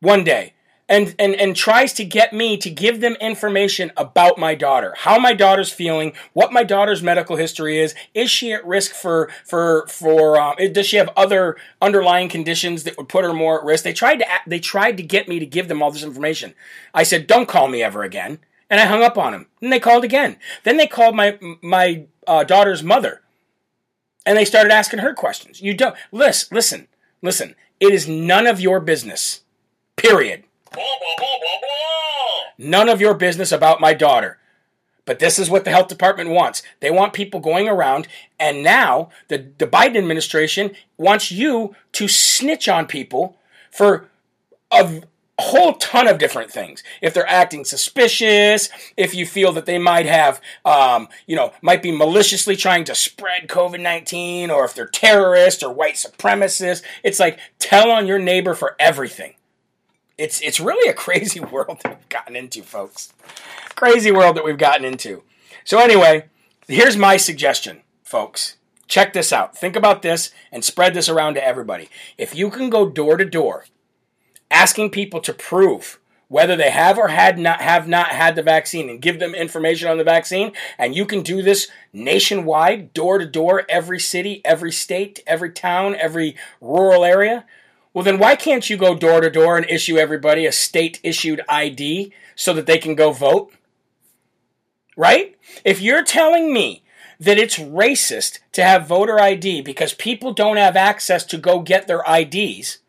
one 0.00 0.24
day 0.24 0.54
and, 0.88 1.14
and, 1.18 1.34
and 1.34 1.56
tries 1.56 1.92
to 1.94 2.04
get 2.04 2.32
me 2.32 2.56
to 2.58 2.68
give 2.68 3.00
them 3.00 3.14
information 3.14 3.90
about 3.96 4.38
my 4.38 4.54
daughter, 4.54 4.94
how 4.98 5.18
my 5.18 5.32
daughter's 5.32 5.72
feeling, 5.72 6.12
what 6.34 6.52
my 6.52 6.62
daughter's 6.62 7.02
medical 7.02 7.36
history 7.36 7.78
is, 7.78 7.94
is 8.12 8.30
she 8.30 8.52
at 8.52 8.66
risk 8.66 8.92
for 8.92 9.30
for 9.44 9.86
for 9.88 10.38
uh, 10.38 10.54
does 10.72 10.86
she 10.86 10.96
have 10.96 11.10
other 11.16 11.56
underlying 11.80 12.28
conditions 12.28 12.84
that 12.84 12.98
would 12.98 13.08
put 13.08 13.24
her 13.24 13.32
more 13.32 13.58
at 13.58 13.64
risk? 13.64 13.84
They 13.84 13.92
tried 13.92 14.16
to 14.16 14.26
they 14.46 14.60
tried 14.60 14.96
to 14.98 15.02
get 15.02 15.28
me 15.28 15.38
to 15.38 15.46
give 15.46 15.68
them 15.68 15.82
all 15.82 15.90
this 15.90 16.04
information. 16.04 16.54
I 16.92 17.02
said, 17.02 17.26
"Don't 17.26 17.48
call 17.48 17.68
me 17.68 17.82
ever 17.82 18.02
again," 18.02 18.38
and 18.68 18.80
I 18.80 18.84
hung 18.84 19.02
up 19.02 19.16
on 19.16 19.32
them. 19.32 19.46
And 19.62 19.72
they 19.72 19.80
called 19.80 20.04
again. 20.04 20.36
Then 20.64 20.76
they 20.76 20.86
called 20.86 21.16
my 21.16 21.38
my 21.62 22.04
uh, 22.26 22.44
daughter's 22.44 22.82
mother, 22.82 23.22
and 24.26 24.36
they 24.36 24.44
started 24.44 24.72
asking 24.72 24.98
her 24.98 25.14
questions. 25.14 25.62
You 25.62 25.72
don't 25.74 25.96
listen, 26.12 26.54
listen, 26.54 26.88
listen. 27.22 27.54
It 27.80 27.92
is 27.92 28.06
none 28.06 28.46
of 28.46 28.60
your 28.60 28.80
business 28.80 29.40
Period. 30.04 30.44
None 32.58 32.88
of 32.88 33.00
your 33.00 33.14
business 33.14 33.52
about 33.52 33.80
my 33.80 33.94
daughter. 33.94 34.38
But 35.06 35.18
this 35.18 35.38
is 35.38 35.50
what 35.50 35.64
the 35.64 35.70
health 35.70 35.88
department 35.88 36.30
wants. 36.30 36.62
They 36.80 36.90
want 36.90 37.12
people 37.12 37.40
going 37.40 37.68
around, 37.68 38.08
and 38.38 38.62
now 38.62 39.10
the, 39.28 39.46
the 39.58 39.66
Biden 39.66 39.96
administration 39.96 40.72
wants 40.96 41.30
you 41.30 41.74
to 41.92 42.08
snitch 42.08 42.68
on 42.68 42.86
people 42.86 43.36
for 43.70 44.08
a 44.70 45.02
whole 45.38 45.74
ton 45.74 46.06
of 46.06 46.18
different 46.18 46.50
things. 46.50 46.82
If 47.02 47.12
they're 47.12 47.28
acting 47.28 47.64
suspicious, 47.64 48.70
if 48.96 49.14
you 49.14 49.26
feel 49.26 49.52
that 49.52 49.66
they 49.66 49.78
might 49.78 50.06
have, 50.06 50.40
um, 50.64 51.08
you 51.26 51.36
know, 51.36 51.52
might 51.60 51.82
be 51.82 51.92
maliciously 51.92 52.56
trying 52.56 52.84
to 52.84 52.94
spread 52.94 53.48
COVID 53.48 53.80
19, 53.80 54.50
or 54.50 54.64
if 54.64 54.74
they're 54.74 54.86
terrorists 54.86 55.62
or 55.62 55.72
white 55.72 55.94
supremacists, 55.94 56.82
it's 57.02 57.20
like 57.20 57.38
tell 57.58 57.90
on 57.90 58.06
your 58.06 58.18
neighbor 58.18 58.54
for 58.54 58.76
everything. 58.78 59.34
It's 60.16 60.40
it's 60.40 60.60
really 60.60 60.88
a 60.88 60.94
crazy 60.94 61.40
world 61.52 61.80
that 61.82 61.96
we've 61.96 62.08
gotten 62.08 62.36
into, 62.36 62.62
folks. 62.62 63.12
Crazy 63.74 64.12
world 64.12 64.36
that 64.36 64.44
we've 64.44 64.58
gotten 64.58 64.84
into. 64.84 65.22
So 65.64 65.78
anyway, 65.78 66.26
here's 66.68 66.96
my 66.96 67.16
suggestion, 67.16 67.82
folks. 68.02 68.56
Check 68.86 69.12
this 69.12 69.32
out. 69.32 69.56
Think 69.56 69.76
about 69.76 70.02
this 70.02 70.30
and 70.52 70.64
spread 70.64 70.94
this 70.94 71.08
around 71.08 71.34
to 71.34 71.44
everybody. 71.44 71.88
If 72.18 72.34
you 72.34 72.50
can 72.50 72.70
go 72.70 72.88
door 72.88 73.16
to 73.16 73.24
door 73.24 73.64
asking 74.50 74.90
people 74.90 75.20
to 75.20 75.32
prove 75.32 75.98
whether 76.28 76.56
they 76.56 76.70
have 76.70 76.98
or 76.98 77.08
had 77.08 77.38
not 77.38 77.60
have 77.60 77.88
not 77.88 78.08
had 78.08 78.34
the 78.34 78.42
vaccine 78.42 78.88
and 78.88 79.00
give 79.00 79.18
them 79.18 79.34
information 79.34 79.88
on 79.88 79.98
the 79.98 80.04
vaccine 80.04 80.52
and 80.78 80.94
you 80.94 81.04
can 81.06 81.22
do 81.22 81.42
this 81.42 81.68
nationwide 81.92 82.92
door 82.92 83.18
to 83.18 83.26
door 83.26 83.64
every 83.68 84.00
city 84.00 84.40
every 84.44 84.72
state 84.72 85.20
every 85.26 85.50
town 85.50 85.94
every 85.96 86.34
rural 86.60 87.04
area 87.04 87.44
well 87.94 88.04
then 88.04 88.18
why 88.18 88.36
can't 88.36 88.68
you 88.68 88.76
go 88.76 88.94
door 88.94 89.22
to 89.22 89.30
door 89.30 89.56
and 89.56 89.68
issue 89.70 89.96
everybody 89.96 90.44
a 90.44 90.52
state 90.52 91.00
issued 91.02 91.40
ID 91.48 92.12
so 92.34 92.52
that 92.52 92.66
they 92.66 92.76
can 92.76 92.94
go 92.94 93.10
vote 93.10 93.50
right 94.96 95.38
if 95.64 95.80
you're 95.80 96.04
telling 96.04 96.52
me 96.52 96.82
that 97.18 97.38
it's 97.38 97.58
racist 97.58 98.40
to 98.52 98.62
have 98.62 98.86
voter 98.86 99.18
ID 99.18 99.62
because 99.62 99.94
people 99.94 100.34
don't 100.34 100.58
have 100.58 100.76
access 100.76 101.24
to 101.24 101.38
go 101.38 101.60
get 101.60 101.86
their 101.86 102.02
IDs 102.06 102.80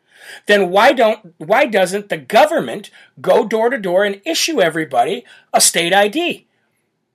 then 0.46 0.70
why 0.70 0.94
don't 0.94 1.34
why 1.38 1.66
doesn't 1.66 2.10
the 2.10 2.18
government 2.18 2.90
go 3.22 3.48
door 3.48 3.70
to 3.70 3.78
door 3.78 4.04
and 4.04 4.22
issue 4.26 4.62
everybody 4.62 5.24
a 5.54 5.62
state 5.62 5.94
ID? 5.94 6.48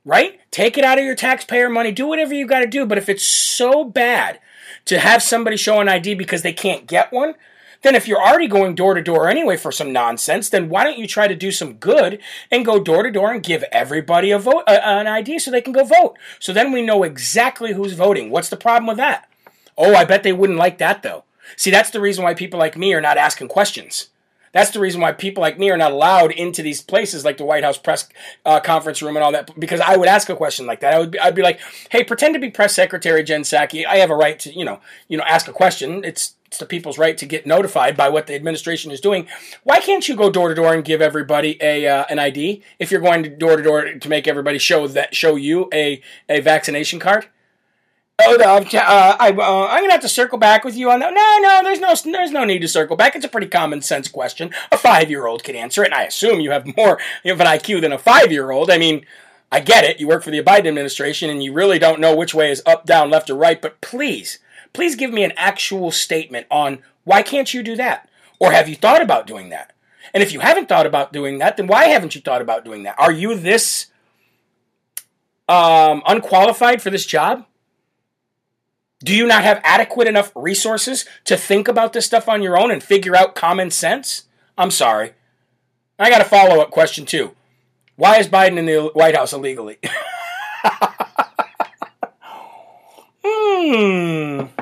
Right? 0.05 0.41
Take 0.51 0.79
it 0.79 0.85
out 0.85 0.99
of 0.99 1.05
your 1.05 1.15
taxpayer 1.15 1.69
money, 1.69 1.93
do 1.93 2.07
whatever 2.07 2.35
you 2.35 2.47
got 2.47 2.61
to 2.61 2.67
do, 2.67 2.87
but 2.87 2.99
if 2.99 3.09
it's 3.09 3.25
so 3.25 3.85
bad 3.85 4.41
to 4.87 4.99
have 4.99 5.23
somebody 5.23 5.57
show 5.57 5.81
an 5.81 5.89
ID 5.89 6.15
because 6.15 6.43
they 6.43 6.53
can't 6.53 6.87
get 6.87 7.13
one, 7.13 7.35
then 7.83 7.95
if 7.95 8.07
you're 8.07 8.23
already 8.23 8.47
going 8.47 8.75
door 8.75 8.95
to 8.95 9.03
door 9.03 9.29
anyway 9.29 9.57
for 9.57 9.73
some 9.73 9.93
nonsense, 9.93 10.51
then 10.51 10.69
why 10.69 10.85
don't 10.85 10.99
you 10.99 11.07
try 11.07 11.29
to 11.29 11.35
do 11.35 11.51
some 11.51 11.75
good 11.75 12.21
and 12.51 12.65
go 12.65 12.79
door 12.79 13.03
to 13.03 13.11
door 13.11 13.33
and 13.33 13.43
give 13.43 13.65
everybody 13.73 14.31
a 14.31 14.39
vote, 14.39 14.65
uh, 14.67 14.81
an 14.85 15.07
ID 15.07 15.39
so 15.39 15.51
they 15.51 15.61
can 15.61 15.73
go 15.73 15.85
vote? 15.85 16.17
So 16.39 16.53
then 16.53 16.73
we 16.73 16.83
know 16.83 17.03
exactly 17.03 17.73
who's 17.73 17.95
voting. 17.95 18.31
What's 18.31 18.51
the 18.51 18.57
problem 18.57 18.87
with 18.87 18.99
that? 18.99 19.29
Oh, 19.79 19.95
I 19.95 20.05
bet 20.05 20.23
they 20.23 20.33
wouldn't 20.33 20.59
like 20.59 20.79
that 20.79 21.03
though. 21.03 21.25
See, 21.57 21.71
that's 21.71 21.91
the 21.91 22.01
reason 22.01 22.23
why 22.23 22.35
people 22.35 22.59
like 22.59 22.77
me 22.77 22.93
are 22.95 23.01
not 23.01 23.17
asking 23.17 23.49
questions. 23.49 24.09
That's 24.53 24.71
the 24.71 24.81
reason 24.81 25.01
why 25.01 25.13
people 25.13 25.41
like 25.43 25.59
me 25.59 25.71
are 25.71 25.77
not 25.77 25.93
allowed 25.93 26.33
into 26.33 26.63
these 26.63 26.83
places 26.83 27.25
like 27.25 27.37
the 27.37 27.45
White 27.45 27.63
House 27.63 27.79
press 27.79 28.09
uh, 28.45 28.59
conference 28.59 29.01
room 29.01 29.17
and 29.17 29.23
all 29.23 29.31
that. 29.33 29.59
Because 29.59 29.81
I 29.81 29.97
would 29.97 30.09
ask 30.09 30.29
a 30.29 30.35
question 30.35 30.67
like 30.67 30.81
that. 30.81 30.93
I 30.93 30.99
would, 30.99 31.13
be, 31.13 31.21
I'd 31.21 31.37
be 31.37 31.43
like, 31.43 31.61
"Hey, 31.91 32.03
pretend 32.03 32.35
to 32.35 32.41
be 32.41 32.51
press 32.51 32.75
secretary 32.75 33.23
Jen 33.23 33.43
Psaki. 33.43 33.87
I 33.87 33.97
have 33.97 34.11
a 34.11 34.17
right 34.17 34.39
to, 34.41 34.53
you 34.53 34.65
know, 34.65 34.81
you 35.07 35.17
know, 35.17 35.25
ask 35.25 35.47
a 35.47 35.53
question. 35.53 36.03
It's 36.05 36.35
it's 36.51 36.59
the 36.59 36.67
people's 36.67 36.99
right 36.99 37.17
to 37.17 37.27
get 37.27 37.47
notified 37.47 37.97
by 37.97 38.09
what 38.09 38.27
the 38.27 38.35
administration 38.35 38.91
is 38.91 39.01
doing. 39.01 39.29
Why 39.63 39.79
can't 39.79 40.09
you 40.09 40.17
go 40.17 40.31
door 40.31 40.49
to 40.49 40.55
door 40.57 40.75
and 40.75 40.85
give 40.85 41.01
everybody 41.01 41.57
a 41.61 41.87
uh, 41.87 42.07
an 42.11 42.19
ID 42.19 42.61
if 42.81 42.91
you're 42.91 43.01
going 43.01 43.23
to 43.23 43.31
door 43.31 43.57
to 43.57 43.63
door 43.63 43.95
to 43.95 44.09
make 44.09 44.27
everybody 44.27 44.59
show 44.59 44.89
that 44.89 45.15
show 45.15 45.37
you 45.37 45.69
a 45.73 46.03
a 46.29 46.41
vaccination 46.41 46.99
card? 46.99 47.29
Oh, 48.19 48.35
uh, 48.35 49.17
I, 49.21 49.29
uh, 49.31 49.67
I'm 49.71 49.83
gonna 49.83 49.93
have 49.93 50.01
to 50.01 50.09
circle 50.09 50.39
back 50.39 50.65
with 50.65 50.77
you 50.77 50.91
on 50.91 50.99
that. 50.99 51.15
No, 51.15 51.39
no, 51.41 51.61
there's 51.63 51.79
no, 51.79 52.13
there's 52.13 52.33
no 52.33 52.45
need 52.45 52.59
to 52.63 52.69
circle 52.69 52.97
back. 52.97 53.15
It's 53.15 53.25
a 53.25 53.29
pretty 53.29 53.47
common 53.47 53.81
sense 53.81 54.09
question. 54.09 54.51
A 54.73 54.77
five 54.77 55.09
year 55.09 55.27
old 55.27 55.45
can 55.45 55.55
answer 55.55 55.85
it, 55.85 55.93
and 55.93 55.95
I 55.95 56.03
assume 56.03 56.41
you 56.41 56.51
have 56.51 56.67
more 56.77 56.99
of 57.25 57.41
an 57.41 57.47
IQ 57.47 57.81
than 57.83 57.93
a 57.93 57.99
five 57.99 58.33
year 58.33 58.51
old. 58.51 58.73
I 58.73 58.79
mean, 58.79 59.07
I 59.53 59.61
get 59.61 59.85
it. 59.85 60.01
You 60.01 60.09
work 60.09 60.25
for 60.25 60.33
the 60.33 60.43
Biden 60.43 60.67
administration, 60.67 61.31
and 61.31 61.45
you 61.45 61.53
really 61.53 61.79
don't 61.79 62.01
know 62.01 62.15
which 62.15 62.35
way 62.35 62.51
is 62.51 62.61
up, 62.67 62.87
down, 62.87 63.09
left, 63.09 63.31
or 63.31 63.37
right. 63.37 63.63
But 63.63 63.81
please, 63.81 64.41
please 64.73 64.95
give 64.95 65.13
me 65.13 65.25
an 65.25 65.33
actual 65.37 65.91
statement 65.91 66.47
on 66.51 66.81
why 67.05 67.23
can't 67.23 67.53
you 67.53 67.63
do 67.63 67.77
that, 67.77 68.09
or 68.39 68.53
have 68.53 68.69
you 68.69 68.77
thought 68.77 69.03
about 69.03 69.27
doing 69.27 69.49
that? 69.51 69.73
And 70.13 70.23
if 70.23 70.33
you 70.33 70.41
haven't 70.41 70.69
thought 70.69 70.87
about 70.87 71.13
doing 71.13 71.39
that, 71.39 71.57
then 71.57 71.67
why 71.67 71.87
haven't 71.87 72.15
you 72.15 72.21
thought 72.21 72.43
about 72.43 72.65
doing 72.65 72.83
that? 72.83 72.99
Are 72.99 73.13
you 73.13 73.35
this 73.35 73.87
um, 75.49 76.03
unqualified 76.07 76.83
for 76.83 76.91
this 76.91 77.07
job? 77.07 77.47
Do 79.03 79.15
you 79.15 79.27
not 79.27 79.45
have 79.45 79.61
adequate 79.65 80.09
enough 80.09 80.31
resources 80.35 81.07
to 81.25 81.37
think 81.37 81.69
about 81.69 81.93
this 81.93 82.07
stuff 82.07 82.29
on 82.29 82.43
your 82.43 82.59
own 82.59 82.71
and 82.71 82.83
figure 82.83 83.17
out 83.17 83.35
common 83.35 83.71
sense? 83.71 84.25
I'm 84.59 84.71
sorry. 84.71 85.15
I 85.99 86.11
got 86.11 86.21
a 86.21 86.25
follow 86.25 86.61
up 86.61 86.71
question 86.71 87.07
too. 87.07 87.35
Why 87.97 88.19
is 88.19 88.29
Biden 88.29 88.59
in 88.59 88.67
the 88.67 88.91
White 88.95 89.17
House 89.17 89.33
illegally? 89.33 89.79
hmm. 93.25 94.60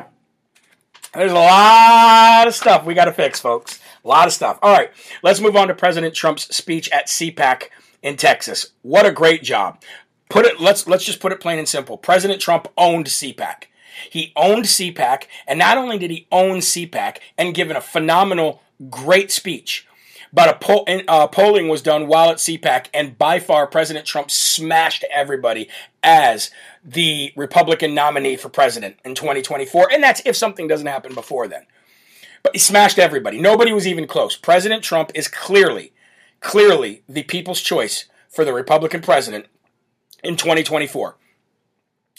There's 1.19 1.33
a 1.33 1.35
lot 1.35 2.47
of 2.47 2.55
stuff 2.55 2.85
we 2.85 2.95
got 2.95 3.07
to 3.07 3.13
fix, 3.13 3.41
folks. 3.41 3.81
A 4.05 4.09
lot 4.09 4.29
of 4.29 4.33
stuff. 4.33 4.57
All 4.63 4.73
right, 4.73 4.93
let's 5.25 5.41
move 5.41 5.57
on 5.57 5.67
to 5.67 5.75
President 5.75 6.15
Trump's 6.15 6.55
speech 6.57 6.89
at 6.93 7.09
CPAC 7.09 7.71
in 8.05 8.17
Texas. 8.17 8.69
What 8.83 9.05
a 9.05 9.11
great 9.11 9.43
job. 9.43 9.83
Put 10.31 10.47
it 10.47 10.61
let's 10.61 10.87
let's 10.87 11.05
just 11.05 11.19
put 11.19 11.33
it 11.33 11.41
plain 11.41 11.59
and 11.59 11.69
simple. 11.69 11.99
President 11.99 12.41
Trump 12.41 12.69
owned 12.79 13.07
CPAC. 13.07 13.65
He 14.09 14.33
owned 14.37 14.67
CPAC, 14.67 15.25
and 15.49 15.59
not 15.59 15.77
only 15.77 15.99
did 15.99 16.13
he 16.13 16.29
own 16.31 16.59
CPAC 16.59 17.17
and 17.37 17.53
given 17.53 17.77
a 17.77 17.81
phenomenal, 17.81 18.63
great 18.89 19.33
speech, 19.33 19.88
but 20.33 20.49
a 20.49 20.59
poll, 20.59 20.87
uh, 21.09 21.27
polling 21.27 21.69
was 21.69 21.83
done 21.83 22.07
while 22.07 22.31
at 22.31 22.39
CPAC, 22.39 22.87
and 22.93 23.17
by 23.17 23.39
far 23.39 23.67
President 23.67 24.07
Trump 24.07 24.31
smashed 24.31 25.05
everybody 25.11 25.69
as 26.03 26.51
the 26.85 27.33
Republican 27.37 27.95
nominee 27.95 28.37
for 28.37 28.49
president 28.49 28.97
in 29.05 29.15
2024, 29.15 29.93
and 29.93 30.03
that's 30.03 30.23
if 30.25 30.37
something 30.37 30.69
doesn't 30.69 30.87
happen 30.87 31.15
before 31.15 31.49
then. 31.49 31.67
But 32.43 32.55
he 32.55 32.59
smashed 32.59 32.99
everybody. 32.99 33.41
Nobody 33.41 33.73
was 33.73 33.87
even 33.87 34.07
close. 34.07 34.37
President 34.37 34.83
Trump 34.83 35.11
is 35.15 35.29
clearly, 35.29 35.93
clearly 36.41 37.03
the 37.09 37.25
people's 37.25 37.61
choice 37.61 38.07
for 38.29 38.45
the 38.45 38.53
Republican 38.53 39.01
president 39.01 39.47
in 40.23 40.37
2024. 40.37 41.17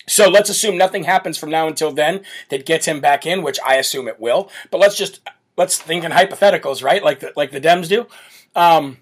So 0.07 0.27
let's 0.27 0.49
assume 0.49 0.77
nothing 0.77 1.03
happens 1.03 1.37
from 1.37 1.51
now 1.51 1.67
until 1.67 1.91
then 1.91 2.21
that 2.49 2.65
gets 2.65 2.87
him 2.87 2.99
back 2.99 3.25
in, 3.25 3.43
which 3.43 3.59
I 3.65 3.75
assume 3.75 4.07
it 4.07 4.19
will. 4.19 4.49
But 4.71 4.79
let's 4.79 4.97
just 4.97 5.21
let's 5.59 5.77
think 5.77 6.05
in 6.05 6.11
hypotheticals, 6.13 6.81
right? 6.81 7.03
Like 7.03 7.19
the, 7.19 7.33
like 7.35 7.51
the 7.51 7.59
Dems 7.59 7.89
do. 7.89 8.07
Um, 8.55 8.97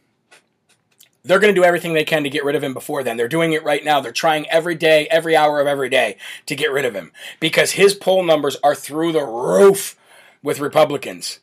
they're 1.23 1.39
going 1.39 1.53
to 1.53 1.59
do 1.59 1.63
everything 1.63 1.93
they 1.93 2.03
can 2.03 2.23
to 2.23 2.31
get 2.31 2.43
rid 2.43 2.55
of 2.55 2.63
him 2.63 2.73
before 2.73 3.03
then. 3.03 3.15
They're 3.15 3.27
doing 3.27 3.53
it 3.53 3.63
right 3.63 3.85
now. 3.85 4.01
They're 4.01 4.11
trying 4.11 4.49
every 4.49 4.73
day, 4.73 5.07
every 5.11 5.35
hour 5.35 5.61
of 5.61 5.67
every 5.67 5.89
day 5.89 6.17
to 6.47 6.55
get 6.55 6.71
rid 6.71 6.83
of 6.83 6.95
him 6.95 7.11
because 7.39 7.73
his 7.73 7.93
poll 7.93 8.23
numbers 8.23 8.57
are 8.63 8.73
through 8.73 9.11
the 9.11 9.23
roof 9.23 9.95
with 10.41 10.59
Republicans. 10.59 11.39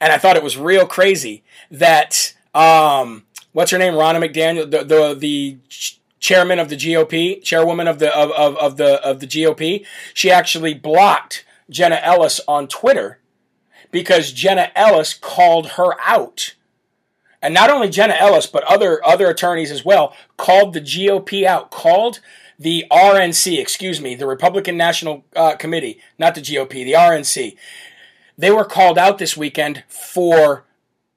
And 0.00 0.12
I 0.12 0.18
thought 0.18 0.36
it 0.36 0.42
was 0.42 0.58
real 0.58 0.86
crazy 0.86 1.44
that 1.70 2.34
um, 2.52 3.24
what's 3.52 3.70
her 3.70 3.78
name, 3.78 3.94
Ronna 3.94 4.28
McDaniel, 4.28 4.68
the 4.68 4.82
the, 4.82 5.14
the 5.14 5.58
chairman 6.18 6.58
of 6.58 6.68
the 6.68 6.76
GOP, 6.76 7.42
chairwoman 7.44 7.86
of 7.86 8.00
the 8.00 8.12
of, 8.16 8.32
of, 8.32 8.56
of 8.56 8.76
the 8.76 9.00
of 9.06 9.20
the 9.20 9.26
GOP, 9.26 9.86
she 10.14 10.32
actually 10.32 10.74
blocked 10.74 11.44
Jenna 11.70 12.00
Ellis 12.02 12.40
on 12.48 12.66
Twitter 12.66 13.18
because 13.92 14.32
Jenna 14.32 14.72
Ellis 14.74 15.14
called 15.14 15.70
her 15.72 15.94
out. 16.00 16.54
And 17.40 17.54
not 17.54 17.70
only 17.70 17.88
Jenna 17.88 18.14
Ellis, 18.14 18.46
but 18.46 18.64
other 18.64 19.04
other 19.04 19.28
attorneys 19.28 19.70
as 19.70 19.84
well 19.84 20.16
called 20.36 20.72
the 20.72 20.80
GOP 20.80 21.44
out, 21.44 21.70
called 21.70 22.20
the 22.58 22.84
RNC, 22.90 23.58
excuse 23.58 24.00
me, 24.00 24.14
the 24.14 24.26
Republican 24.26 24.76
National 24.76 25.24
uh, 25.34 25.56
Committee, 25.56 26.00
not 26.18 26.34
the 26.34 26.40
GOP, 26.40 26.84
the 26.84 26.92
RNC. 26.92 27.56
They 28.38 28.50
were 28.50 28.64
called 28.64 28.98
out 28.98 29.18
this 29.18 29.36
weekend 29.36 29.84
for 29.88 30.64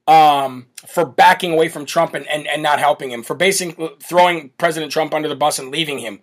um, 0.06 0.66
for 0.86 1.04
backing 1.04 1.52
away 1.52 1.68
from 1.68 1.84
Trump 1.84 2.14
and, 2.14 2.28
and, 2.28 2.46
and 2.46 2.62
not 2.62 2.78
helping 2.78 3.10
him, 3.10 3.22
for 3.22 3.34
basically 3.34 3.90
throwing 4.00 4.50
President 4.58 4.92
Trump 4.92 5.12
under 5.14 5.28
the 5.28 5.34
bus 5.34 5.58
and 5.58 5.70
leaving 5.70 5.98
him. 5.98 6.20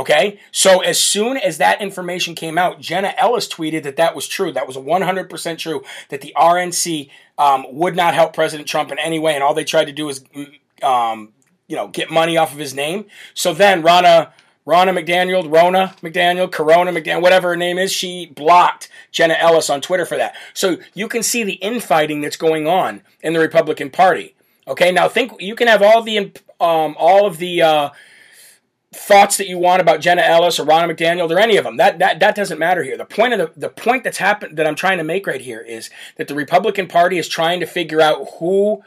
Okay? 0.00 0.40
So 0.50 0.80
as 0.80 0.98
soon 0.98 1.36
as 1.36 1.58
that 1.58 1.82
information 1.82 2.34
came 2.34 2.56
out, 2.56 2.80
Jenna 2.80 3.12
Ellis 3.18 3.46
tweeted 3.46 3.82
that 3.82 3.96
that 3.96 4.16
was 4.16 4.26
true. 4.26 4.50
That 4.50 4.66
was 4.66 4.78
100% 4.78 5.58
true, 5.58 5.84
that 6.08 6.22
the 6.22 6.32
RNC 6.34 7.10
um, 7.36 7.66
would 7.68 7.94
not 7.94 8.14
help 8.14 8.32
President 8.32 8.66
Trump 8.66 8.90
in 8.90 8.98
any 8.98 9.18
way, 9.18 9.34
and 9.34 9.44
all 9.44 9.52
they 9.52 9.62
tried 9.62 9.84
to 9.84 9.92
do 9.92 10.08
is, 10.08 10.24
um, 10.82 11.34
you 11.68 11.76
know, 11.76 11.88
get 11.88 12.10
money 12.10 12.38
off 12.38 12.50
of 12.50 12.58
his 12.58 12.74
name. 12.74 13.04
So 13.34 13.52
then 13.52 13.82
Ronna 13.82 14.32
Ronna 14.66 14.98
McDaniel, 14.98 15.52
Rona 15.52 15.94
McDaniel, 16.02 16.50
Corona 16.50 16.92
McDaniel, 16.92 17.20
whatever 17.20 17.50
her 17.50 17.56
name 17.56 17.76
is, 17.76 17.92
she 17.92 18.26
blocked 18.26 18.88
Jenna 19.12 19.34
Ellis 19.34 19.68
on 19.68 19.82
Twitter 19.82 20.06
for 20.06 20.16
that. 20.16 20.34
So 20.54 20.78
you 20.94 21.08
can 21.08 21.22
see 21.22 21.44
the 21.44 21.54
infighting 21.54 22.22
that's 22.22 22.36
going 22.36 22.66
on 22.66 23.02
in 23.20 23.34
the 23.34 23.40
Republican 23.40 23.90
Party. 23.90 24.34
Okay, 24.66 24.92
now 24.92 25.08
think 25.08 25.32
you 25.40 25.54
can 25.54 25.68
have 25.68 25.82
all 25.82 26.02
the 26.02 26.32
um, 26.58 26.94
all 26.98 27.26
of 27.26 27.36
the 27.36 27.60
uh, 27.60 27.90
thoughts 28.92 29.36
that 29.36 29.48
you 29.48 29.56
want 29.56 29.80
about 29.80 30.00
Jenna 30.00 30.22
Ellis 30.22 30.58
or 30.58 30.66
Ronna 30.66 30.92
McDaniel 30.92 31.30
or 31.30 31.38
any 31.38 31.56
of 31.56 31.64
them. 31.64 31.76
That 31.76 31.98
that 31.98 32.20
that 32.20 32.34
doesn't 32.34 32.58
matter 32.58 32.82
here. 32.82 32.96
The 32.96 33.04
point 33.04 33.34
of 33.34 33.38
the 33.38 33.60
the 33.60 33.68
point 33.68 34.04
that's 34.04 34.18
happened 34.18 34.56
that 34.56 34.66
I'm 34.66 34.74
trying 34.74 34.98
to 34.98 35.04
make 35.04 35.26
right 35.26 35.40
here 35.40 35.60
is 35.60 35.90
that 36.16 36.28
the 36.28 36.34
Republican 36.34 36.88
Party 36.88 37.18
is 37.18 37.28
trying 37.28 37.60
to 37.60 37.66
figure 37.66 38.00
out 38.00 38.28
who 38.38 38.82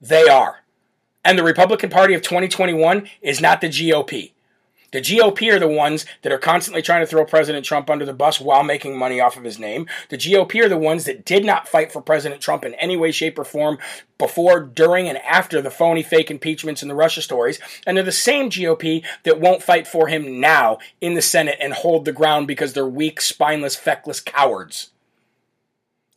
they 0.00 0.28
are. 0.28 0.60
And 1.24 1.38
the 1.38 1.44
Republican 1.44 1.90
Party 1.90 2.14
of 2.14 2.22
2021 2.22 3.08
is 3.20 3.40
not 3.40 3.60
the 3.60 3.68
GOP. 3.68 4.32
The 4.92 5.00
GOP 5.00 5.50
are 5.50 5.58
the 5.58 5.66
ones 5.66 6.04
that 6.20 6.32
are 6.32 6.38
constantly 6.38 6.82
trying 6.82 7.00
to 7.00 7.06
throw 7.06 7.24
President 7.24 7.64
Trump 7.64 7.88
under 7.88 8.04
the 8.04 8.12
bus 8.12 8.40
while 8.40 8.62
making 8.62 8.96
money 8.96 9.20
off 9.20 9.38
of 9.38 9.44
his 9.44 9.58
name. 9.58 9.86
The 10.10 10.18
GOP 10.18 10.62
are 10.62 10.68
the 10.68 10.76
ones 10.76 11.04
that 11.04 11.24
did 11.24 11.44
not 11.44 11.66
fight 11.66 11.90
for 11.90 12.02
President 12.02 12.42
Trump 12.42 12.64
in 12.64 12.74
any 12.74 12.96
way, 12.96 13.10
shape, 13.10 13.38
or 13.38 13.44
form 13.44 13.78
before, 14.18 14.60
during, 14.60 15.08
and 15.08 15.18
after 15.18 15.62
the 15.62 15.70
phony 15.70 16.02
fake 16.02 16.30
impeachments 16.30 16.82
and 16.82 16.90
the 16.90 16.94
Russia 16.94 17.22
stories. 17.22 17.58
And 17.86 17.96
they're 17.96 18.04
the 18.04 18.12
same 18.12 18.50
GOP 18.50 19.02
that 19.24 19.40
won't 19.40 19.62
fight 19.62 19.88
for 19.88 20.08
him 20.08 20.40
now 20.40 20.78
in 21.00 21.14
the 21.14 21.22
Senate 21.22 21.56
and 21.60 21.72
hold 21.72 22.04
the 22.04 22.12
ground 22.12 22.46
because 22.46 22.74
they're 22.74 22.86
weak, 22.86 23.20
spineless, 23.20 23.74
feckless 23.74 24.20
cowards. 24.20 24.90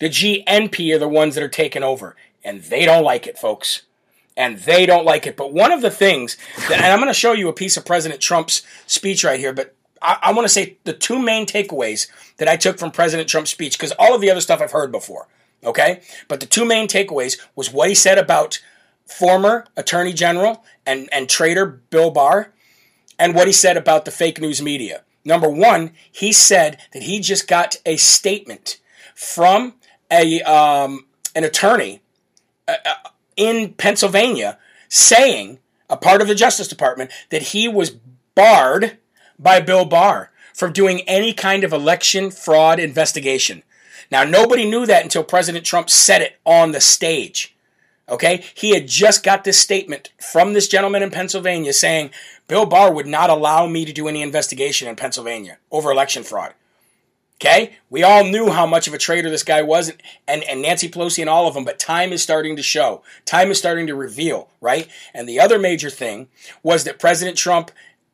The 0.01 0.09
GNP 0.09 0.93
are 0.93 0.99
the 0.99 1.07
ones 1.07 1.36
that 1.36 1.43
are 1.43 1.47
taking 1.47 1.84
over, 1.84 2.17
and 2.43 2.61
they 2.61 2.84
don't 2.84 3.05
like 3.05 3.26
it, 3.26 3.38
folks. 3.38 3.84
And 4.38 4.57
they 4.59 4.86
don't 4.86 5.05
like 5.05 5.27
it. 5.27 5.38
But 5.38 5.53
one 5.53 5.71
of 5.71 5.81
the 5.81 5.91
things, 5.91 6.38
that, 6.69 6.81
and 6.81 6.86
I'm 6.86 6.99
going 6.99 7.09
to 7.09 7.13
show 7.13 7.33
you 7.33 7.47
a 7.47 7.53
piece 7.53 7.77
of 7.77 7.86
President 7.86 8.21
Trump's 8.21 8.63
speech 8.86 9.23
right 9.23 9.39
here, 9.39 9.53
but 9.53 9.75
I, 10.01 10.17
I 10.23 10.33
want 10.33 10.45
to 10.45 10.53
say 10.53 10.77
the 10.83 10.93
two 10.93 11.19
main 11.19 11.45
takeaways 11.45 12.07
that 12.38 12.47
I 12.47 12.57
took 12.57 12.77
from 12.77 12.91
President 12.91 13.29
Trump's 13.29 13.51
speech, 13.51 13.77
because 13.77 13.93
all 13.93 14.13
of 14.13 14.21
the 14.21 14.29
other 14.29 14.41
stuff 14.41 14.61
I've 14.61 14.71
heard 14.71 14.91
before, 14.91 15.27
okay? 15.63 16.01
But 16.27 16.39
the 16.39 16.45
two 16.45 16.65
main 16.65 16.88
takeaways 16.88 17.39
was 17.55 17.71
what 17.71 17.89
he 17.89 17.95
said 17.95 18.17
about 18.17 18.61
former 19.05 19.65
Attorney 19.77 20.13
General 20.13 20.63
and, 20.86 21.09
and 21.11 21.29
traitor 21.29 21.65
Bill 21.65 22.11
Barr, 22.11 22.51
and 23.17 23.33
what 23.33 23.47
he 23.47 23.53
said 23.53 23.77
about 23.77 24.03
the 24.03 24.11
fake 24.11 24.41
news 24.41 24.61
media. 24.61 25.03
Number 25.23 25.49
one, 25.49 25.93
he 26.11 26.33
said 26.33 26.77
that 26.93 27.03
he 27.03 27.19
just 27.19 27.47
got 27.47 27.77
a 27.86 27.95
statement 27.95 28.79
from 29.15 29.75
a 30.11 30.41
um, 30.41 31.05
an 31.33 31.43
attorney 31.43 32.01
in 33.36 33.73
Pennsylvania 33.73 34.57
saying, 34.89 35.59
a 35.89 35.97
part 35.97 36.21
of 36.21 36.27
the 36.27 36.36
Justice 36.36 36.67
Department, 36.67 37.11
that 37.29 37.41
he 37.43 37.67
was 37.67 37.97
barred 38.33 38.97
by 39.38 39.59
Bill 39.59 39.86
Barr 39.86 40.31
from 40.53 40.71
doing 40.71 41.01
any 41.01 41.33
kind 41.33 41.63
of 41.63 41.73
election 41.73 42.31
fraud 42.31 42.79
investigation. 42.79 43.63
Now, 44.11 44.23
nobody 44.23 44.69
knew 44.69 44.86
that 44.86 45.03
until 45.03 45.23
President 45.23 45.65
Trump 45.65 45.89
said 45.89 46.21
it 46.21 46.38
on 46.45 46.71
the 46.71 46.81
stage. 46.81 47.55
Okay? 48.07 48.43
He 48.53 48.73
had 48.73 48.88
just 48.88 49.23
got 49.23 49.43
this 49.43 49.59
statement 49.59 50.11
from 50.19 50.53
this 50.53 50.67
gentleman 50.67 51.03
in 51.03 51.09
Pennsylvania 51.09 51.73
saying 51.73 52.11
Bill 52.47 52.65
Barr 52.65 52.93
would 52.93 53.07
not 53.07 53.29
allow 53.29 53.67
me 53.67 53.83
to 53.86 53.93
do 53.93 54.07
any 54.07 54.21
investigation 54.21 54.88
in 54.88 54.95
Pennsylvania 54.95 55.57
over 55.71 55.91
election 55.91 56.23
fraud. 56.23 56.53
Okay? 57.41 57.77
We 57.89 58.03
all 58.03 58.23
knew 58.23 58.49
how 58.49 58.65
much 58.65 58.88
of 58.88 58.93
a 58.93 58.97
traitor 58.97 59.29
this 59.29 59.43
guy 59.43 59.61
was, 59.61 59.91
and, 60.27 60.43
and 60.43 60.61
Nancy 60.61 60.89
Pelosi 60.89 61.19
and 61.19 61.29
all 61.29 61.47
of 61.47 61.53
them, 61.53 61.65
but 61.65 61.79
time 61.79 62.13
is 62.13 62.23
starting 62.23 62.55
to 62.55 62.63
show. 62.63 63.03
Time 63.25 63.51
is 63.51 63.57
starting 63.57 63.88
to 63.88 63.95
reveal, 63.95 64.49
right? 64.61 64.88
And 65.13 65.27
the 65.27 65.39
other 65.39 65.59
major 65.59 65.89
thing 65.89 66.29
was 66.63 66.86
that 66.86 66.99
President 66.99 67.38
Trump 67.38 67.71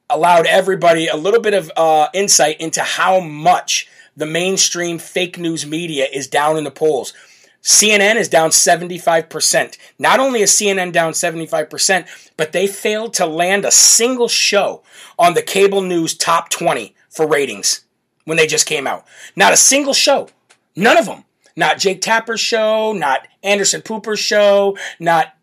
allowed 0.10 0.46
everybody 0.48 1.08
a 1.08 1.16
little 1.16 1.40
bit 1.40 1.54
of 1.54 1.72
uh, 1.78 2.08
insight 2.14 2.60
into 2.60 2.82
how 2.82 3.20
much 3.20 3.88
the 4.18 4.26
mainstream 4.26 4.98
fake 4.98 5.38
news 5.38 5.66
media 5.66 6.08
is 6.12 6.28
down 6.28 6.58
in 6.58 6.64
the 6.64 6.72
polls. 6.72 7.14
CNN 7.62 8.16
is 8.16 8.28
down 8.28 8.50
75%. 8.50 9.78
Not 10.00 10.20
only 10.20 10.42
is 10.42 10.52
CNN 10.52 10.92
down 10.92 11.14
75%, 11.14 12.34
but 12.36 12.52
they 12.52 12.66
failed 12.66 13.14
to 13.14 13.28
land 13.28 13.66
a 13.66 13.72
single 13.72 14.28
show 14.28 14.82
on 15.20 15.36
the 15.36 15.44
cable 15.44 15.82
news 15.82 16.16
top 16.16 16.50
20 16.50 16.96
for 17.08 17.28
ratings 17.28 17.86
when 18.32 18.38
they 18.38 18.48
just 18.48 18.66
came 18.66 18.88
out. 18.88 19.06
Not 19.36 19.52
a 19.52 19.58
single 19.58 19.94
show. 19.94 20.30
None 20.74 20.96
of 20.96 21.06
them. 21.06 21.26
Not 21.58 21.80
Jake 21.80 22.00
Tapper's 22.00 22.40
show, 22.40 22.94
not 22.94 23.28
Anderson 23.44 23.82
Cooper's 23.82 24.22
show, 24.22 24.78
not 25.02 25.36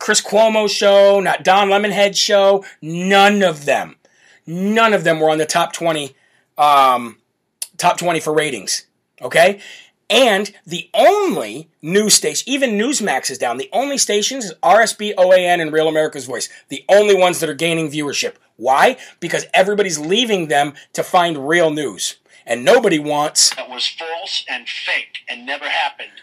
Chris 0.00 0.20
Cuomo's 0.20 0.72
show, 0.72 1.20
not 1.20 1.44
Don 1.44 1.68
Lemonhead's 1.68 2.18
show. 2.18 2.64
None 2.82 3.44
of 3.44 3.64
them. 3.64 3.94
None 4.44 4.92
of 4.92 5.04
them 5.04 5.20
were 5.20 5.30
on 5.30 5.38
the 5.38 5.46
top 5.46 5.72
20 5.72 6.16
um, 6.58 7.18
top 7.76 7.96
20 7.96 8.18
for 8.18 8.34
ratings. 8.34 8.86
Okay? 9.22 9.60
And 10.08 10.52
the 10.64 10.88
only 10.94 11.68
news 11.82 12.14
station, 12.14 12.48
even 12.48 12.78
Newsmax 12.78 13.30
is 13.30 13.38
down. 13.38 13.56
The 13.56 13.70
only 13.72 13.98
stations 13.98 14.44
is 14.44 14.54
RSB, 14.62 15.14
OAN, 15.16 15.60
and 15.60 15.72
Real 15.72 15.88
America's 15.88 16.26
Voice. 16.26 16.48
The 16.68 16.84
only 16.88 17.16
ones 17.16 17.40
that 17.40 17.50
are 17.50 17.54
gaining 17.54 17.90
viewership. 17.90 18.34
Why? 18.56 18.96
Because 19.18 19.46
everybody's 19.52 19.98
leaving 19.98 20.48
them 20.48 20.74
to 20.92 21.02
find 21.02 21.48
real 21.48 21.70
news. 21.70 22.16
And 22.46 22.64
nobody 22.64 23.00
wants. 23.00 23.54
That 23.56 23.68
was 23.68 23.88
false 23.88 24.44
and 24.48 24.68
fake 24.68 25.18
and 25.28 25.44
never 25.44 25.68
happened. 25.68 26.22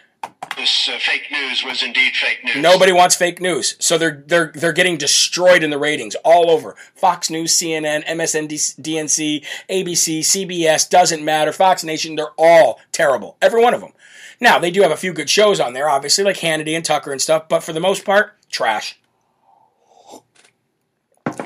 This 0.56 0.88
uh, 0.88 0.98
fake 1.00 1.26
news 1.32 1.64
was 1.64 1.82
indeed 1.82 2.14
fake 2.14 2.44
news. 2.44 2.56
Nobody 2.56 2.92
wants 2.92 3.16
fake 3.16 3.40
news, 3.40 3.76
so 3.80 3.98
they're 3.98 4.22
they're 4.26 4.52
they're 4.54 4.72
getting 4.72 4.96
destroyed 4.96 5.62
in 5.62 5.70
the 5.70 5.78
ratings 5.78 6.14
all 6.24 6.50
over. 6.50 6.76
Fox 6.94 7.28
News, 7.28 7.56
CNN, 7.58 8.04
MSNBC, 8.06 9.44
ABC, 9.68 10.20
CBS 10.20 10.88
doesn't 10.88 11.24
matter. 11.24 11.52
Fox 11.52 11.82
Nation, 11.82 12.14
they're 12.14 12.28
all 12.38 12.80
terrible, 12.92 13.36
every 13.42 13.62
one 13.62 13.74
of 13.74 13.80
them. 13.80 13.92
Now 14.40 14.58
they 14.58 14.70
do 14.70 14.82
have 14.82 14.92
a 14.92 14.96
few 14.96 15.12
good 15.12 15.28
shows 15.28 15.60
on 15.60 15.72
there, 15.72 15.88
obviously 15.88 16.24
like 16.24 16.36
Hannity 16.36 16.76
and 16.76 16.84
Tucker 16.84 17.10
and 17.10 17.20
stuff, 17.20 17.48
but 17.48 17.62
for 17.62 17.72
the 17.72 17.80
most 17.80 18.04
part, 18.04 18.34
trash. 18.48 18.98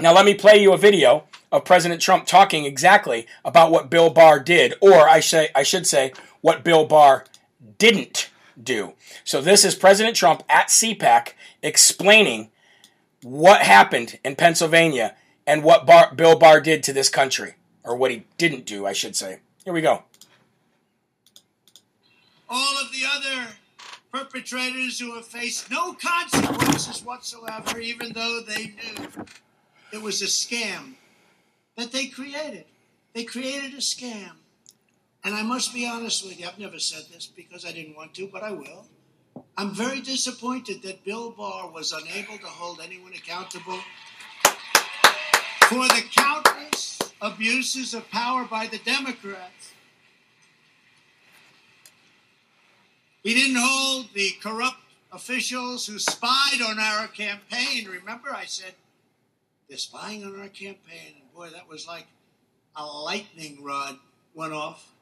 Now, 0.01 0.15
let 0.15 0.25
me 0.25 0.35
play 0.35 0.63
you 0.63 0.73
a 0.73 0.77
video 0.77 1.25
of 1.51 1.65
President 1.65 2.01
Trump 2.01 2.27
talking 2.27 2.65
exactly 2.65 3.27
about 3.45 3.73
what 3.73 3.91
Bill 3.91 4.11
Barr 4.11 4.39
did, 4.39 4.75
or 4.81 5.09
I, 5.09 5.21
say, 5.21 5.49
I 5.57 5.65
should 5.65 5.87
say, 5.87 6.13
what 6.41 6.63
Bill 6.63 6.85
Barr 6.85 7.25
didn't 7.79 8.31
do. 8.63 8.95
So, 9.25 9.41
this 9.41 9.65
is 9.65 9.75
President 9.75 10.17
Trump 10.17 10.43
at 10.49 10.69
CPAC 10.69 11.33
explaining 11.63 12.51
what 13.23 13.63
happened 13.63 14.19
in 14.25 14.37
Pennsylvania 14.37 15.17
and 15.47 15.63
what 15.63 15.87
Barr, 15.87 16.15
Bill 16.15 16.39
Barr 16.39 16.61
did 16.61 16.83
to 16.85 16.93
this 16.93 17.09
country, 17.09 17.55
or 17.83 17.97
what 17.97 18.11
he 18.11 18.25
didn't 18.37 18.67
do, 18.67 18.87
I 18.87 18.93
should 18.93 19.17
say. 19.17 19.41
Here 19.65 19.73
we 19.73 19.81
go. 19.81 20.03
All 22.49 22.79
of 22.79 22.91
the 22.93 23.03
other 23.15 23.49
perpetrators 24.13 24.99
who 24.99 25.15
have 25.15 25.27
faced 25.27 25.71
no 25.71 25.95
consequences 25.95 27.05
whatsoever, 27.05 27.79
even 27.79 28.13
though 28.13 28.41
they 28.47 28.67
knew 28.67 29.09
it 29.93 30.03
was 30.03 30.23
a 30.23 30.27
scam 30.27 30.95
that 31.77 31.93
they 31.93 32.07
created. 32.07 32.65
They 33.15 33.25
created 33.25 33.75
a 33.75 33.79
scam. 33.79 34.33
And 35.25 35.35
I 35.35 35.43
must 35.43 35.75
be 35.75 35.87
honest 35.87 36.25
with 36.25 36.39
you, 36.41 36.47
I've 36.47 36.59
never 36.59 36.79
said 36.79 37.05
this 37.13 37.27
because 37.27 37.65
I 37.65 37.73
didn't 37.73 37.97
want 37.97 38.15
to, 38.15 38.29
but 38.29 38.43
I 38.43 38.53
will. 38.53 38.87
I'm 39.57 39.75
very 39.75 40.01
disappointed 40.01 40.83
that 40.83 41.05
Bill 41.05 41.31
Barr 41.31 41.71
was 41.71 41.93
unable 41.93 42.39
to 42.39 42.47
hold 42.47 42.81
anyone 42.81 43.13
accountable 43.13 43.79
for 45.69 45.87
the 45.89 46.03
countless 46.15 46.99
abuses 47.21 47.95
of 47.95 48.09
power 48.11 48.45
by 48.45 48.67
the 48.67 48.79
Democrats. 48.79 49.73
He 53.23 53.35
didn't 53.35 53.61
hold 53.61 54.07
the 54.15 54.31
corrupt 54.41 54.79
officials 55.13 55.87
who 55.87 55.99
spied 55.99 56.63
on 56.65 56.79
our 56.79 57.09
campaign. 57.09 57.87
Remember, 57.87 58.31
I 58.33 58.45
said 58.45 58.75
they're 59.69 59.79
spying 59.79 60.25
on 60.25 60.41
our 60.41 60.49
campaign. 60.49 61.15
And 61.21 61.33
boy, 61.35 61.51
that 61.51 61.69
was 61.69 61.87
like 61.87 62.07
a 62.77 62.87
lightning 62.87 63.63
rod 63.63 63.99
went 64.35 64.53
off. 64.53 64.93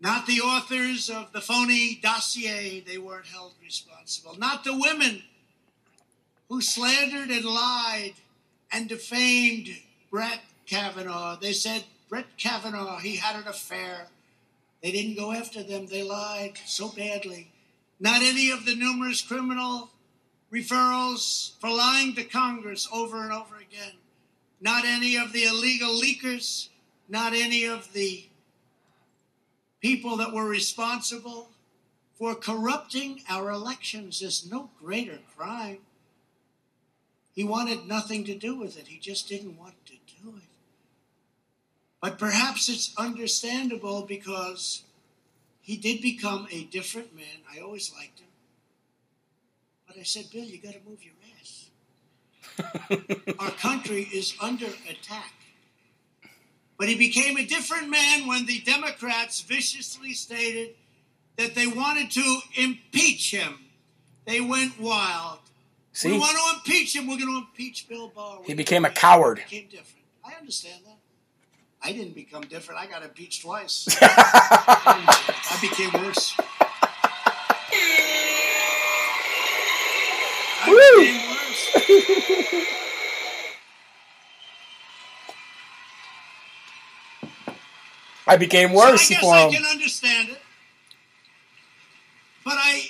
Not 0.00 0.26
the 0.26 0.40
authors 0.40 1.10
of 1.10 1.32
the 1.32 1.40
phony 1.40 1.98
dossier, 2.00 2.80
they 2.80 2.98
weren't 2.98 3.26
held 3.26 3.54
responsible. 3.62 4.38
Not 4.38 4.62
the 4.62 4.78
women 4.78 5.22
who 6.48 6.60
slandered 6.60 7.30
and 7.30 7.44
lied 7.44 8.14
and 8.70 8.88
defamed 8.88 9.68
Brett 10.10 10.40
Kavanaugh. 10.66 11.36
They 11.36 11.52
said 11.52 11.84
Brett 12.08 12.36
Kavanaugh, 12.36 12.98
he 12.98 13.16
had 13.16 13.36
an 13.36 13.48
affair. 13.48 14.06
They 14.82 14.92
didn't 14.92 15.16
go 15.16 15.32
after 15.32 15.62
them, 15.62 15.86
they 15.86 16.04
lied 16.04 16.58
so 16.64 16.88
badly. 16.88 17.50
Not 17.98 18.22
any 18.22 18.50
of 18.50 18.64
the 18.64 18.76
numerous 18.76 19.20
criminal 19.20 19.90
referrals 20.52 21.58
for 21.60 21.70
lying 21.70 22.14
to 22.14 22.24
Congress 22.24 22.88
over 22.92 23.22
and 23.22 23.32
over 23.32 23.56
again. 23.56 23.94
Not 24.60 24.84
any 24.84 25.16
of 25.16 25.32
the 25.32 25.44
illegal 25.44 25.90
leakers, 25.90 26.68
not 27.08 27.32
any 27.32 27.64
of 27.64 27.92
the 27.92 28.28
people 29.80 30.16
that 30.16 30.32
were 30.32 30.48
responsible 30.48 31.48
for 32.18 32.34
corrupting 32.34 33.22
our 33.28 33.50
elections. 33.50 34.22
is 34.22 34.50
no 34.50 34.70
greater 34.82 35.20
crime. 35.36 35.78
He 37.32 37.44
wanted 37.44 37.86
nothing 37.86 38.24
to 38.24 38.34
do 38.34 38.56
with 38.56 38.76
it, 38.76 38.88
he 38.88 38.98
just 38.98 39.28
didn't 39.28 39.56
want 39.56 39.74
to 39.86 39.92
do 40.22 40.34
it. 40.36 40.42
But 42.00 42.18
perhaps 42.18 42.68
it's 42.68 42.92
understandable 42.96 44.02
because 44.02 44.82
he 45.60 45.76
did 45.76 46.00
become 46.00 46.48
a 46.50 46.64
different 46.64 47.14
man. 47.14 47.42
I 47.52 47.60
always 47.60 47.92
liked 47.92 48.20
him. 48.20 48.28
But 49.86 49.98
I 49.98 50.02
said, 50.02 50.26
Bill, 50.32 50.44
you 50.44 50.58
got 50.58 50.74
to 50.74 50.80
move 50.88 51.00
your 51.02 51.14
ass. 51.40 51.70
Our 53.38 53.50
country 53.50 54.02
is 54.12 54.34
under 54.40 54.66
attack. 54.88 55.32
But 56.78 56.88
he 56.88 56.94
became 56.94 57.36
a 57.36 57.44
different 57.44 57.90
man 57.90 58.28
when 58.28 58.46
the 58.46 58.60
Democrats 58.60 59.40
viciously 59.40 60.12
stated 60.14 60.76
that 61.36 61.54
they 61.56 61.66
wanted 61.66 62.10
to 62.12 62.38
impeach 62.54 63.32
him. 63.32 63.58
They 64.26 64.40
went 64.40 64.78
wild. 64.78 65.40
See? 65.92 66.12
We 66.12 66.18
want 66.18 66.36
to 66.36 66.54
impeach 66.54 66.94
him. 66.94 67.08
We're 67.08 67.18
going 67.18 67.32
to 67.32 67.38
impeach 67.38 67.88
Bill 67.88 68.08
Barr. 68.14 68.38
he 68.44 68.54
became 68.54 68.84
a 68.84 68.90
coward. 68.90 69.40
He 69.40 69.56
became 69.56 69.70
different. 69.70 70.04
I 70.24 70.34
understand 70.38 70.82
that. 70.86 70.98
I 71.82 71.92
didn't 71.92 72.14
become 72.14 72.42
different. 72.42 72.80
I 72.80 72.86
got 72.86 73.02
impeached 73.02 73.42
twice. 73.42 73.88
I 74.00 75.58
became 75.60 75.90
worse. 76.04 76.36
I 80.60 80.70
became 80.98 82.66
worse 82.66 82.84
so 89.08 89.14
I 89.14 89.16
guess 89.16 89.20
for 89.20 89.34
I 89.34 89.42
him. 89.42 89.52
can 89.52 89.64
understand 89.64 90.28
it, 90.30 90.38
but 92.44 92.54
I 92.56 92.88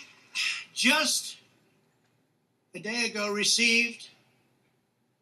just 0.74 1.36
a 2.74 2.78
day 2.78 3.07
ago 3.07 3.32
received 3.32 4.09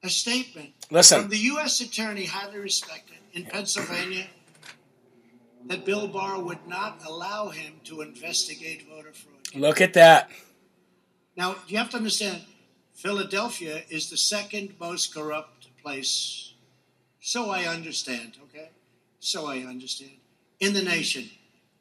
a 0.03 0.09
statement 0.09 0.73
Listen. 0.91 1.23
from 1.23 1.31
the 1.31 1.39
U.S. 1.39 1.81
Attorney, 1.81 2.27
highly 2.27 2.59
respected 2.59 3.19
in 3.33 3.45
Pennsylvania, 3.45 4.27
that 5.67 5.85
Bill 5.85 6.07
Barr 6.07 6.41
would 6.41 6.67
not 6.67 7.01
allow 7.07 7.49
him 7.49 7.75
to 7.85 8.03
investigate 8.03 8.87
voter 8.89 9.13
fraud. 9.13 9.61
Look 9.61 9.81
at 9.81 9.95
that. 9.95 10.31
Now, 11.37 11.57
you 11.67 11.79
have 11.79 11.91
to 11.91 11.97
understand, 11.97 12.43
Philadelphia 12.95 13.83
is 13.91 14.11
the 14.11 14.17
second 14.17 14.75
most 14.81 15.15
corrupt 15.15 15.69
place. 15.83 16.55
So 17.21 17.51
I 17.51 17.65
understand, 17.65 18.37
okay? 18.45 18.71
So 19.27 19.47
I 19.47 19.59
understand. 19.69 20.13
In 20.61 20.73
the 20.73 20.83
nation. 20.83 21.29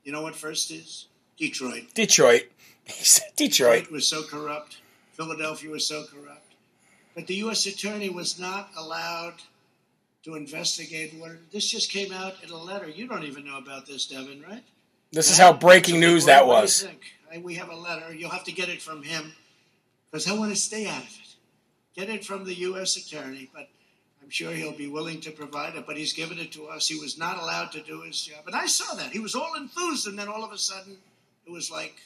You 0.04 0.12
know 0.12 0.24
what 0.24 0.36
first 0.36 0.72
is? 0.72 1.06
Detroit. 1.38 1.84
Detroit. 1.93 2.46
Detroit. 2.88 3.36
Detroit 3.36 3.91
was 3.91 4.08
so 4.08 4.24
corrupt. 4.24 4.80
Philadelphia 5.14 5.70
was 5.70 5.88
so 5.88 6.06
corrupt. 6.12 6.56
But 7.14 7.28
the 7.28 7.36
U.S. 7.36 7.68
attorney 7.68 8.10
was 8.10 8.39
not 8.39 8.72
allowed 8.76 9.36
to 10.24 10.34
investigate 10.34 11.14
what. 11.20 11.34
This 11.52 11.70
just 11.70 11.91
came 11.91 12.12
out 12.12 12.34
in 12.43 12.50
a 12.50 12.58
letter. 12.58 12.89
You 12.89 13.08
don't 13.08 13.24
even 13.26 13.46
know 13.46 13.60
about 13.60 13.86
this, 13.86 14.08
Devin, 14.08 14.43
right? 14.50 14.64
This 15.12 15.30
is 15.30 15.38
how 15.38 15.54
breaking 15.54 16.00
news 16.00 16.26
that 16.26 16.48
What 16.48 16.68
do 16.68 16.86
you 16.86 16.89
was. 16.89 17.43
We 17.43 17.54
have 17.56 17.70
a 17.70 17.76
letter. 17.76 18.12
You'll 18.12 18.32
have 18.32 18.46
to 18.46 18.54
get 18.54 18.70
it 18.70 18.82
from 18.82 19.04
him 19.04 19.34
because 20.10 20.28
I 20.28 20.34
want 20.34 20.52
to 20.52 20.58
stay 20.58 20.88
out 20.88 21.04
of 21.04 21.10
it. 21.10 21.36
Get 21.96 22.10
it 22.10 22.26
from 22.26 22.43
the 22.43 22.56
U.S. 22.56 22.98
attorney, 22.98 23.52
but 23.54 23.70
I'm 24.26 24.32
sure 24.32 24.51
he'll 24.51 24.71
be 24.71 24.88
willing 24.88 25.21
to 25.21 25.32
provide 25.32 25.76
it. 25.76 25.86
But 25.86 25.97
he's 25.97 26.11
given 26.11 26.39
it 26.39 26.51
to 26.53 26.65
us. 26.65 26.88
He 26.88 26.99
was 26.99 27.15
not 27.15 27.38
allowed 27.38 27.71
to 27.73 27.82
do 27.82 28.01
his 28.01 28.19
job, 28.19 28.47
and 28.47 28.55
I 28.55 28.65
saw 28.65 28.95
that. 28.95 29.11
He 29.11 29.19
was 29.19 29.36
all 29.36 29.53
enthused, 29.55 30.07
and 30.07 30.17
then 30.17 30.28
all 30.28 30.43
of 30.43 30.51
a 30.51 30.57
sudden, 30.57 30.97
it 31.45 31.51
was 31.51 31.69
like 31.69 32.01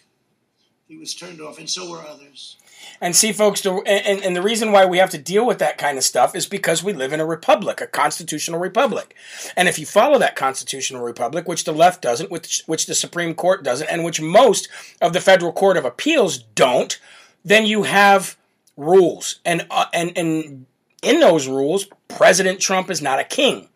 he 0.89 0.97
was 0.97 1.15
turned 1.15 1.39
off, 1.39 1.59
and 1.59 1.70
so 1.70 1.89
were 1.89 2.01
others. 2.01 2.57
And 2.99 3.15
see, 3.15 3.32
folks, 3.32 3.61
the, 3.61 3.72
and, 3.86 4.22
and 4.22 4.36
the 4.36 4.41
reason 4.41 4.74
why 4.74 4.86
we 4.86 4.97
have 4.97 5.11
to 5.11 5.17
deal 5.17 5.45
with 5.45 5.59
that 5.59 5.78
kind 5.78 5.97
of 5.97 6.03
stuff 6.03 6.36
is 6.36 6.45
because 6.45 6.84
we 6.84 6.91
live 6.91 7.13
in 7.13 7.22
a 7.22 7.26
republic, 7.26 7.80
a 7.80 7.88
constitutional 7.88 8.59
republic. 8.59 9.15
And 9.55 9.70
if 9.70 9.80
you 9.80 9.86
follow 9.86 10.20
that 10.20 10.36
constitutional 10.36 11.03
republic, 11.03 11.47
which 11.47 11.63
the 11.63 11.72
left 11.72 12.01
doesn't, 12.01 12.32
which, 12.32 12.63
which 12.65 12.86
the 12.86 12.95
Supreme 12.95 13.34
Court 13.34 13.63
doesn't, 13.63 13.88
and 13.88 14.03
which 14.03 14.20
most 14.20 14.67
of 14.99 15.13
the 15.13 15.22
federal 15.22 15.53
court 15.53 15.78
of 15.78 15.86
appeals 15.86 16.39
don't, 16.39 16.99
then 17.45 17.65
you 17.65 17.84
have 17.84 18.36
rules. 18.76 19.39
And, 19.45 19.65
uh, 19.70 19.86
and, 19.93 20.17
and 20.17 20.65
in 21.02 21.20
those 21.20 21.47
rules, 21.47 21.88
President 22.08 22.60
Trump 22.60 22.89
is 22.89 23.02
not 23.02 23.20
a 23.20 23.24
king. 23.24 23.70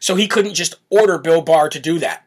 So 0.00 0.14
he 0.14 0.28
couldn't 0.28 0.54
just 0.54 0.76
order 0.90 1.18
Bill 1.18 1.42
Barr 1.42 1.68
to 1.68 1.80
do 1.80 1.98
that. 1.98 2.24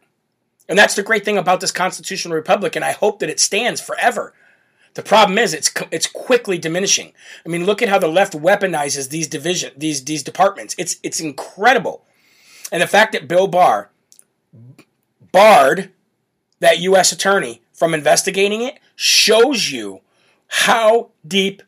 And 0.68 0.78
that's 0.78 0.94
the 0.94 1.02
great 1.02 1.24
thing 1.24 1.38
about 1.38 1.60
this 1.60 1.72
constitutional 1.72 2.34
republic, 2.34 2.76
and 2.76 2.84
I 2.84 2.92
hope 2.92 3.18
that 3.18 3.30
it 3.30 3.40
stands 3.40 3.80
forever. 3.80 4.32
The 4.94 5.02
problem 5.02 5.38
is 5.38 5.54
it's 5.54 5.72
it's 5.90 6.06
quickly 6.06 6.58
diminishing. 6.58 7.12
I 7.44 7.48
mean, 7.48 7.64
look 7.64 7.82
at 7.82 7.88
how 7.88 7.98
the 7.98 8.08
left 8.08 8.34
weaponizes 8.34 9.08
these 9.08 9.26
division 9.26 9.72
these 9.76 10.04
these 10.04 10.22
departments. 10.22 10.74
It's 10.78 10.96
it's 11.02 11.20
incredible. 11.20 12.04
And 12.70 12.82
the 12.82 12.86
fact 12.86 13.12
that 13.12 13.28
Bill 13.28 13.48
Barr 13.48 13.90
barred 15.32 15.90
that 16.60 16.80
US 16.80 17.10
attorney 17.10 17.62
from 17.72 17.94
investigating 17.94 18.62
it 18.62 18.78
shows 18.94 19.70
you 19.70 20.00
how 20.46 21.10
deep 21.26 21.62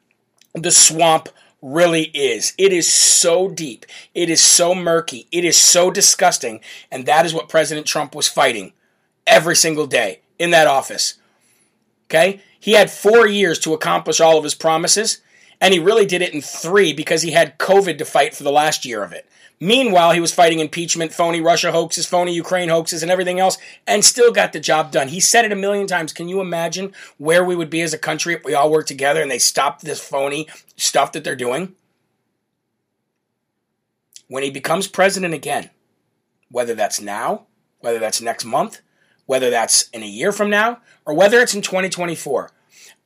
the 0.53 0.70
swamp 0.70 1.30
really 1.65 2.03
is. 2.03 2.53
It 2.59 2.73
is 2.73 2.93
so 2.93 3.49
deep. 3.49 3.87
It 4.15 4.29
is 4.29 4.41
so 4.41 4.75
murky. 4.75 5.27
It 5.33 5.45
is 5.45 5.57
so 5.57 5.91
disgusting. 5.91 6.61
And 6.91 7.07
that 7.07 7.25
is 7.25 7.33
what 7.33 7.49
President 7.49 7.87
Trump 7.87 8.15
was 8.15 8.29
fighting 8.29 8.75
every 9.27 9.57
single 9.57 9.87
day 9.87 10.21
in 10.39 10.51
that 10.51 10.67
office. 10.67 11.15
Okay? 12.07 12.43
He 12.61 12.73
had 12.73 12.91
four 12.91 13.27
years 13.27 13.59
to 13.61 13.73
accomplish 13.73 14.21
all 14.21 14.37
of 14.37 14.45
his 14.45 14.55
promises, 14.55 15.23
and 15.61 15.73
he 15.73 15.81
really 15.81 16.07
did 16.07 16.23
it 16.23 16.35
in 16.35 16.43
three 16.43 16.93
because 16.93 17.23
he 17.23 17.33
had 17.33 17.59
COVID 17.59 17.99
to 17.99 18.05
fight 18.05 18.35
for 18.35 18.43
the 18.43 18.53
last 18.53 18.85
year 18.85 19.03
of 19.03 19.12
it. 19.12 19.27
Meanwhile, 19.65 20.12
he 20.12 20.21
was 20.21 20.31
fighting 20.31 20.59
impeachment, 20.59 21.15
phony 21.15 21.41
Russia 21.41 21.73
hoaxes, 21.73 22.05
phony 22.05 22.35
Ukraine 22.35 22.69
hoaxes, 22.69 23.03
and 23.03 23.11
everything 23.11 23.41
else, 23.41 23.57
and 23.87 24.05
still 24.05 24.31
got 24.31 24.53
the 24.53 24.61
job 24.61 24.91
done. 24.91 25.09
He 25.09 25.21
said 25.21 25.47
it 25.47 25.53
a 25.53 25.57
million 25.57 25.87
times. 25.87 26.12
Can 26.12 26.29
you 26.29 26.43
imagine 26.43 26.93
where 27.17 27.43
we 27.43 27.57
would 27.57 27.71
be 27.71 27.81
as 27.81 27.95
a 27.95 27.99
country 27.99 28.35
if 28.35 28.45
we 28.45 28.53
all 28.53 28.71
worked 28.71 28.89
together 28.89 29.23
and 29.23 29.31
they 29.31 29.39
stopped 29.39 29.83
this 29.83 30.07
phony 30.07 30.47
stuff 30.77 31.12
that 31.12 31.25
they're 31.25 31.35
doing? 31.35 31.75
When 34.29 34.43
he 34.43 34.51
becomes 34.51 34.87
president 34.87 35.33
again, 35.33 35.71
whether 36.51 36.75
that's 36.75 37.01
now, 37.01 37.47
whether 37.81 37.99
that's 37.99 38.21
next 38.21 38.45
month, 38.45 38.83
whether 39.25 39.49
that's 39.49 39.89
in 39.95 40.03
a 40.03 40.07
year 40.07 40.31
from 40.31 40.51
now, 40.51 40.81
or 41.07 41.15
whether 41.15 41.41
it's 41.41 41.55
in 41.55 41.62
2024, 41.62 42.51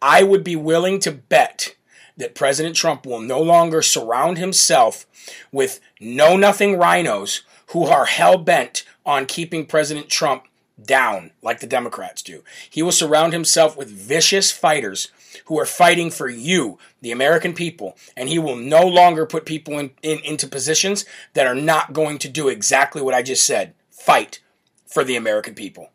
I 0.02 0.24
would 0.24 0.42
be 0.42 0.56
willing 0.56 0.98
to 1.00 1.12
bet 1.12 1.76
that 2.18 2.34
President 2.34 2.76
Trump 2.76 3.06
will 3.06 3.20
no 3.20 3.40
longer 3.40 3.80
surround 3.80 4.36
himself 4.36 5.06
with 5.50 5.80
know 6.00 6.36
nothing 6.36 6.76
rhinos 6.76 7.42
who 7.68 7.84
are 7.84 8.06
hell 8.06 8.36
bent 8.36 8.84
on 9.06 9.26
keeping 9.26 9.64
President 9.64 10.08
Trump 10.08 10.44
down 10.82 11.32
like 11.42 11.60
the 11.60 11.66
Democrats 11.66 12.22
do. 12.22 12.44
He 12.68 12.82
will 12.82 12.92
surround 12.92 13.32
himself 13.32 13.76
with 13.76 13.88
vicious 13.88 14.50
fighters 14.50 15.10
who 15.46 15.58
are 15.58 15.66
fighting 15.66 16.10
for 16.10 16.28
you, 16.28 16.78
the 17.00 17.10
American 17.10 17.54
people, 17.54 17.96
and 18.16 18.28
he 18.28 18.38
will 18.38 18.56
no 18.56 18.86
longer 18.86 19.26
put 19.26 19.44
people 19.44 19.78
in, 19.78 19.90
in, 20.02 20.18
into 20.20 20.46
positions 20.46 21.04
that 21.34 21.46
are 21.46 21.54
not 21.54 21.92
going 21.92 22.18
to 22.18 22.28
do 22.28 22.48
exactly 22.48 23.02
what 23.02 23.14
I 23.14 23.22
just 23.22 23.44
said 23.44 23.74
fight 23.90 24.40
for 24.86 25.04
the 25.04 25.16
American 25.16 25.54
people. 25.54 25.90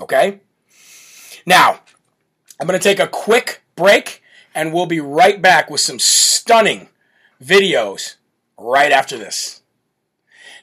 Okay? 0.00 0.40
Now, 1.46 1.80
I'm 2.60 2.66
going 2.66 2.78
to 2.78 2.82
take 2.82 3.00
a 3.00 3.06
quick 3.06 3.62
break 3.76 4.22
and 4.54 4.72
we'll 4.72 4.86
be 4.86 5.00
right 5.00 5.40
back 5.40 5.70
with 5.70 5.80
some 5.80 5.98
stunning 5.98 6.88
videos 7.42 8.16
right 8.58 8.92
after 8.92 9.18
this. 9.18 9.62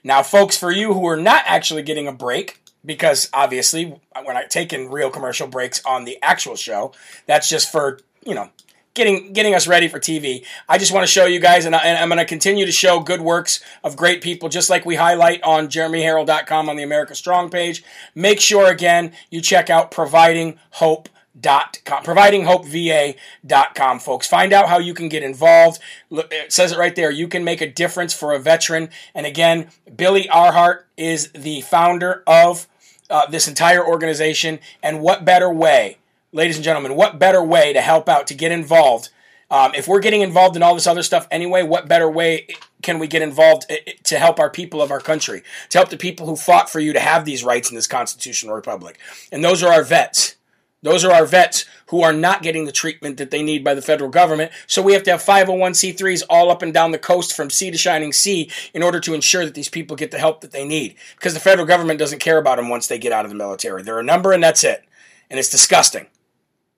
Now, 0.04 0.24
folks, 0.24 0.58
for 0.58 0.72
you 0.72 0.94
who 0.94 1.06
are 1.08 1.18
not 1.18 1.44
actually 1.46 1.84
getting 1.84 2.08
a 2.08 2.12
break, 2.14 2.60
because 2.84 3.30
obviously 3.34 4.00
we're 4.26 4.34
not 4.34 4.50
taking 4.50 4.90
real 4.90 5.12
commercial 5.12 5.48
breaks 5.48 5.84
on 5.86 6.06
the 6.06 6.18
actual 6.24 6.56
show, 6.56 6.94
that's 7.28 7.48
just 7.48 7.72
for, 7.72 8.00
you 8.26 8.34
know, 8.34 8.50
getting 8.94 9.32
getting 9.34 9.56
us 9.56 9.68
ready 9.68 9.88
for 9.88 10.00
TV. 10.00 10.46
I 10.68 10.78
just 10.78 10.92
want 10.92 11.06
to 11.06 11.12
show 11.12 11.26
you 11.26 11.40
guys, 11.40 11.66
and, 11.66 11.76
I, 11.76 11.96
I'm 11.96 12.10
going 12.10 12.20
to 12.20 12.26
continue 12.26 12.66
to 12.66 12.72
show 12.72 13.00
good 13.00 13.22
works 13.22 13.64
of 13.84 13.96
great 13.96 14.22
people, 14.22 14.50
just 14.50 14.70
like 14.70 14.86
we 14.86 14.96
highlight 14.96 15.44
on 15.44 15.68
JeremyHerrell.com 15.68 16.70
on 16.70 16.76
the 16.76 16.84
America 16.84 17.16
Strong 17.16 17.52
page. 17.52 17.84
Make 18.16 18.40
sure 18.40 18.70
again 18.70 19.14
you 19.30 19.42
check 19.42 19.70
out 19.70 19.92
Providing 19.92 20.60
Hope. 20.72 21.10
Dot 21.40 21.80
com, 21.86 22.04
providinghopeva.com, 22.04 24.00
folks. 24.00 24.28
Find 24.28 24.52
out 24.52 24.68
how 24.68 24.80
you 24.80 24.94
can 24.94 25.08
get 25.08 25.24
involved. 25.24 25.80
It 26.12 26.52
says 26.52 26.74
it 26.74 26.78
right 26.78 26.96
there. 26.96 27.10
You 27.10 27.30
can 27.30 27.46
make 27.46 27.62
a 27.62 27.72
difference 27.72 28.14
for 28.14 28.34
a 28.34 28.40
veteran. 28.40 28.90
And 29.16 29.26
again, 29.26 29.70
Billy 29.96 30.28
Arhart 30.28 30.88
is 30.98 31.32
the 31.32 31.62
founder 31.62 32.22
of 32.28 32.68
uh, 33.10 33.28
this 33.28 33.48
entire 33.48 33.86
organization. 33.86 34.60
And 34.84 35.00
what 35.02 35.24
better 35.24 35.50
way 35.50 36.00
ladies 36.34 36.56
and 36.56 36.64
gentlemen, 36.66 36.96
what 36.96 37.20
better 37.20 37.44
way 37.44 37.74
to 37.74 37.82
help 37.82 38.08
out, 38.10 38.28
to 38.28 38.34
get 38.34 38.52
involved? 38.52 39.10
Um, 39.50 39.74
if 39.76 39.88
we're 39.88 40.00
getting 40.00 40.22
involved 40.22 40.56
in 40.56 40.64
all 40.64 40.76
this 40.76 40.88
other 40.88 41.04
stuff 41.04 41.28
anyway, 41.30 41.62
what 41.62 41.88
better 41.88 42.10
way 42.10 42.48
can 42.82 43.00
we 43.00 43.08
get 43.08 43.22
involved 43.22 43.70
to 44.04 44.18
help 44.18 44.40
our 44.40 44.50
people 44.50 44.82
of 44.82 44.92
our 44.92 45.02
country, 45.02 45.44
to 45.70 45.78
help 45.78 45.90
the 45.90 45.98
people 45.98 46.26
who 46.26 46.38
fought 46.38 46.70
for 46.70 46.80
you 46.80 46.94
to 46.94 47.02
have 47.02 47.26
these 47.26 47.44
rights 47.44 47.70
in 47.70 47.76
this 47.76 47.88
constitutional 47.88 48.56
republic? 48.56 48.98
And 49.32 49.44
those 49.44 49.62
are 49.62 49.72
our 49.72 49.84
vets. 49.84 50.38
Those 50.84 51.06
are 51.06 51.12
our 51.12 51.26
vets 51.26 51.66
who 51.88 52.02
are 52.02 52.14
not 52.14 52.42
getting 52.42 52.66
the 52.66 52.72
treatment 52.72 53.18
that 53.18 53.30
they 53.30 53.44
need 53.44 53.64
by 53.64 53.76
the 53.76 53.82
federal 53.82 54.10
government. 54.10 54.52
So 54.66 54.82
we 54.82 54.94
have 54.94 55.04
to 55.04 55.12
have 55.12 55.24
501c3s 55.24 56.24
all 56.30 56.50
up 56.50 56.64
and 56.64 56.74
down 56.74 56.92
the 56.92 56.98
coast 56.98 57.36
from 57.36 57.52
sea 57.52 57.70
to 57.70 57.78
shining 57.78 58.12
sea 58.14 58.50
in 58.74 58.82
order 58.82 59.00
to 59.02 59.14
ensure 59.14 59.46
that 59.46 59.54
these 59.54 59.70
people 59.70 59.96
get 59.96 60.10
the 60.10 60.18
help 60.18 60.42
that 60.42 60.52
they 60.52 60.68
need. 60.68 60.96
Because 61.16 61.36
the 61.36 61.40
federal 61.40 61.68
government 61.68 62.00
doesn't 62.00 62.20
care 62.20 62.40
about 62.40 62.58
them 62.58 62.70
once 62.70 62.88
they 62.88 62.98
get 62.98 63.12
out 63.12 63.26
of 63.26 63.30
the 63.30 63.38
military. 63.38 63.84
They're 63.84 64.00
a 64.00 64.04
number 64.04 64.32
and 64.32 64.44
that's 64.44 64.64
it. 64.64 64.84
And 65.30 65.40
it's 65.40 65.50
disgusting. 65.50 66.08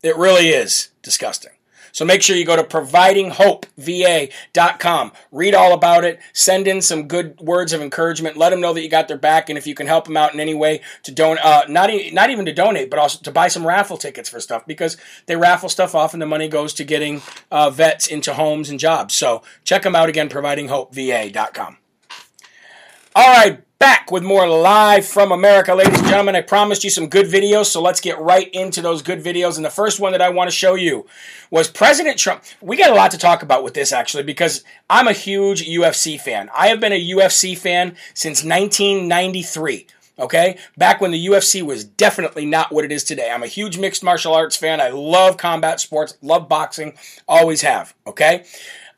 It 0.03 0.17
really 0.17 0.49
is 0.49 0.89
disgusting. 1.01 1.52
So 1.93 2.03
make 2.05 2.23
sure 2.23 2.35
you 2.35 2.43
go 2.43 2.55
to 2.55 2.63
providinghopeva.com. 2.63 5.11
Read 5.31 5.53
all 5.53 5.73
about 5.73 6.03
it. 6.03 6.19
Send 6.33 6.67
in 6.67 6.81
some 6.81 7.07
good 7.07 7.39
words 7.39 7.71
of 7.71 7.81
encouragement. 7.81 8.35
Let 8.35 8.49
them 8.49 8.59
know 8.59 8.73
that 8.73 8.81
you 8.81 8.89
got 8.89 9.07
their 9.07 9.17
back, 9.17 9.47
and 9.47 9.59
if 9.59 9.67
you 9.67 9.75
can 9.75 9.85
help 9.85 10.05
them 10.05 10.17
out 10.17 10.33
in 10.33 10.39
any 10.39 10.55
way 10.55 10.81
to 11.03 11.11
don, 11.11 11.37
uh, 11.37 11.65
not 11.69 11.91
e- 11.91 12.09
not 12.11 12.31
even 12.31 12.45
to 12.45 12.51
donate, 12.51 12.89
but 12.89 12.97
also 12.97 13.19
to 13.21 13.31
buy 13.31 13.47
some 13.47 13.65
raffle 13.65 13.97
tickets 13.97 14.27
for 14.27 14.39
stuff 14.39 14.65
because 14.65 14.97
they 15.27 15.35
raffle 15.35 15.69
stuff 15.69 15.93
off, 15.93 16.13
and 16.13 16.21
the 16.21 16.25
money 16.25 16.47
goes 16.47 16.73
to 16.73 16.83
getting 16.83 17.21
uh, 17.51 17.69
vets 17.69 18.07
into 18.07 18.33
homes 18.33 18.71
and 18.71 18.79
jobs. 18.79 19.13
So 19.13 19.43
check 19.63 19.83
them 19.83 19.95
out 19.95 20.09
again. 20.09 20.29
Providinghopeva.com. 20.29 21.77
All 23.15 23.37
right, 23.37 23.61
back 23.83 24.11
with 24.11 24.23
more 24.23 24.47
live 24.47 25.05
from 25.05 25.33
America, 25.33 25.75
ladies 25.75 25.99
and 25.99 26.07
gentlemen. 26.07 26.37
I 26.37 26.41
promised 26.41 26.85
you 26.85 26.89
some 26.89 27.09
good 27.09 27.25
videos, 27.25 27.65
so 27.65 27.81
let's 27.81 27.99
get 27.99 28.17
right 28.17 28.49
into 28.53 28.81
those 28.81 29.01
good 29.01 29.21
videos. 29.21 29.57
And 29.57 29.65
the 29.65 29.69
first 29.69 29.99
one 29.99 30.13
that 30.13 30.21
I 30.21 30.29
want 30.29 30.49
to 30.49 30.55
show 30.55 30.75
you 30.75 31.05
was 31.51 31.69
President 31.69 32.17
Trump. 32.17 32.45
We 32.61 32.77
got 32.77 32.91
a 32.91 32.93
lot 32.93 33.11
to 33.11 33.17
talk 33.17 33.43
about 33.43 33.61
with 33.61 33.73
this 33.73 33.91
actually 33.91 34.23
because 34.23 34.63
I'm 34.89 35.09
a 35.09 35.11
huge 35.11 35.67
UFC 35.67 36.17
fan. 36.17 36.49
I 36.55 36.67
have 36.67 36.79
been 36.79 36.93
a 36.93 37.09
UFC 37.09 37.57
fan 37.57 37.97
since 38.13 38.41
1993. 38.45 39.87
Okay? 40.17 40.57
Back 40.77 41.01
when 41.01 41.11
the 41.11 41.25
UFC 41.25 41.61
was 41.61 41.83
definitely 41.83 42.45
not 42.45 42.71
what 42.71 42.85
it 42.85 42.91
is 42.93 43.03
today. 43.03 43.29
I'm 43.29 43.43
a 43.43 43.47
huge 43.47 43.77
mixed 43.77 44.01
martial 44.01 44.33
arts 44.33 44.55
fan. 44.55 44.79
I 44.79 44.91
love 44.91 45.35
combat 45.35 45.81
sports, 45.81 46.17
love 46.21 46.47
boxing, 46.47 46.93
always 47.27 47.63
have. 47.63 47.93
Okay? 48.07 48.45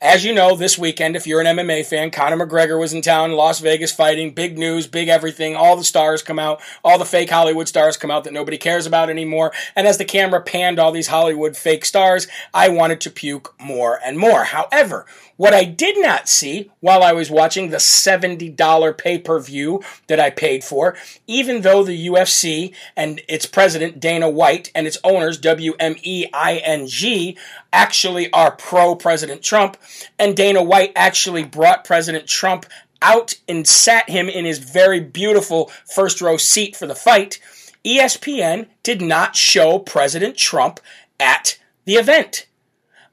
As 0.02 0.26
you 0.26 0.34
know, 0.34 0.54
this 0.54 0.76
weekend, 0.76 1.16
if 1.16 1.26
you're 1.26 1.40
an 1.40 1.56
MMA 1.56 1.86
fan, 1.86 2.10
Conor 2.10 2.46
McGregor 2.46 2.78
was 2.78 2.92
in 2.92 3.00
town, 3.00 3.32
Las 3.32 3.60
Vegas 3.60 3.92
fighting, 3.92 4.34
big 4.34 4.58
news, 4.58 4.86
big 4.86 5.08
everything. 5.08 5.56
All 5.56 5.74
the 5.74 5.84
stars 5.84 6.22
come 6.22 6.38
out, 6.38 6.60
all 6.84 6.98
the 6.98 7.06
fake 7.06 7.30
Hollywood 7.30 7.66
stars 7.66 7.96
come 7.96 8.10
out 8.10 8.24
that 8.24 8.34
nobody 8.34 8.58
cares 8.58 8.84
about 8.84 9.08
anymore. 9.08 9.52
And 9.74 9.86
as 9.86 9.96
the 9.96 10.04
camera 10.04 10.42
panned 10.42 10.78
all 10.78 10.92
these 10.92 11.06
Hollywood 11.06 11.56
fake 11.56 11.86
stars, 11.86 12.28
I 12.52 12.68
wanted 12.68 13.00
to 13.02 13.10
puke 13.10 13.54
more 13.58 13.98
and 14.04 14.18
more. 14.18 14.44
However, 14.44 15.06
what 15.36 15.54
I 15.54 15.64
did 15.64 16.00
not 16.00 16.28
see 16.28 16.70
while 16.80 17.02
I 17.02 17.12
was 17.12 17.30
watching 17.30 17.70
the 17.70 17.76
$70 17.76 18.98
pay 18.98 19.18
per 19.18 19.40
view 19.40 19.82
that 20.06 20.20
I 20.20 20.30
paid 20.30 20.64
for, 20.64 20.96
even 21.26 21.62
though 21.62 21.82
the 21.82 22.06
UFC 22.08 22.74
and 22.96 23.20
its 23.28 23.46
president, 23.46 24.00
Dana 24.00 24.28
White, 24.30 24.70
and 24.74 24.86
its 24.86 24.98
owners, 25.04 25.40
WME-IMG, 25.40 27.36
actually 27.72 28.32
are 28.32 28.52
pro 28.52 28.94
President 28.94 29.42
Trump, 29.42 29.76
and 30.18 30.36
Dana 30.36 30.62
White 30.62 30.92
actually 30.96 31.44
brought 31.44 31.84
President 31.84 32.26
Trump 32.26 32.66
out 33.02 33.34
and 33.48 33.66
sat 33.66 34.08
him 34.08 34.28
in 34.28 34.44
his 34.44 34.58
very 34.58 35.00
beautiful 35.00 35.70
first 35.84 36.20
row 36.20 36.36
seat 36.36 36.74
for 36.74 36.86
the 36.86 36.94
fight, 36.94 37.38
ESPN 37.84 38.66
did 38.82 39.00
not 39.00 39.36
show 39.36 39.78
President 39.78 40.36
Trump 40.36 40.80
at 41.20 41.58
the 41.84 41.94
event. 41.94 42.46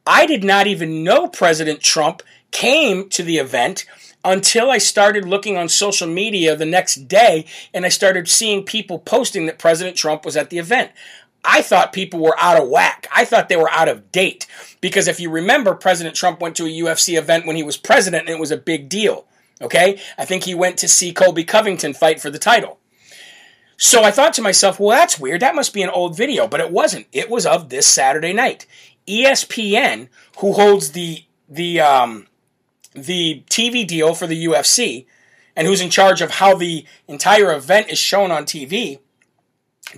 I 0.06 0.26
did 0.26 0.44
not 0.44 0.68
even 0.68 1.04
know 1.04 1.28
President 1.28 1.82
Trump 1.82 2.24
came 2.52 3.10
to 3.10 3.24
the 3.24 3.38
event 3.38 3.86
until 4.26 4.70
I 4.70 4.78
started 4.78 5.26
looking 5.26 5.58
on 5.58 5.70
social 5.70 6.08
media 6.08 6.56
the 6.56 6.66
next 6.66 7.08
day 7.08 7.46
and 7.74 7.86
I 7.86 7.90
started 7.90 8.28
seeing 8.28 8.64
people 8.64 9.00
posting 9.00 9.46
that 9.46 9.60
President 9.60 9.98
Trump 9.98 10.26
was 10.26 10.38
at 10.38 10.50
the 10.50 10.60
event. 10.60 10.92
I 11.46 11.62
thought 11.62 11.92
people 11.92 12.22
were 12.22 12.40
out 12.40 12.62
of 12.62 12.70
whack. 12.70 13.08
I 13.14 13.26
thought 13.26 13.50
they 13.50 13.58
were 13.58 13.72
out 13.72 13.90
of 13.90 14.12
date. 14.12 14.48
Because 14.80 15.10
if 15.10 15.20
you 15.20 15.30
remember, 15.30 15.76
President 15.76 16.16
Trump 16.16 16.40
went 16.40 16.56
to 16.56 16.66
a 16.66 16.70
UFC 16.70 17.18
event 17.18 17.46
when 17.46 17.58
he 17.58 17.64
was 17.64 17.76
president 17.76 18.28
and 18.28 18.36
it 18.36 18.40
was 18.40 18.52
a 18.52 18.58
big 18.58 18.88
deal. 18.88 19.26
Okay? 19.62 20.00
I 20.18 20.26
think 20.26 20.44
he 20.44 20.56
went 20.56 20.78
to 20.78 20.88
see 20.88 21.12
Colby 21.12 21.44
Covington 21.44 21.94
fight 21.94 22.22
for 22.22 22.30
the 22.30 22.40
title. 22.40 22.80
So 23.76 24.04
I 24.04 24.12
thought 24.12 24.34
to 24.36 24.42
myself, 24.42 24.80
well, 24.80 24.98
that's 24.98 25.20
weird. 25.20 25.42
That 25.42 25.56
must 25.56 25.74
be 25.74 25.82
an 25.82 25.90
old 25.90 26.16
video. 26.16 26.48
But 26.48 26.62
it 26.62 26.72
wasn't. 26.72 27.08
It 27.12 27.30
was 27.30 27.46
of 27.46 27.68
this 27.68 27.88
Saturday 27.88 28.32
night. 28.32 28.66
ESPN, 29.08 30.10
who 30.38 30.54
holds 30.54 30.92
the 30.92 31.24
the 31.50 31.80
um, 31.80 32.28
the 32.94 33.44
TV 33.50 33.86
deal 33.86 34.14
for 34.14 34.28
the 34.28 34.46
UFC, 34.46 35.06
and 35.56 35.68
who's 35.68 35.82
in 35.82 35.90
charge 35.90 36.22
of 36.22 36.32
how 36.32 36.56
the 36.56 36.86
entire 37.08 37.54
event 37.54 37.90
is 37.90 38.00
shown 38.00 38.32
on 38.32 38.46
TV, 38.46 39.00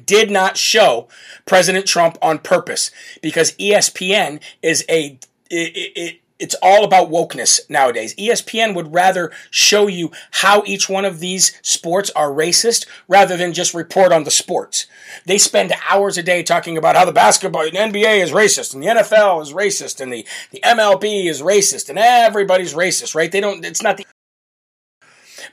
did 0.06 0.32
not 0.32 0.58
show 0.58 1.08
President 1.46 1.86
Trump 1.86 2.18
on 2.22 2.40
purpose 2.40 2.92
because 3.22 3.54
ESPN 3.54 4.42
is 4.62 4.86
a 4.90 5.18
it, 5.50 5.92
it, 5.96 6.22
it's 6.38 6.56
all 6.62 6.84
about 6.84 7.10
wokeness 7.10 7.62
nowadays. 7.70 8.14
ESPN 8.16 8.76
would 8.76 8.94
rather 8.94 9.32
show 9.52 9.88
you 9.88 10.12
how 10.32 10.64
each 10.66 10.90
one 10.90 11.06
of 11.06 11.20
these 11.20 11.58
sports 11.62 12.10
are 12.12 12.30
racist 12.30 12.86
rather 13.08 13.38
than 13.38 13.54
just 13.54 13.74
report 13.74 14.12
on 14.12 14.26
the 14.26 14.32
sports. 14.32 14.88
They 15.26 15.38
spend 15.38 15.74
hours 15.90 16.18
a 16.18 16.24
day 16.24 16.44
talking 16.44 16.78
about 16.78 16.98
how 16.98 17.06
the 17.06 17.14
basketball, 17.14 17.64
the 17.64 17.72
NBA 17.72 18.22
is 18.22 18.32
racist 18.32 18.74
and 18.74 18.84
the 18.84 18.88
NFL 18.88 19.42
is 19.42 19.54
racist 19.54 20.02
and 20.02 20.12
the, 20.12 20.26
the 20.52 20.60
MLB 20.60 21.26
is 21.26 21.42
racist 21.42 21.90
and 21.90 21.98
everybody's 21.98 22.74
racist, 22.74 23.16
right? 23.16 23.32
They 23.32 23.40
don't, 23.40 23.64
it's 23.64 23.82
not 23.82 23.96
the, 23.96 24.06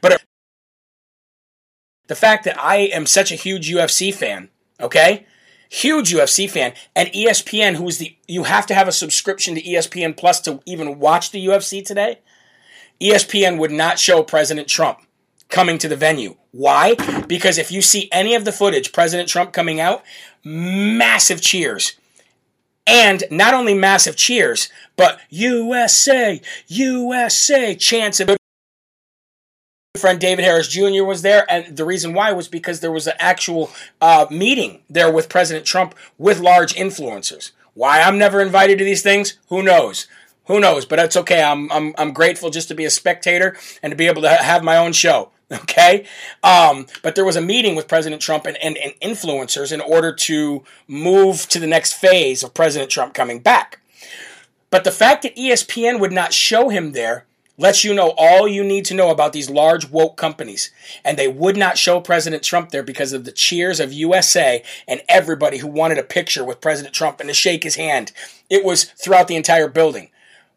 but 0.01 0.21
the 2.09 2.17
fact 2.17 2.45
that 2.45 2.61
I 2.61 2.77
am 2.77 3.07
such 3.07 3.31
a 3.31 3.37
huge 3.37 3.71
UFC 3.71 4.13
fan, 4.13 4.49
okay? 4.81 5.27
Huge 5.73 6.13
UFC 6.13 6.49
fan, 6.51 6.75
and 6.95 7.09
ESPN, 7.11 7.77
who's 7.77 7.99
the 7.99 8.15
you 8.29 8.45
have 8.45 8.67
to 8.67 8.75
have 8.75 8.89
a 8.89 8.93
subscription 8.93 9.55
to 9.55 9.63
ESPN 9.63 10.17
Plus 10.17 10.41
to 10.43 10.61
even 10.67 10.99
watch 10.99 11.31
the 11.31 11.45
UFC 11.47 11.85
today. 11.85 12.19
ESPN 13.01 13.59
would 13.59 13.73
not 13.73 13.99
show 13.99 14.23
President 14.23 14.69
Trump 14.69 14.99
coming 15.49 15.79
to 15.79 15.89
the 15.89 15.97
venue. 15.97 16.37
Why? 16.51 16.95
Because 17.27 17.57
if 17.59 17.73
you 17.73 17.81
see 17.81 18.09
any 18.13 18.35
of 18.35 18.45
the 18.45 18.53
footage, 18.53 18.93
President 18.93 19.29
Trump 19.29 19.53
coming 19.53 19.81
out, 19.81 20.05
massive 20.45 21.41
cheers. 21.41 21.95
And 22.87 23.25
not 23.31 23.55
only 23.55 23.75
massive 23.75 24.17
cheers, 24.17 24.69
but 24.97 25.21
USA, 25.31 26.41
USA 26.67 27.75
chants 27.75 28.21
of 28.21 28.37
friend 29.99 30.19
David 30.19 30.43
Harris 30.47 30.69
Jr. 30.69 31.05
was 31.05 31.21
there, 31.21 31.45
and 31.51 31.77
the 31.77 31.85
reason 31.85 32.15
why 32.15 32.33
was 32.33 32.49
because 32.49 32.81
there 32.81 32.91
was 32.91 33.07
an 33.07 33.13
actual 33.19 33.71
uh, 34.01 34.25
meeting 34.31 34.81
there 34.89 35.13
with 35.13 35.29
President 35.29 35.67
Trump 35.67 35.95
with 36.17 36.41
large 36.41 36.75
influencers. 36.75 37.51
Why 37.75 38.01
I'm 38.01 38.17
never 38.17 38.41
invited 38.41 38.79
to 38.79 38.85
these 38.85 39.03
things, 39.03 39.39
who 39.49 39.63
knows? 39.63 40.07
Who 40.47 40.61
knows? 40.61 40.87
But 40.87 40.99
it's 40.99 41.17
okay. 41.19 41.43
I'm 41.43 41.71
I'm 41.71 41.95
I'm 41.99 42.15
grateful 42.15 42.49
just 42.49 42.69
to 42.69 42.75
be 42.75 42.87
a 42.87 42.91
spectator 42.91 43.55
and 43.83 43.91
to 43.91 43.97
be 43.97 44.07
able 44.07 44.23
to 44.23 44.31
have 44.31 44.65
my 44.65 44.77
own 44.79 44.93
show. 44.93 45.31
Okay, 45.53 46.07
um, 46.43 46.87
but 47.03 47.15
there 47.15 47.27
was 47.27 47.37
a 47.37 47.43
meeting 47.43 47.75
with 47.77 47.87
President 47.87 48.23
Trump 48.23 48.47
and, 48.47 48.57
and, 48.63 48.79
and 48.79 48.95
influencers 49.03 49.71
in 49.71 49.83
order 49.83 50.11
to 50.11 50.65
move 50.89 51.47
to 51.49 51.59
the 51.59 51.67
next 51.67 51.93
phase 51.93 52.43
of 52.43 52.55
President 52.55 52.91
Trump 52.91 53.13
coming 53.13 53.39
back. 53.39 53.79
But 54.71 54.85
the 54.85 54.91
fact 54.91 55.25
that 55.25 55.37
ESPN 55.37 56.01
would 56.01 56.11
not 56.11 56.33
show 56.33 56.71
him 56.71 56.93
there 56.93 57.27
lets 57.63 57.85
you 57.85 57.95
know 57.95 58.13
all 58.19 58.49
you 58.49 58.65
need 58.65 58.85
to 58.85 58.95
know 58.95 59.11
about 59.11 59.33
these 59.33 59.49
large 59.49 59.89
woke 59.89 60.17
companies. 60.17 60.73
And 61.05 61.17
they 61.17 61.29
would 61.29 61.57
not 61.57 61.79
show 61.79 62.01
President 62.01 62.43
Trump 62.43 62.71
there 62.71 62.83
because 62.83 63.13
of 63.13 63.25
the 63.25 63.31
cheers 63.31 63.79
of 63.79 63.93
USA 63.93 64.65
and 64.89 65.01
everybody 65.09 65.59
who 65.59 65.69
wanted 65.69 65.99
a 65.99 66.03
picture 66.03 66.45
with 66.45 66.61
President 66.61 66.93
Trump 66.93 67.21
and 67.21 67.29
to 67.29 67.35
shake 67.35 67.63
his 67.63 67.77
hand. 67.77 68.11
It 68.51 68.65
was 68.65 68.85
throughout 68.85 69.29
the 69.29 69.37
entire 69.37 69.69
building. 69.69 70.11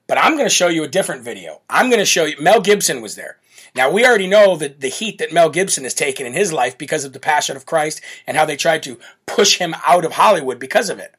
But 0.07 0.17
I'm 0.17 0.33
going 0.33 0.47
to 0.47 0.49
show 0.49 0.67
you 0.67 0.83
a 0.83 0.87
different 0.87 1.21
video. 1.21 1.61
I'm 1.69 1.89
going 1.89 1.99
to 1.99 2.05
show 2.05 2.25
you, 2.25 2.37
Mel 2.41 2.59
Gibson 2.59 3.01
was 3.01 3.15
there. 3.15 3.37
Now, 3.75 3.91
we 3.91 4.03
already 4.03 4.27
know 4.27 4.55
that 4.55 4.81
the 4.81 4.87
heat 4.87 5.19
that 5.19 5.31
Mel 5.31 5.51
Gibson 5.51 5.83
has 5.83 5.93
taken 5.93 6.25
in 6.25 6.33
his 6.33 6.51
life 6.51 6.75
because 6.75 7.05
of 7.05 7.13
the 7.13 7.19
Passion 7.19 7.55
of 7.55 7.67
Christ 7.67 8.01
and 8.25 8.35
how 8.35 8.45
they 8.45 8.55
tried 8.55 8.81
to 8.81 8.99
push 9.27 9.59
him 9.59 9.75
out 9.85 10.05
of 10.05 10.13
Hollywood 10.13 10.57
because 10.57 10.89
of 10.89 10.97
it. 10.97 11.13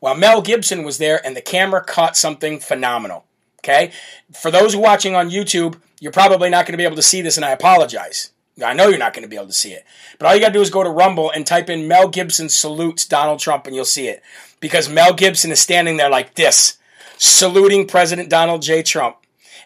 Well, 0.00 0.14
Mel 0.14 0.40
Gibson 0.40 0.82
was 0.82 0.96
there 0.96 1.20
and 1.26 1.36
the 1.36 1.42
camera 1.42 1.84
caught 1.84 2.16
something 2.16 2.58
phenomenal. 2.58 3.25
Okay? 3.66 3.90
For 4.32 4.52
those 4.52 4.76
watching 4.76 5.16
on 5.16 5.28
YouTube, 5.30 5.80
you're 5.98 6.12
probably 6.12 6.48
not 6.50 6.66
going 6.66 6.74
to 6.74 6.78
be 6.78 6.84
able 6.84 6.94
to 6.94 7.02
see 7.02 7.20
this, 7.20 7.36
and 7.36 7.44
I 7.44 7.50
apologize. 7.50 8.30
I 8.64 8.74
know 8.74 8.86
you're 8.86 8.96
not 8.96 9.12
going 9.12 9.24
to 9.24 9.28
be 9.28 9.34
able 9.34 9.48
to 9.48 9.52
see 9.52 9.72
it. 9.72 9.84
But 10.18 10.26
all 10.26 10.34
you 10.34 10.40
got 10.40 10.48
to 10.48 10.54
do 10.54 10.60
is 10.60 10.70
go 10.70 10.84
to 10.84 10.88
Rumble 10.88 11.32
and 11.32 11.44
type 11.44 11.68
in 11.68 11.88
Mel 11.88 12.08
Gibson 12.08 12.48
salutes 12.48 13.04
Donald 13.06 13.40
Trump, 13.40 13.66
and 13.66 13.74
you'll 13.74 13.84
see 13.84 14.06
it. 14.06 14.22
Because 14.60 14.88
Mel 14.88 15.12
Gibson 15.12 15.50
is 15.50 15.58
standing 15.58 15.96
there 15.96 16.08
like 16.08 16.36
this, 16.36 16.78
saluting 17.18 17.88
President 17.88 18.30
Donald 18.30 18.62
J. 18.62 18.84
Trump. 18.84 19.16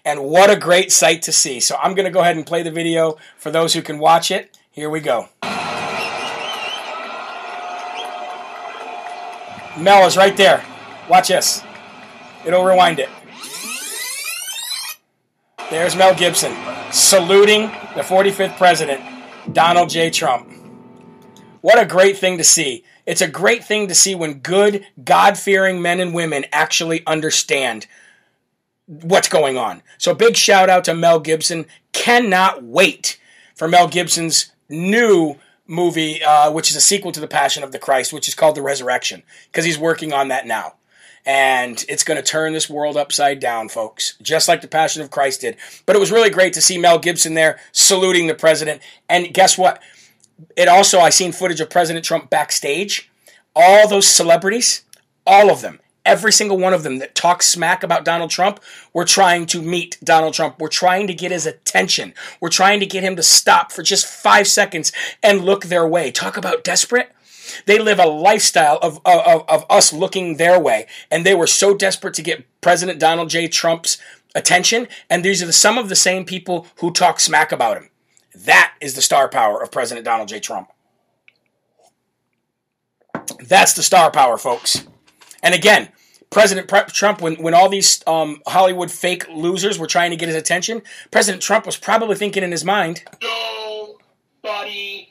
And 0.03 0.25
what 0.25 0.49
a 0.49 0.57
great 0.57 0.91
sight 0.91 1.21
to 1.23 1.33
see. 1.33 1.61
So 1.61 1.77
I'm 1.77 1.95
going 1.95 2.07
to 2.07 2.11
go 2.11 2.21
ahead 2.21 2.37
and 2.37 2.47
play 2.47 2.63
the 2.63 2.71
video 2.71 3.19
for 3.37 3.51
those 3.51 3.75
who 3.75 3.83
can 3.83 3.99
watch 3.99 4.31
it. 4.31 4.57
Here 4.71 4.89
we 4.89 5.01
go. 5.01 5.29
Mel 9.79 10.07
is 10.07 10.17
right 10.17 10.37
there. 10.37 10.65
Watch 11.09 11.29
this. 11.29 11.63
It'll 12.47 12.65
rewind 12.65 12.99
it. 12.99 13.11
There's 15.71 15.95
Mel 15.95 16.17
Gibson 16.17 16.53
saluting 16.91 17.69
the 17.95 18.03
45th 18.03 18.57
president, 18.57 19.01
Donald 19.55 19.89
J. 19.89 20.11
Trump. 20.11 20.51
What 21.61 21.79
a 21.79 21.87
great 21.87 22.19
thing 22.19 22.39
to 22.39 22.45
see. 22.45 22.83
It's 23.07 23.21
a 23.21 23.29
great 23.29 23.63
thing 23.63 23.87
to 23.87 23.95
see 23.95 24.17
when 24.17 24.41
good, 24.41 24.85
God 25.05 25.39
fearing 25.39 25.81
men 25.81 26.01
and 26.01 26.13
women 26.13 26.45
actually 26.51 27.07
understand 27.07 27.87
what's 28.87 29.29
going 29.29 29.57
on. 29.57 29.83
So, 29.97 30.13
big 30.13 30.37
shout 30.37 30.69
out 30.69 30.83
to 30.87 30.95
Mel 30.95 31.21
Gibson. 31.21 31.67
Cannot 31.93 32.65
wait 32.65 33.21
for 33.55 33.69
Mel 33.69 33.87
Gibson's 33.87 34.51
new 34.69 35.39
movie, 35.69 36.21
uh, 36.21 36.51
which 36.51 36.71
is 36.71 36.77
a 36.77 36.81
sequel 36.81 37.13
to 37.13 37.21
The 37.21 37.29
Passion 37.29 37.63
of 37.63 37.71
the 37.71 37.79
Christ, 37.79 38.13
which 38.13 38.27
is 38.27 38.35
called 38.35 38.57
The 38.57 38.63
Resurrection, 38.63 39.23
because 39.47 39.65
he's 39.65 39.79
working 39.79 40.13
on 40.13 40.27
that 40.29 40.49
now 40.49 40.75
and 41.31 41.85
it's 41.89 42.03
going 42.03 42.17
to 42.17 42.25
turn 42.25 42.53
this 42.53 42.69
world 42.69 42.97
upside 42.97 43.39
down, 43.39 43.69
folks, 43.69 44.17
just 44.21 44.49
like 44.49 44.63
the 44.63 44.67
Passion 44.67 45.01
of 45.01 45.13
Christ 45.13 45.43
did. 45.43 45.57
But 45.87 45.95
it 45.95 46.01
was 46.01 46.11
really 46.11 46.29
great 46.29 46.55
to 46.55 46.61
see 46.61 46.77
Mel 46.77 46.99
Gibson 46.99 47.35
there 47.35 47.61
saluting 47.71 48.27
the 48.27 48.35
president. 48.35 48.83
And 49.09 49.33
guess 49.33 49.57
what? 49.57 49.81
It 50.57 50.67
also, 50.67 50.99
I 50.99 51.11
seen 51.11 51.31
footage 51.31 51.61
of 51.61 51.71
President 51.71 52.05
Trump 52.05 52.31
backstage. 52.31 53.09
All 53.55 53.87
those 53.87 54.09
celebrities, 54.09 54.83
all 55.25 55.53
of 55.53 55.61
them, 55.61 55.79
every 56.05 56.33
single 56.33 56.59
one 56.59 56.73
of 56.73 56.83
them 56.83 56.99
that 56.99 57.15
talk 57.15 57.45
smack 57.45 57.85
about 57.85 58.05
Donald 58.05 58.31
Trump, 58.31 58.59
were 58.93 59.05
trying 59.05 59.47
to 59.47 59.63
meet 59.63 59.99
Donald 60.03 60.35
Trump. 60.35 60.59
We're 60.59 60.67
trying 60.67 61.07
to 61.07 61.15
get 61.15 61.31
his 61.31 61.47
attention. 61.47 62.13
We're 62.41 62.49
trying 62.49 62.81
to 62.81 62.87
get 62.87 63.05
him 63.05 63.15
to 63.15 63.23
stop 63.23 63.71
for 63.71 63.85
just 63.85 64.05
five 64.05 64.49
seconds 64.49 64.91
and 65.23 65.45
look 65.45 65.67
their 65.67 65.87
way. 65.87 66.11
Talk 66.11 66.37
about 66.37 66.65
desperate. 66.65 67.13
They 67.67 67.79
live 67.79 67.99
a 67.99 68.07
lifestyle 68.07 68.79
of, 68.83 69.01
of, 69.05 69.45
of 69.49 69.67
us 69.71 69.93
looking 69.93 70.37
their 70.37 70.59
way. 70.59 70.87
And 71.11 71.25
they 71.25 71.35
were 71.35 71.47
so 71.47 71.75
desperate 71.75 72.15
to 72.15 72.23
get 72.23 72.47
President 72.61 72.99
Donald 72.99 73.31
J. 73.31 73.49
Trump's 73.49 73.99
attention. 74.35 74.89
And 75.09 75.25
these 75.25 75.43
are 75.43 75.47
the, 75.47 75.53
some 75.53 75.79
of 75.79 75.89
the 75.89 75.97
same 75.97 76.25
people 76.25 76.67
who 76.77 76.93
talk 76.93 77.21
smack 77.21 77.53
about 77.53 77.77
him. 77.77 77.91
That 78.35 78.75
is 78.81 78.95
the 78.95 79.03
star 79.03 79.29
power 79.29 79.63
of 79.63 79.73
President 79.73 80.05
Donald 80.05 80.29
J. 80.29 80.41
Trump. 80.41 80.69
That's 83.41 83.73
the 83.73 83.83
star 83.83 84.11
power, 84.11 84.39
folks. 84.39 84.87
And 85.43 85.55
again, 85.55 85.91
President 86.31 86.69
Trump, 86.89 87.21
when, 87.21 87.35
when 87.37 87.55
all 87.55 87.69
these 87.69 88.03
um, 88.07 88.41
Hollywood 88.47 88.91
fake 88.91 89.29
losers 89.29 89.79
were 89.79 89.89
trying 89.89 90.11
to 90.11 90.17
get 90.17 90.29
his 90.29 90.37
attention, 90.37 90.83
President 91.11 91.43
Trump 91.43 91.67
was 91.67 91.77
probably 91.77 92.15
thinking 92.15 92.45
in 92.45 92.53
his 92.53 92.65
mind, 92.65 93.03
Nobody. 94.43 95.10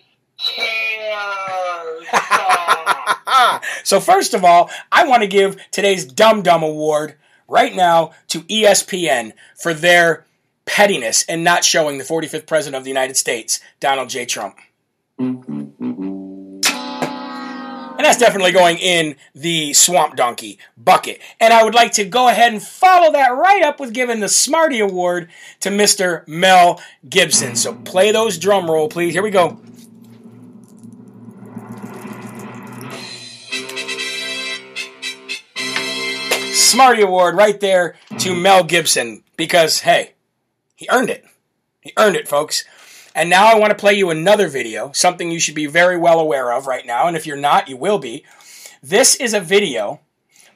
so, 3.83 3.99
first 3.99 4.33
of 4.33 4.43
all, 4.43 4.69
I 4.91 5.07
want 5.07 5.23
to 5.23 5.27
give 5.27 5.57
today's 5.71 6.05
Dumb 6.05 6.41
Dumb 6.41 6.63
Award 6.63 7.15
right 7.47 7.75
now 7.75 8.11
to 8.29 8.41
ESPN 8.41 9.33
for 9.55 9.73
their 9.73 10.25
pettiness 10.65 11.25
and 11.27 11.43
not 11.43 11.65
showing 11.65 11.97
the 11.97 12.03
45th 12.03 12.45
President 12.45 12.77
of 12.77 12.83
the 12.83 12.89
United 12.89 13.17
States, 13.17 13.59
Donald 13.79 14.09
J. 14.09 14.25
Trump. 14.25 14.57
And 17.99 18.05
that's 18.05 18.17
definitely 18.17 18.53
going 18.53 18.77
in 18.77 19.17
the 19.35 19.73
Swamp 19.73 20.15
Donkey 20.15 20.57
bucket. 20.77 21.19
And 21.37 21.51
I 21.51 21.65
would 21.65 21.73
like 21.75 21.91
to 21.93 22.05
go 22.05 22.29
ahead 22.29 22.53
and 22.53 22.63
follow 22.63 23.11
that 23.11 23.27
right 23.35 23.61
up 23.61 23.81
with 23.81 23.93
giving 23.93 24.21
the 24.21 24.29
Smarty 24.29 24.79
Award 24.79 25.29
to 25.59 25.69
Mr. 25.69 26.25
Mel 26.25 26.81
Gibson. 27.09 27.57
So 27.57 27.73
play 27.73 28.13
those 28.13 28.37
drum 28.37 28.71
roll, 28.71 28.87
please. 28.87 29.13
Here 29.13 29.21
we 29.21 29.31
go. 29.31 29.59
Smarty 36.69 37.01
Award 37.01 37.35
right 37.35 37.59
there 37.59 37.95
to 38.19 38.35
Mel 38.35 38.63
Gibson 38.63 39.23
because, 39.35 39.79
hey, 39.79 40.13
he 40.75 40.87
earned 40.91 41.09
it. 41.09 41.25
He 41.81 41.91
earned 41.97 42.15
it, 42.15 42.27
folks. 42.27 42.63
And 43.15 43.27
now 43.27 43.47
I 43.47 43.57
want 43.57 43.71
to 43.71 43.75
play 43.75 43.95
you 43.95 44.11
another 44.11 44.47
video, 44.47 44.91
something 44.91 45.31
you 45.31 45.39
should 45.39 45.55
be 45.55 45.65
very 45.65 45.97
well 45.97 46.19
aware 46.19 46.53
of 46.53 46.67
right 46.67 46.85
now. 46.85 47.07
And 47.07 47.17
if 47.17 47.25
you're 47.25 47.37
not, 47.37 47.69
you 47.69 47.75
will 47.75 47.97
be. 47.97 48.23
This 48.83 49.15
is 49.15 49.33
a 49.33 49.39
video 49.39 50.01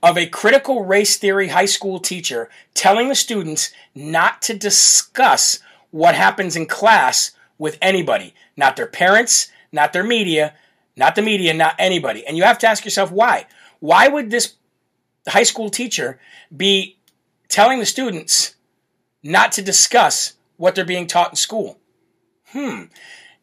of 0.03 0.15
a 0.15 0.27
critical 0.27 0.85
race 0.85 1.17
theory 1.17 1.47
high 1.47 1.65
school 1.65 1.99
teacher 1.99 2.47
telling 2.75 3.09
the 3.09 3.15
students 3.15 3.73
not 3.95 4.39
to 4.43 4.53
discuss 4.53 5.61
what 5.89 6.13
happens 6.13 6.55
in 6.55 6.67
class 6.67 7.31
with 7.57 7.79
anybody, 7.81 8.35
not 8.55 8.75
their 8.75 8.85
parents, 8.85 9.47
not 9.71 9.93
their 9.93 10.03
media, 10.03 10.53
not 10.95 11.15
the 11.15 11.23
media, 11.23 11.55
not 11.55 11.73
anybody. 11.79 12.23
And 12.23 12.37
you 12.37 12.43
have 12.43 12.59
to 12.59 12.67
ask 12.67 12.85
yourself 12.85 13.11
why. 13.11 13.47
Why 13.79 14.07
would 14.07 14.29
this 14.29 14.53
high 15.27 15.43
school 15.43 15.69
teacher 15.69 16.19
be 16.55 16.97
telling 17.47 17.79
the 17.79 17.85
students 17.85 18.55
not 19.21 19.51
to 19.53 19.61
discuss 19.61 20.33
what 20.57 20.75
they're 20.75 20.85
being 20.85 21.07
taught 21.07 21.31
in 21.31 21.35
school? 21.35 21.79
Hmm. 22.47 22.83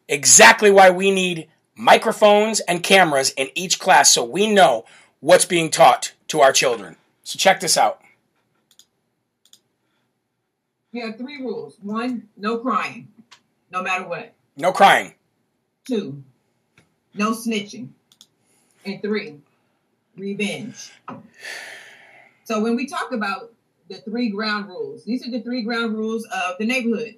Exactly 0.07 0.71
why 0.71 0.89
we 0.89 1.11
need 1.11 1.47
microphones 1.75 2.59
and 2.61 2.83
cameras 2.83 3.31
in 3.31 3.49
each 3.55 3.79
class 3.79 4.11
so 4.11 4.23
we 4.23 4.51
know 4.51 4.85
what's 5.19 5.45
being 5.45 5.69
taught 5.69 6.13
to 6.27 6.41
our 6.41 6.51
children. 6.51 6.97
So 7.23 7.37
check 7.37 7.59
this 7.59 7.77
out. 7.77 8.01
You 10.91 11.05
have 11.05 11.17
three 11.17 11.37
rules. 11.37 11.77
One, 11.81 12.27
no 12.35 12.57
crying, 12.57 13.07
no 13.71 13.81
matter 13.81 14.07
what. 14.07 14.33
No 14.57 14.71
crying. 14.71 15.13
Two, 15.85 16.23
no 17.13 17.31
snitching. 17.31 17.89
And 18.85 19.01
three, 19.01 19.39
revenge. 20.21 20.91
So 22.43 22.61
when 22.61 22.75
we 22.75 22.85
talk 22.85 23.11
about 23.11 23.51
the 23.89 23.95
three 23.95 24.29
ground 24.29 24.67
rules, 24.67 25.03
these 25.03 25.27
are 25.27 25.31
the 25.31 25.41
three 25.41 25.63
ground 25.63 25.97
rules 25.97 26.25
of 26.25 26.57
the 26.59 26.65
neighborhood. 26.65 27.15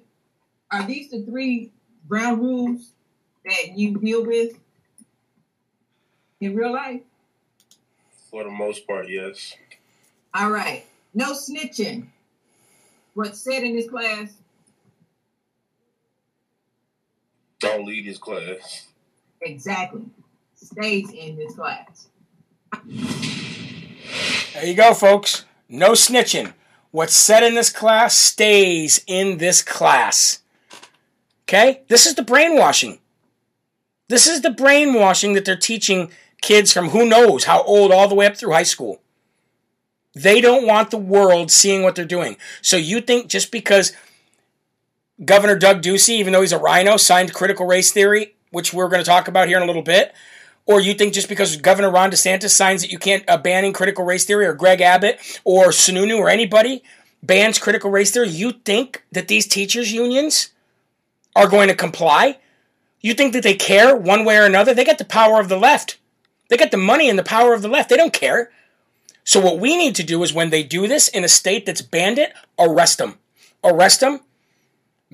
Are 0.72 0.84
these 0.86 1.10
the 1.10 1.22
three 1.22 1.70
ground 2.08 2.40
rules 2.40 2.92
that 3.44 3.76
you 3.76 3.98
deal 3.98 4.24
with 4.24 4.58
in 6.40 6.56
real 6.56 6.72
life? 6.72 7.02
For 8.30 8.42
the 8.42 8.50
most 8.50 8.86
part, 8.86 9.08
yes. 9.08 9.54
All 10.32 10.50
right. 10.50 10.84
No 11.12 11.32
snitching. 11.32 12.06
What's 13.12 13.38
said 13.38 13.62
in 13.62 13.76
this 13.76 13.88
class? 13.88 14.32
Don't 17.60 17.86
leave 17.86 18.06
this 18.06 18.18
class. 18.18 18.88
Exactly. 19.42 20.02
Stays 20.56 21.10
in 21.12 21.36
this 21.36 21.54
class. 21.54 22.08
There 24.54 24.66
you 24.66 24.74
go, 24.74 24.94
folks. 24.94 25.44
No 25.68 25.92
snitching. 25.92 26.52
What's 26.90 27.14
said 27.14 27.42
in 27.42 27.54
this 27.54 27.70
class 27.70 28.16
stays 28.16 29.02
in 29.06 29.38
this 29.38 29.62
class. 29.62 30.40
Okay? 31.44 31.82
This 31.88 32.06
is 32.06 32.14
the 32.14 32.22
brainwashing. 32.22 33.00
This 34.08 34.26
is 34.26 34.42
the 34.42 34.50
brainwashing 34.50 35.32
that 35.32 35.44
they're 35.44 35.56
teaching 35.56 36.10
kids 36.40 36.72
from 36.72 36.90
who 36.90 37.08
knows 37.08 37.44
how 37.44 37.62
old 37.62 37.90
all 37.90 38.06
the 38.06 38.14
way 38.14 38.26
up 38.26 38.36
through 38.36 38.52
high 38.52 38.62
school. 38.62 39.00
They 40.14 40.40
don't 40.40 40.66
want 40.66 40.90
the 40.90 40.98
world 40.98 41.50
seeing 41.50 41.82
what 41.82 41.96
they're 41.96 42.04
doing. 42.04 42.36
So 42.62 42.76
you 42.76 43.00
think 43.00 43.28
just 43.28 43.50
because 43.50 43.92
Governor 45.24 45.56
Doug 45.56 45.82
Ducey, 45.82 46.10
even 46.10 46.32
though 46.32 46.42
he's 46.42 46.52
a 46.52 46.58
rhino, 46.58 46.96
signed 46.96 47.32
critical 47.32 47.66
race 47.66 47.92
theory, 47.92 48.34
which 48.50 48.72
we're 48.72 48.88
going 48.88 49.02
to 49.02 49.08
talk 49.08 49.26
about 49.26 49.48
here 49.48 49.56
in 49.56 49.62
a 49.62 49.66
little 49.66 49.82
bit, 49.82 50.14
or 50.66 50.80
you 50.80 50.94
think 50.94 51.14
just 51.14 51.28
because 51.28 51.56
Governor 51.56 51.90
Ron 51.90 52.10
DeSantis 52.10 52.50
signs 52.50 52.82
that 52.82 52.90
you 52.90 52.98
can't 52.98 53.24
uh, 53.28 53.36
banning 53.36 53.72
critical 53.72 54.04
race 54.04 54.24
theory, 54.24 54.46
or 54.46 54.54
Greg 54.54 54.80
Abbott, 54.80 55.18
or 55.44 55.66
Sununu, 55.66 56.18
or 56.18 56.28
anybody 56.28 56.82
bans 57.22 57.58
critical 57.58 57.90
race 57.90 58.10
theory, 58.10 58.28
you 58.28 58.52
think 58.52 59.02
that 59.12 59.28
these 59.28 59.46
teachers' 59.46 59.92
unions 59.92 60.50
are 61.34 61.48
going 61.48 61.68
to 61.68 61.74
comply? 61.74 62.38
You 63.00 63.14
think 63.14 63.32
that 63.32 63.42
they 63.42 63.54
care 63.54 63.96
one 63.96 64.24
way 64.24 64.36
or 64.36 64.44
another? 64.44 64.74
They 64.74 64.84
got 64.84 64.98
the 64.98 65.04
power 65.04 65.40
of 65.40 65.48
the 65.48 65.58
left. 65.58 65.98
They 66.48 66.56
got 66.56 66.70
the 66.70 66.76
money 66.76 67.08
and 67.08 67.18
the 67.18 67.24
power 67.24 67.54
of 67.54 67.62
the 67.62 67.68
left. 67.68 67.88
They 67.90 67.96
don't 67.96 68.12
care. 68.12 68.50
So 69.24 69.40
what 69.40 69.58
we 69.58 69.76
need 69.76 69.94
to 69.96 70.02
do 70.02 70.22
is 70.22 70.34
when 70.34 70.50
they 70.50 70.62
do 70.62 70.86
this 70.86 71.08
in 71.08 71.24
a 71.24 71.28
state 71.28 71.64
that's 71.66 71.82
banned 71.82 72.18
it, 72.18 72.32
arrest 72.58 72.98
them. 72.98 73.18
Arrest 73.62 74.00
them, 74.00 74.20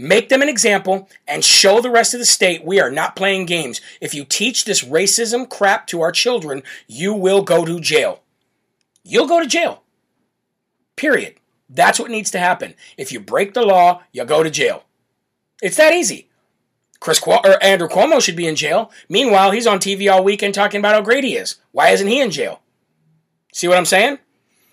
make 0.01 0.31
them 0.31 0.41
an 0.41 0.49
example, 0.49 1.09
and 1.29 1.45
show 1.45 1.81
the 1.81 1.91
rest 1.91 2.15
of 2.15 2.21
the 2.21 2.27
state 2.27 2.65
we 2.65 2.81
are 2.81 2.91
not 2.91 3.15
playing 3.15 3.45
games. 3.45 3.81
If 4.01 4.15
you 4.15 4.25
teach 4.25 4.65
this 4.65 4.83
racism 4.83 5.49
crap 5.49 5.87
to 5.89 6.01
our 6.01 6.11
children, 6.11 6.63
you 6.87 7.13
will 7.13 7.43
go 7.43 7.67
to 7.67 7.79
jail. 7.79 8.23
You'll 9.05 9.29
go 9.29 9.41
to 9.41 9.47
jail. 9.47 9.83
Period. 10.97 11.35
That's 11.69 11.99
what 11.99 12.11
needs 12.11 12.31
to 12.31 12.39
happen. 12.39 12.75
If 12.97 13.13
you 13.13 13.21
break 13.21 13.53
the 13.53 13.63
law, 13.63 14.03
you 14.11 14.25
go 14.25 14.43
to 14.43 14.51
jail. 14.51 14.85
It's 15.63 15.77
that 15.77 15.93
easy. 15.93 16.29
Chris 16.99 17.23
or 17.27 17.63
Andrew 17.63 17.89
Cuomo 17.89 18.21
should 18.21 18.37
be 18.37 18.47
in 18.47 18.57
jail. 18.57 18.91
Meanwhile, 19.09 19.51
he's 19.53 19.67
on 19.67 19.79
TV 19.79 20.11
all 20.11 20.25
weekend 20.25 20.55
talking 20.55 20.81
about 20.81 20.95
how 20.95 21.03
great 21.03 21.25
he 21.25 21.37
is. 21.37 21.57
Why 21.73 21.91
isn't 21.91 22.09
he 22.09 22.21
in 22.21 22.31
jail? 22.31 22.61
See 23.53 23.69
what 23.69 23.79
I'm 23.79 23.87
saying? 23.87 24.19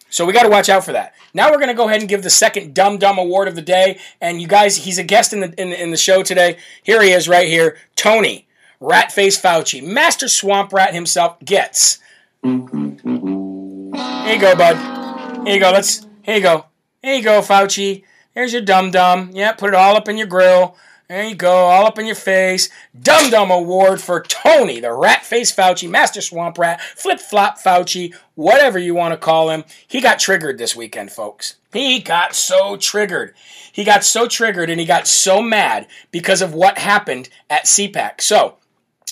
So 0.10 0.26
we 0.26 0.34
got 0.34 0.44
to 0.44 0.50
watch 0.50 0.70
out 0.70 0.86
for 0.86 0.94
that. 0.94 1.14
Now 1.34 1.50
we're 1.52 1.58
going 1.58 1.68
to 1.68 1.74
go 1.74 1.88
ahead 1.88 2.00
and 2.00 2.10
give 2.10 2.24
the 2.24 2.30
second 2.30 2.74
Dumb 2.74 2.98
Dumb 2.98 3.18
Award 3.18 3.48
of 3.48 3.56
the 3.56 3.62
day. 3.62 4.00
And 4.22 4.42
you 4.42 4.48
guys, 4.48 4.78
he's 4.78 4.98
a 4.98 5.04
guest 5.04 5.34
in 5.34 5.42
the, 5.42 5.62
in, 5.62 5.74
in 5.74 5.92
the 5.92 5.98
show 5.98 6.24
today. 6.24 6.58
Here 6.84 7.02
he 7.02 7.12
is 7.12 7.28
right 7.28 7.48
here. 7.48 7.78
Tony, 7.96 8.48
Ratface 8.82 9.40
Fauci, 9.40 9.84
Master 9.84 10.28
Swamp 10.28 10.72
Rat 10.72 10.94
himself 10.94 11.40
gets. 11.44 12.00
Here 12.44 12.52
you 12.54 14.40
go, 14.40 14.56
bud. 14.56 15.46
Here 15.46 15.56
you 15.56 15.60
go. 15.60 15.72
Let's, 15.72 16.06
here 16.24 16.36
you 16.36 16.42
go. 16.42 16.66
Here 17.02 17.16
you 17.16 17.24
go, 17.24 17.42
Fauci. 17.42 18.04
Here's 18.34 18.54
your 18.54 18.62
dum 18.62 18.92
dum. 18.92 19.32
Yeah, 19.34 19.54
put 19.54 19.70
it 19.70 19.76
all 19.76 19.96
up 19.96 20.08
in 20.08 20.18
your 20.18 20.28
grill. 20.28 20.76
There 21.08 21.24
you 21.24 21.36
go, 21.36 21.50
all 21.50 21.86
up 21.86 21.98
in 22.00 22.06
your 22.06 22.16
face. 22.16 22.68
Dum 23.00 23.30
Dum 23.30 23.50
Award 23.50 24.02
for 24.02 24.22
Tony, 24.22 24.82
the 24.82 24.92
rat 24.92 25.26
face 25.26 25.56
Fauci, 25.56 25.90
Master 25.90 26.20
Swamp 26.20 26.58
Rat, 26.58 26.82
Flip 26.82 27.18
Flop 27.18 27.58
Fauci, 27.58 28.14
whatever 28.36 28.78
you 28.78 28.94
want 28.94 29.14
to 29.14 29.18
call 29.18 29.50
him. 29.50 29.64
He 29.88 30.02
got 30.02 30.20
triggered 30.20 30.58
this 30.58 30.76
weekend, 30.76 31.14
folks. 31.14 31.56
He 31.72 32.02
got 32.02 32.36
so 32.36 32.76
triggered. 32.76 33.34
He 33.72 33.86
got 33.86 34.04
so 34.04 34.28
triggered 34.28 34.70
and 34.70 34.82
he 34.82 34.86
got 34.86 35.08
so 35.08 35.42
mad 35.42 35.88
because 36.12 36.42
of 36.42 36.54
what 36.54 36.78
happened 36.78 37.30
at 37.50 37.68
CPAC. 37.68 38.20
So, 38.20 38.58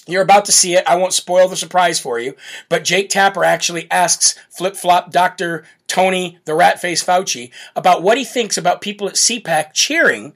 you're 0.05 0.21
about 0.21 0.43
to 0.45 0.51
see 0.51 0.73
it. 0.73 0.83
I 0.85 0.97
won't 0.97 1.13
spoil 1.13 1.47
the 1.47 1.55
surprise 1.55 1.97
for 1.97 2.19
you. 2.19 2.35
But 2.67 2.83
Jake 2.83 3.09
Tapper 3.09 3.45
actually 3.45 3.89
asks 3.89 4.37
Flip 4.49 4.75
Flop 4.75 5.11
Dr. 5.11 5.63
Tony, 5.87 6.39
the 6.43 6.55
rat 6.55 6.81
face 6.81 7.01
Fauci, 7.01 7.51
about 7.73 8.03
what 8.03 8.17
he 8.17 8.25
thinks 8.25 8.57
about 8.57 8.81
people 8.81 9.07
at 9.07 9.15
CPAC 9.15 9.71
cheering 9.71 10.33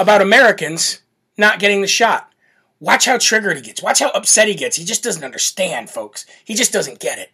about 0.00 0.22
Americans 0.22 1.02
not 1.36 1.58
getting 1.58 1.82
the 1.82 1.86
shot. 1.86 2.32
Watch 2.80 3.04
how 3.04 3.18
triggered 3.18 3.58
he 3.58 3.62
gets. 3.62 3.82
Watch 3.82 4.00
how 4.00 4.08
upset 4.10 4.48
he 4.48 4.54
gets. 4.54 4.76
He 4.76 4.84
just 4.84 5.04
doesn't 5.04 5.22
understand, 5.22 5.90
folks. 5.90 6.24
He 6.42 6.54
just 6.54 6.72
doesn't 6.72 6.98
get 6.98 7.18
it. 7.18 7.30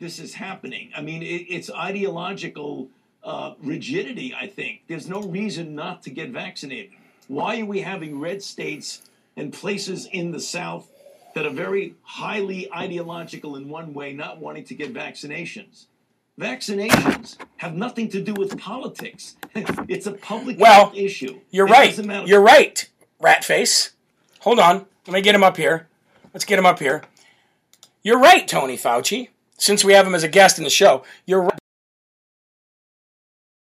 This 0.00 0.18
is 0.18 0.34
happening. 0.34 0.90
I 0.96 1.02
mean, 1.02 1.22
it, 1.22 1.46
it's 1.50 1.70
ideological 1.70 2.88
uh, 3.22 3.54
rigidity, 3.62 4.34
I 4.34 4.46
think. 4.46 4.82
There's 4.88 5.08
no 5.08 5.20
reason 5.22 5.74
not 5.74 6.02
to 6.04 6.10
get 6.10 6.30
vaccinated. 6.30 6.92
Why 7.28 7.60
are 7.60 7.66
we 7.66 7.82
having 7.82 8.18
red 8.18 8.42
states 8.42 9.02
and 9.36 9.52
places 9.52 10.06
in 10.06 10.30
the 10.30 10.40
South 10.40 10.88
that 11.34 11.44
are 11.44 11.50
very 11.50 11.94
highly 12.02 12.72
ideological 12.72 13.56
in 13.56 13.68
one 13.68 13.92
way, 13.92 14.14
not 14.14 14.38
wanting 14.38 14.64
to 14.64 14.74
get 14.74 14.94
vaccinations? 14.94 15.84
Vaccinations 16.40 17.36
have 17.58 17.74
nothing 17.74 18.08
to 18.08 18.20
do 18.20 18.34
with 18.34 18.58
politics. 18.58 19.36
it's 19.88 20.06
a 20.06 20.12
public 20.12 20.58
Well, 20.58 20.86
health 20.86 20.96
issue. 20.96 21.40
You're 21.50 21.66
It 21.66 21.70
right. 21.70 22.26
You're 22.26 22.40
right, 22.40 22.88
rat 23.20 23.44
face. 23.44 23.92
Hold 24.40 24.58
on. 24.58 24.86
Let 25.06 25.14
me 25.14 25.20
get 25.20 25.34
him 25.34 25.44
up 25.44 25.56
here. 25.56 25.86
Let's 26.32 26.44
get 26.44 26.58
him 26.58 26.66
up 26.66 26.80
here. 26.80 27.02
You're 28.02 28.18
right, 28.18 28.46
Tony 28.48 28.76
Fauci. 28.76 29.28
Since 29.58 29.84
we 29.84 29.92
have 29.92 30.06
him 30.06 30.14
as 30.14 30.24
a 30.24 30.28
guest 30.28 30.58
in 30.58 30.64
the 30.64 30.70
show, 30.70 31.04
you're 31.24 31.42
right. 31.42 31.58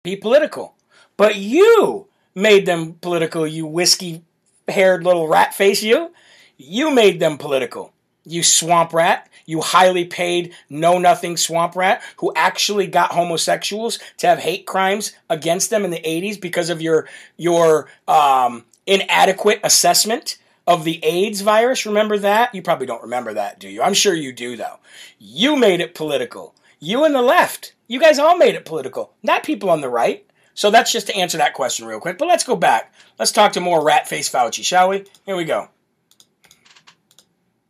Be 0.04 0.16
political. 0.16 0.74
But 1.16 1.36
you 1.36 2.06
made 2.34 2.66
them 2.66 2.94
political, 2.94 3.46
you 3.46 3.66
whiskey 3.66 4.22
haired 4.68 5.02
little 5.02 5.26
rat 5.26 5.54
face, 5.54 5.82
you. 5.82 6.12
You 6.56 6.94
made 6.94 7.18
them 7.20 7.36
political. 7.38 7.93
You 8.24 8.42
swamp 8.42 8.92
rat. 8.92 9.28
You 9.46 9.60
highly 9.60 10.06
paid, 10.06 10.54
know 10.70 10.98
nothing 10.98 11.36
swamp 11.36 11.76
rat 11.76 12.02
who 12.16 12.32
actually 12.34 12.86
got 12.86 13.12
homosexuals 13.12 13.98
to 14.18 14.26
have 14.26 14.38
hate 14.38 14.66
crimes 14.66 15.12
against 15.28 15.68
them 15.70 15.84
in 15.84 15.90
the 15.90 16.00
80s 16.00 16.40
because 16.40 16.70
of 16.70 16.80
your 16.80 17.06
your 17.36 17.88
um, 18.08 18.64
inadequate 18.86 19.60
assessment 19.62 20.38
of 20.66 20.84
the 20.84 21.04
AIDS 21.04 21.42
virus. 21.42 21.86
Remember 21.86 22.18
that? 22.18 22.54
You 22.54 22.62
probably 22.62 22.86
don't 22.86 23.02
remember 23.02 23.34
that, 23.34 23.58
do 23.58 23.68
you? 23.68 23.82
I'm 23.82 23.94
sure 23.94 24.14
you 24.14 24.32
do, 24.32 24.56
though. 24.56 24.78
You 25.18 25.56
made 25.56 25.80
it 25.80 25.94
political. 25.94 26.54
You 26.80 27.04
and 27.04 27.14
the 27.14 27.22
left. 27.22 27.74
You 27.86 28.00
guys 28.00 28.18
all 28.18 28.36
made 28.36 28.54
it 28.54 28.64
political, 28.64 29.12
not 29.22 29.42
people 29.42 29.68
on 29.68 29.82
the 29.82 29.88
right. 29.88 30.26
So 30.54 30.70
that's 30.70 30.92
just 30.92 31.08
to 31.08 31.16
answer 31.16 31.38
that 31.38 31.54
question 31.54 31.86
real 31.86 32.00
quick. 32.00 32.16
But 32.16 32.28
let's 32.28 32.44
go 32.44 32.56
back. 32.56 32.94
Let's 33.18 33.32
talk 33.32 33.52
to 33.52 33.60
more 33.60 33.84
rat 33.84 34.08
face 34.08 34.30
Fauci, 34.30 34.64
shall 34.64 34.88
we? 34.88 35.04
Here 35.26 35.36
we 35.36 35.44
go. 35.44 35.68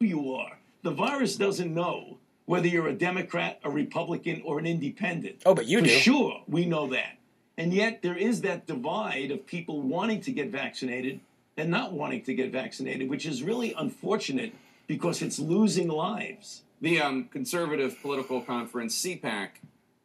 Who 0.00 0.06
you 0.06 0.34
are. 0.34 0.58
The 0.82 0.90
virus 0.90 1.36
doesn't 1.36 1.72
know 1.72 2.18
whether 2.46 2.68
you're 2.68 2.88
a 2.88 2.94
Democrat, 2.94 3.60
a 3.64 3.70
Republican, 3.70 4.42
or 4.44 4.58
an 4.58 4.66
independent. 4.66 5.42
Oh, 5.46 5.54
but 5.54 5.66
you 5.66 5.78
For 5.78 5.86
do. 5.86 5.90
sure, 5.90 6.42
we 6.46 6.66
know 6.66 6.88
that. 6.88 7.18
And 7.56 7.72
yet 7.72 8.02
there 8.02 8.16
is 8.16 8.42
that 8.42 8.66
divide 8.66 9.30
of 9.30 9.46
people 9.46 9.80
wanting 9.80 10.20
to 10.22 10.32
get 10.32 10.50
vaccinated 10.50 11.20
and 11.56 11.70
not 11.70 11.92
wanting 11.92 12.22
to 12.24 12.34
get 12.34 12.50
vaccinated, 12.50 13.08
which 13.08 13.26
is 13.26 13.42
really 13.42 13.72
unfortunate 13.74 14.52
because 14.86 15.22
it's 15.22 15.38
losing 15.38 15.88
lives. 15.88 16.62
The 16.80 17.00
um, 17.00 17.24
conservative 17.24 17.96
political 18.02 18.40
conference, 18.42 19.00
CPAC, 19.00 19.48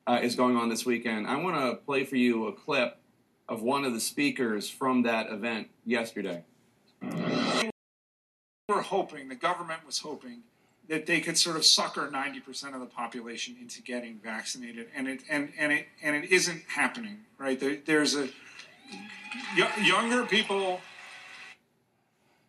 uh, 0.08 0.20
is 0.22 0.36
going 0.36 0.56
on 0.56 0.70
this 0.70 0.86
weekend. 0.86 1.28
I 1.28 1.38
want 1.38 1.56
to 1.58 1.84
play 1.84 2.06
for 2.06 2.16
you 2.16 2.48
a 2.48 2.54
clip 2.54 2.98
of 3.50 3.62
one 3.64 3.84
of 3.84 3.94
the 3.94 4.00
speakers 4.00 4.70
from 4.70 5.04
that 5.04 5.30
event 5.30 5.70
yesterday. 5.86 6.44
Were 8.70 8.82
hoping, 8.82 9.28
the 9.28 9.36
government 9.36 9.86
was 9.86 10.00
hoping, 10.00 10.44
that 10.88 11.06
they 11.06 11.20
could 11.20 11.38
sort 11.38 11.56
of 11.56 11.66
sucker 11.66 12.10
90% 12.12 12.74
of 12.74 12.80
the 12.80 12.86
population 12.86 13.56
into 13.60 13.82
getting 13.82 14.20
vaccinated. 14.24 14.88
And 14.96 15.08
it, 15.08 15.22
and, 15.30 15.52
and 15.60 15.72
it, 15.72 15.88
and 16.02 16.16
it 16.16 16.32
isn't 16.32 16.64
happening, 16.68 17.20
right? 17.38 17.60
There, 17.60 17.78
there's 17.86 18.16
a, 18.16 18.30
y- 19.58 19.72
younger 19.84 20.26
people, 20.26 20.82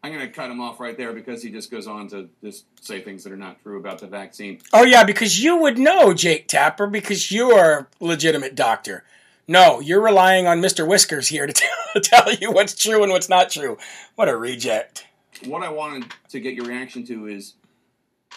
I'm 0.03 0.13
going 0.13 0.27
to 0.27 0.33
cut 0.33 0.51
him 0.51 0.61
off 0.61 0.81
right 0.81 0.97
there 0.97 1.13
because 1.13 1.43
he 1.43 1.51
just 1.51 1.71
goes 1.71 1.87
on 1.87 2.09
to 2.09 2.29
just 2.43 2.65
say 2.81 3.01
things 3.01 3.25
that 3.25 3.33
are 3.33 3.37
not 3.37 3.63
true 3.63 3.79
about 3.79 3.99
the 3.99 4.07
vaccine. 4.07 4.61
Oh 4.73 4.85
yeah, 4.85 5.05
because 5.05 5.43
you 5.43 5.57
would 5.59 5.79
know, 5.79 6.15
Jake 6.15 6.49
Tapper, 6.49 6.87
because 6.87 7.31
you're 7.31 7.91
a 8.01 8.05
legitimate 8.05 8.55
doctor. 8.55 9.05
No, 9.47 9.81
you're 9.81 10.01
relying 10.01 10.47
on 10.47 10.63
Mr. 10.63 10.87
Whiskers 10.87 11.29
here 11.29 11.47
to 11.47 11.53
tell, 11.93 12.03
tell 12.03 12.33
you 12.35 12.53
what's 12.53 12.75
true 12.75 13.03
and 13.03 13.13
what's 13.13 13.29
not 13.29 13.51
true. 13.51 13.77
What 14.15 14.29
a 14.29 14.37
reject. 14.37 15.07
What 15.45 15.63
I 15.63 15.71
wanted 15.71 16.13
to 16.31 16.41
get 16.41 16.55
your 16.55 16.67
reaction 16.67 17.07
to 17.07 17.27
is 17.27 17.55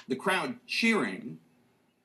the 0.07 0.15
crowd 0.15 0.55
cheering 0.67 1.39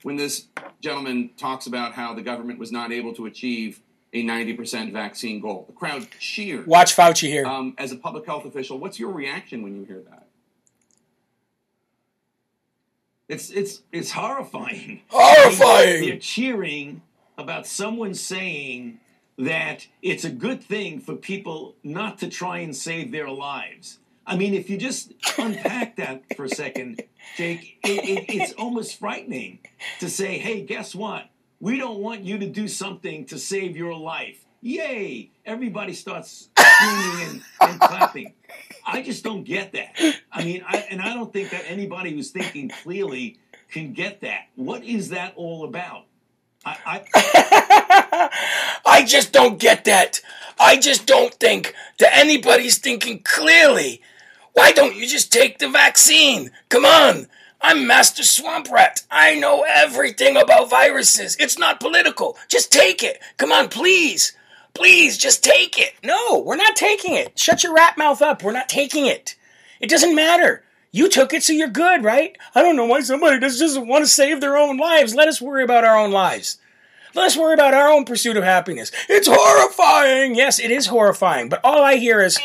when 0.03 0.17
this 0.17 0.47
gentleman 0.81 1.31
talks 1.37 1.67
about 1.67 1.95
how 1.95 2.15
the 2.15 2.23
government 2.23 2.59
was 2.59 2.73
not 2.73 2.93
able 2.93 3.15
to 3.15 3.27
achieve 3.27 3.81
a 4.13 4.25
90% 4.25 4.93
vaccine 4.93 5.41
goal. 5.41 5.65
The 5.67 5.75
crowd 5.75 6.09
cheered. 6.19 6.67
Watch 6.67 6.97
Fauci 6.97 7.29
here. 7.29 7.45
Um, 7.47 7.75
as 7.79 7.93
a 7.93 7.97
public 7.97 8.27
health 8.27 8.45
official, 8.45 8.79
what's 8.79 8.99
your 8.99 9.13
reaction 9.13 9.63
when 9.63 9.77
you 9.77 9.85
hear 9.85 10.03
that? 10.09 10.29
It's 13.29 13.51
it's 13.51 13.83
it's 13.93 14.11
horrifying. 14.11 15.03
Horrifying! 15.09 16.07
They're 16.07 16.19
cheering 16.19 17.03
about 17.37 17.67
someone 17.67 18.15
saying 18.15 19.01
that 19.37 19.87
it's 20.01 20.25
a 20.25 20.31
good 20.31 20.63
thing 20.63 20.99
for 20.99 21.15
people 21.15 21.75
not 21.85 22.17
to 22.19 22.29
try 22.29 22.59
and 22.61 22.75
save 22.75 23.13
their 23.13 23.29
lives. 23.29 23.99
I 24.29 24.37
mean, 24.37 24.53
if 24.53 24.69
you 24.69 24.77
just 24.77 25.15
unpack 25.39 25.97
that 25.97 26.37
for 26.37 26.45
a 26.45 26.51
second, 26.51 27.03
Jake, 27.37 27.79
it, 27.83 28.05
it, 28.05 28.25
it's 28.29 28.53
almost 28.53 28.99
frightening 28.99 29.61
to 30.01 30.11
say, 30.11 30.39
"Hey, 30.39 30.61
guess 30.61 30.95
what? 30.95 31.31
We 31.61 31.79
don't 31.79 31.99
want 31.99 32.25
you 32.25 32.39
to 32.39 32.47
do 32.47 32.69
something 32.69 33.25
to 33.27 33.39
save 33.39 33.75
your 33.75 33.95
life." 33.95 34.45
Yay! 34.61 35.31
Everybody 35.47 35.95
starts 35.95 36.51
screaming 36.59 37.29
and, 37.29 37.43
and 37.63 37.81
clapping. 37.81 38.35
I 38.87 39.01
just 39.01 39.25
don't 39.25 39.45
get 39.45 39.73
that. 39.73 39.97
I 40.31 40.45
mean, 40.45 40.63
I, 40.69 40.85
and 40.91 41.01
I 41.01 41.15
don't 41.15 41.33
think 41.33 41.51
that 41.51 41.65
anybody 41.67 42.13
who's 42.13 42.31
thinking 42.31 42.69
clearly 42.69 43.39
can 43.71 43.95
get 43.95 44.21
that. 44.21 44.49
What 44.57 44.85
is 44.85 45.09
that 45.11 45.33
all 45.37 45.65
about? 45.65 46.05
I, 46.67 47.03
I, 47.15 48.31
I 48.87 49.05
just 49.07 49.33
don't 49.33 49.59
get 49.59 49.85
that. 49.85 50.21
I 50.59 50.77
just 50.77 51.07
don't 51.07 51.33
think 51.35 51.75
that 51.99 52.15
anybody's 52.15 52.77
thinking 52.79 53.23
clearly. 53.23 54.03
Why 54.59 54.73
don't 54.73 54.97
you 54.97 55.07
just 55.07 55.33
take 55.33 55.61
the 55.61 55.69
vaccine? 55.69 56.51
Come 56.69 56.85
on. 56.85 57.29
I'm 57.61 57.87
Master 57.87 58.25
Swamp 58.25 58.69
Rat. 58.69 59.05
I 59.09 59.37
know 59.37 59.65
everything 59.65 60.37
about 60.37 60.69
viruses. 60.69 61.37
It's 61.39 61.61
not 61.61 61.79
political. 61.79 62.37
Just 62.49 62.73
take 62.73 63.05
it. 63.05 63.23
Come 63.37 63.53
on, 63.53 63.69
please. 63.69 64.33
Please, 64.75 65.17
just 65.17 65.45
take 65.45 65.79
it. 65.79 65.95
No, 66.03 66.41
we're 66.41 66.57
not 66.57 66.75
taking 66.75 67.15
it. 67.15 67.39
Shut 67.39 67.63
your 67.63 67.73
rat 67.73 67.97
mouth 67.97 68.21
up. 68.21 68.43
We're 68.43 68.51
not 68.51 68.69
taking 68.69 69.07
it. 69.07 69.37
It 69.79 69.89
doesn't 69.89 70.17
matter. 70.17 70.65
You 70.91 71.09
took 71.09 71.33
it, 71.33 71.45
so 71.45 71.53
you're 71.53 71.69
good, 71.69 72.03
right? 72.03 72.37
I 72.53 72.61
don't 72.61 72.75
know 72.75 72.87
why 72.87 73.03
somebody 73.03 73.39
just 73.39 73.61
doesn't 73.61 73.87
want 73.87 74.05
to 74.05 74.11
save 74.11 74.41
their 74.41 74.57
own 74.57 74.77
lives. 74.77 75.15
Let 75.15 75.29
us 75.29 75.41
worry 75.41 75.63
about 75.63 75.85
our 75.85 75.97
own 75.97 76.11
lives. 76.11 76.59
Let 77.15 77.27
us 77.27 77.37
worry 77.37 77.55
about 77.55 77.75
our 77.75 77.89
own 77.89 78.05
pursuit 78.05 78.37
of 78.37 78.45
happiness. 78.45 78.93
It's 79.09 79.29
horrifying. 79.31 80.35
Yes, 80.35 80.59
it 80.59 80.71
is 80.71 80.87
horrifying. 80.87 81.49
But 81.49 81.61
all 81.65 81.83
I 81.83 81.97
hear 81.97 82.21
is 82.21 82.39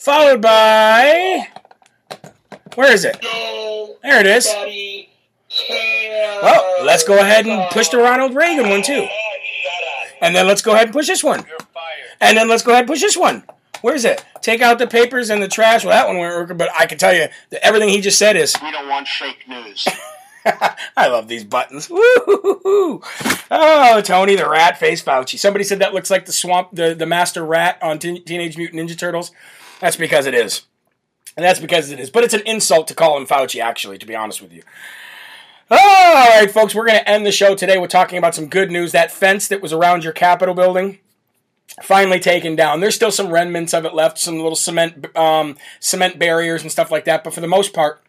followed 0.00 0.40
by. 0.40 1.48
Where 2.74 2.92
is 2.92 3.04
it? 3.04 3.20
There 3.20 4.20
it 4.20 4.26
is. 4.26 4.48
Well, 6.42 6.84
let's 6.84 7.04
go 7.04 7.18
ahead 7.18 7.46
and 7.46 7.70
push 7.70 7.88
the 7.88 7.98
Ronald 7.98 8.34
Reagan 8.34 8.68
one 8.68 8.82
too. 8.82 9.06
And 10.20 10.34
then 10.34 10.46
let's 10.46 10.62
go 10.62 10.72
ahead 10.72 10.86
and 10.86 10.92
push 10.92 11.06
this 11.06 11.24
one. 11.24 11.44
And 12.20 12.36
then 12.36 12.48
let's 12.48 12.62
go 12.62 12.72
ahead 12.72 12.82
and 12.82 12.88
push 12.88 13.00
this 13.00 13.16
one. 13.16 13.42
Where 13.82 13.94
is 13.94 14.04
it? 14.04 14.24
Take 14.42 14.60
out 14.60 14.78
the 14.78 14.86
papers 14.86 15.30
and 15.30 15.42
the 15.42 15.48
trash. 15.48 15.84
Well, 15.84 15.92
that 15.92 16.06
one 16.06 16.18
won't 16.18 16.48
work, 16.48 16.58
but 16.58 16.68
I 16.78 16.86
can 16.86 16.98
tell 16.98 17.14
you 17.14 17.28
that 17.50 17.64
everything 17.64 17.88
he 17.88 18.00
just 18.00 18.18
said 18.18 18.36
is. 18.36 18.54
We 18.62 18.70
don't 18.70 18.88
want 18.88 19.08
fake 19.08 19.48
news. 19.48 19.86
I 20.96 21.08
love 21.08 21.28
these 21.28 21.44
buttons. 21.44 21.88
Woo! 21.90 22.00
Oh, 23.50 24.00
Tony 24.04 24.36
the 24.36 24.48
Rat 24.48 24.78
Face 24.78 25.02
Fauci. 25.02 25.38
Somebody 25.38 25.64
said 25.64 25.80
that 25.80 25.94
looks 25.94 26.10
like 26.10 26.26
the 26.26 26.32
swamp, 26.32 26.68
the, 26.72 26.94
the 26.94 27.06
master 27.06 27.44
rat 27.44 27.78
on 27.82 27.98
Teen- 27.98 28.24
Teenage 28.24 28.56
Mutant 28.56 28.80
Ninja 28.80 28.98
Turtles. 28.98 29.32
That's 29.80 29.96
because 29.96 30.26
it 30.26 30.34
is. 30.34 30.62
And 31.36 31.44
that's 31.44 31.60
because 31.60 31.90
it 31.90 32.00
is. 32.00 32.10
But 32.10 32.24
it's 32.24 32.34
an 32.34 32.42
insult 32.46 32.88
to 32.88 32.94
call 32.94 33.16
him 33.16 33.26
Fauci, 33.26 33.60
actually, 33.60 33.98
to 33.98 34.06
be 34.06 34.14
honest 34.14 34.42
with 34.42 34.52
you. 34.52 34.62
All 35.70 35.78
right, 35.78 36.50
folks, 36.50 36.74
we're 36.74 36.86
going 36.86 36.98
to 36.98 37.08
end 37.08 37.24
the 37.24 37.32
show 37.32 37.54
today 37.54 37.78
with 37.78 37.90
talking 37.90 38.18
about 38.18 38.34
some 38.34 38.48
good 38.48 38.70
news. 38.70 38.92
That 38.92 39.12
fence 39.12 39.46
that 39.48 39.62
was 39.62 39.72
around 39.72 40.02
your 40.04 40.12
Capitol 40.12 40.54
building 40.54 40.98
finally 41.82 42.18
taken 42.18 42.56
down. 42.56 42.80
There's 42.80 42.94
still 42.94 43.12
some 43.12 43.30
remnants 43.30 43.72
of 43.72 43.84
it 43.84 43.94
left, 43.94 44.18
some 44.18 44.36
little 44.36 44.56
cement 44.56 45.16
um, 45.16 45.56
cement 45.78 46.18
barriers 46.18 46.62
and 46.62 46.70
stuff 46.70 46.90
like 46.90 47.04
that. 47.04 47.24
But 47.24 47.34
for 47.34 47.40
the 47.40 47.46
most 47.46 47.72
part, 47.72 48.02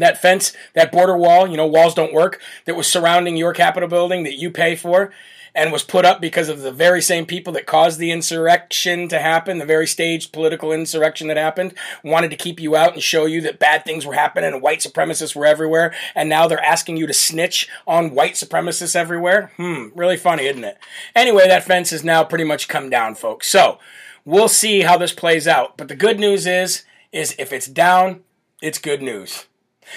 that 0.00 0.20
fence, 0.20 0.52
that 0.74 0.92
border 0.92 1.16
wall, 1.16 1.46
you 1.46 1.56
know, 1.56 1.66
walls 1.66 1.94
don't 1.94 2.12
work, 2.12 2.40
that 2.64 2.76
was 2.76 2.86
surrounding 2.86 3.36
your 3.36 3.52
Capitol 3.52 3.88
building 3.88 4.24
that 4.24 4.38
you 4.38 4.50
pay 4.50 4.76
for 4.76 5.12
and 5.54 5.72
was 5.72 5.82
put 5.82 6.04
up 6.04 6.20
because 6.20 6.48
of 6.48 6.60
the 6.60 6.70
very 6.70 7.02
same 7.02 7.26
people 7.26 7.52
that 7.52 7.66
caused 7.66 7.98
the 7.98 8.12
insurrection 8.12 9.08
to 9.08 9.18
happen, 9.18 9.58
the 9.58 9.64
very 9.64 9.86
staged 9.86 10.32
political 10.32 10.72
insurrection 10.72 11.26
that 11.26 11.36
happened, 11.36 11.74
wanted 12.04 12.30
to 12.30 12.36
keep 12.36 12.60
you 12.60 12.76
out 12.76 12.92
and 12.92 13.02
show 13.02 13.26
you 13.26 13.40
that 13.40 13.58
bad 13.58 13.84
things 13.84 14.06
were 14.06 14.14
happening 14.14 14.52
and 14.52 14.62
white 14.62 14.78
supremacists 14.78 15.34
were 15.34 15.46
everywhere, 15.46 15.92
and 16.14 16.28
now 16.28 16.46
they're 16.46 16.64
asking 16.64 16.96
you 16.96 17.06
to 17.06 17.12
snitch 17.12 17.68
on 17.86 18.14
white 18.14 18.34
supremacists 18.34 18.94
everywhere? 18.94 19.50
Hmm, 19.56 19.86
really 19.94 20.16
funny, 20.16 20.46
isn't 20.46 20.64
it? 20.64 20.78
Anyway, 21.16 21.48
that 21.48 21.64
fence 21.64 21.90
has 21.90 22.04
now 22.04 22.22
pretty 22.24 22.44
much 22.44 22.68
come 22.68 22.88
down, 22.88 23.14
folks. 23.14 23.48
So, 23.48 23.78
we'll 24.24 24.48
see 24.48 24.82
how 24.82 24.96
this 24.96 25.12
plays 25.12 25.48
out. 25.48 25.76
But 25.76 25.88
the 25.88 25.96
good 25.96 26.20
news 26.20 26.46
is, 26.46 26.84
is 27.10 27.34
if 27.38 27.52
it's 27.52 27.66
down, 27.66 28.22
it's 28.60 28.78
good 28.78 29.02
news. 29.02 29.46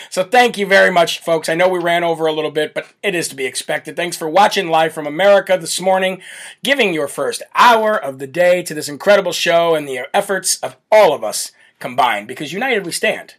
So 0.10 0.24
thank 0.24 0.58
you 0.58 0.66
very 0.66 0.92
much, 0.92 1.20
folks. 1.20 1.50
I 1.50 1.56
know 1.56 1.68
we 1.68 1.80
ran 1.80 2.04
over 2.04 2.26
a 2.26 2.34
little 2.34 2.52
bit, 2.52 2.74
but 2.74 2.94
it 3.04 3.16
is 3.16 3.28
to 3.30 3.36
be 3.36 3.46
expected. 3.46 3.96
Thanks 3.96 4.18
for 4.18 4.30
watching 4.30 4.68
live 4.68 4.94
from 4.94 5.08
America 5.08 5.58
this 5.58 5.80
morning, 5.80 6.22
giving 6.64 6.94
your 6.94 7.08
first 7.08 7.44
hour 7.56 7.96
of 7.96 8.20
the 8.20 8.28
day 8.28 8.64
to 8.64 8.74
this 8.74 8.90
incredible 8.90 9.32
show 9.32 9.76
and 9.76 9.88
the 9.88 10.08
efforts 10.14 10.58
of 10.58 10.78
all 10.92 11.14
of 11.14 11.24
us 11.24 11.52
combined. 11.80 12.28
Because 12.28 12.54
united 12.54 12.86
we 12.86 12.92
stand, 12.92 13.36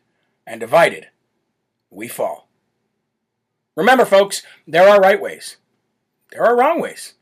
and 0.47 0.61
divided 0.61 1.09
we 1.91 2.09
fall. 2.09 2.49
Remember, 3.77 4.05
folks, 4.05 4.43
there 4.67 4.89
are 4.89 5.01
right 5.01 5.21
ways. 5.21 5.57
There 6.31 6.45
are 6.45 6.57
wrong 6.57 6.81
ways. 6.81 7.15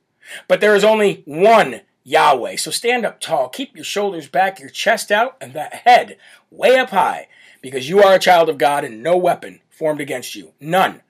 But 0.49 0.61
there 0.61 0.75
is 0.75 0.85
only 0.85 1.23
one 1.27 1.83
Yahweh. 2.05 2.57
So 2.57 2.71
stand 2.71 3.05
up 3.05 3.21
tall, 3.21 3.49
keep 3.49 3.75
your 3.77 3.85
shoulders 3.85 4.29
back, 4.29 4.59
your 4.59 4.69
chest 4.69 5.11
out, 5.11 5.37
and 5.41 5.53
that 5.53 5.75
head 5.85 6.17
way 6.51 6.77
up 6.77 6.91
high, 6.91 7.29
because 7.61 7.89
you 7.89 8.03
are 8.03 8.15
a 8.15 8.19
child 8.19 8.49
of 8.49 8.59
God 8.59 8.85
and 8.85 9.03
no 9.03 9.17
weapon 9.17 9.61
formed 9.69 10.01
against 10.01 10.35
you, 10.35 10.53
none, 10.61 11.03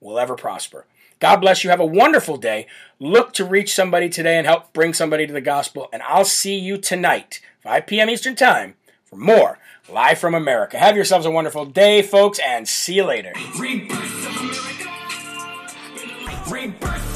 will 0.00 0.18
ever 0.18 0.34
prosper. 0.34 0.86
God 1.20 1.36
bless 1.36 1.64
you. 1.64 1.70
Have 1.70 1.80
a 1.80 1.86
wonderful 1.86 2.36
day. 2.36 2.66
Look 3.00 3.32
to 3.34 3.44
reach 3.44 3.74
somebody 3.74 4.08
today 4.08 4.38
and 4.38 4.46
help 4.46 4.72
bring 4.72 4.94
somebody 4.94 5.26
to 5.26 5.32
the 5.32 5.40
gospel. 5.40 5.88
And 5.92 6.02
I'll 6.02 6.24
see 6.24 6.56
you 6.56 6.78
tonight, 6.78 7.40
5 7.60 7.86
p.m. 7.86 8.08
Eastern 8.08 8.36
Time, 8.36 8.74
for 9.04 9.16
more 9.16 9.58
Live 9.90 10.18
from 10.18 10.34
America. 10.34 10.76
Have 10.76 10.96
yourselves 10.96 11.24
a 11.24 11.30
wonderful 11.30 11.64
day, 11.64 12.02
folks, 12.02 12.38
and 12.38 12.68
see 12.68 12.96
you 12.96 13.04
later. 13.04 13.32
Rebirth 16.50 17.07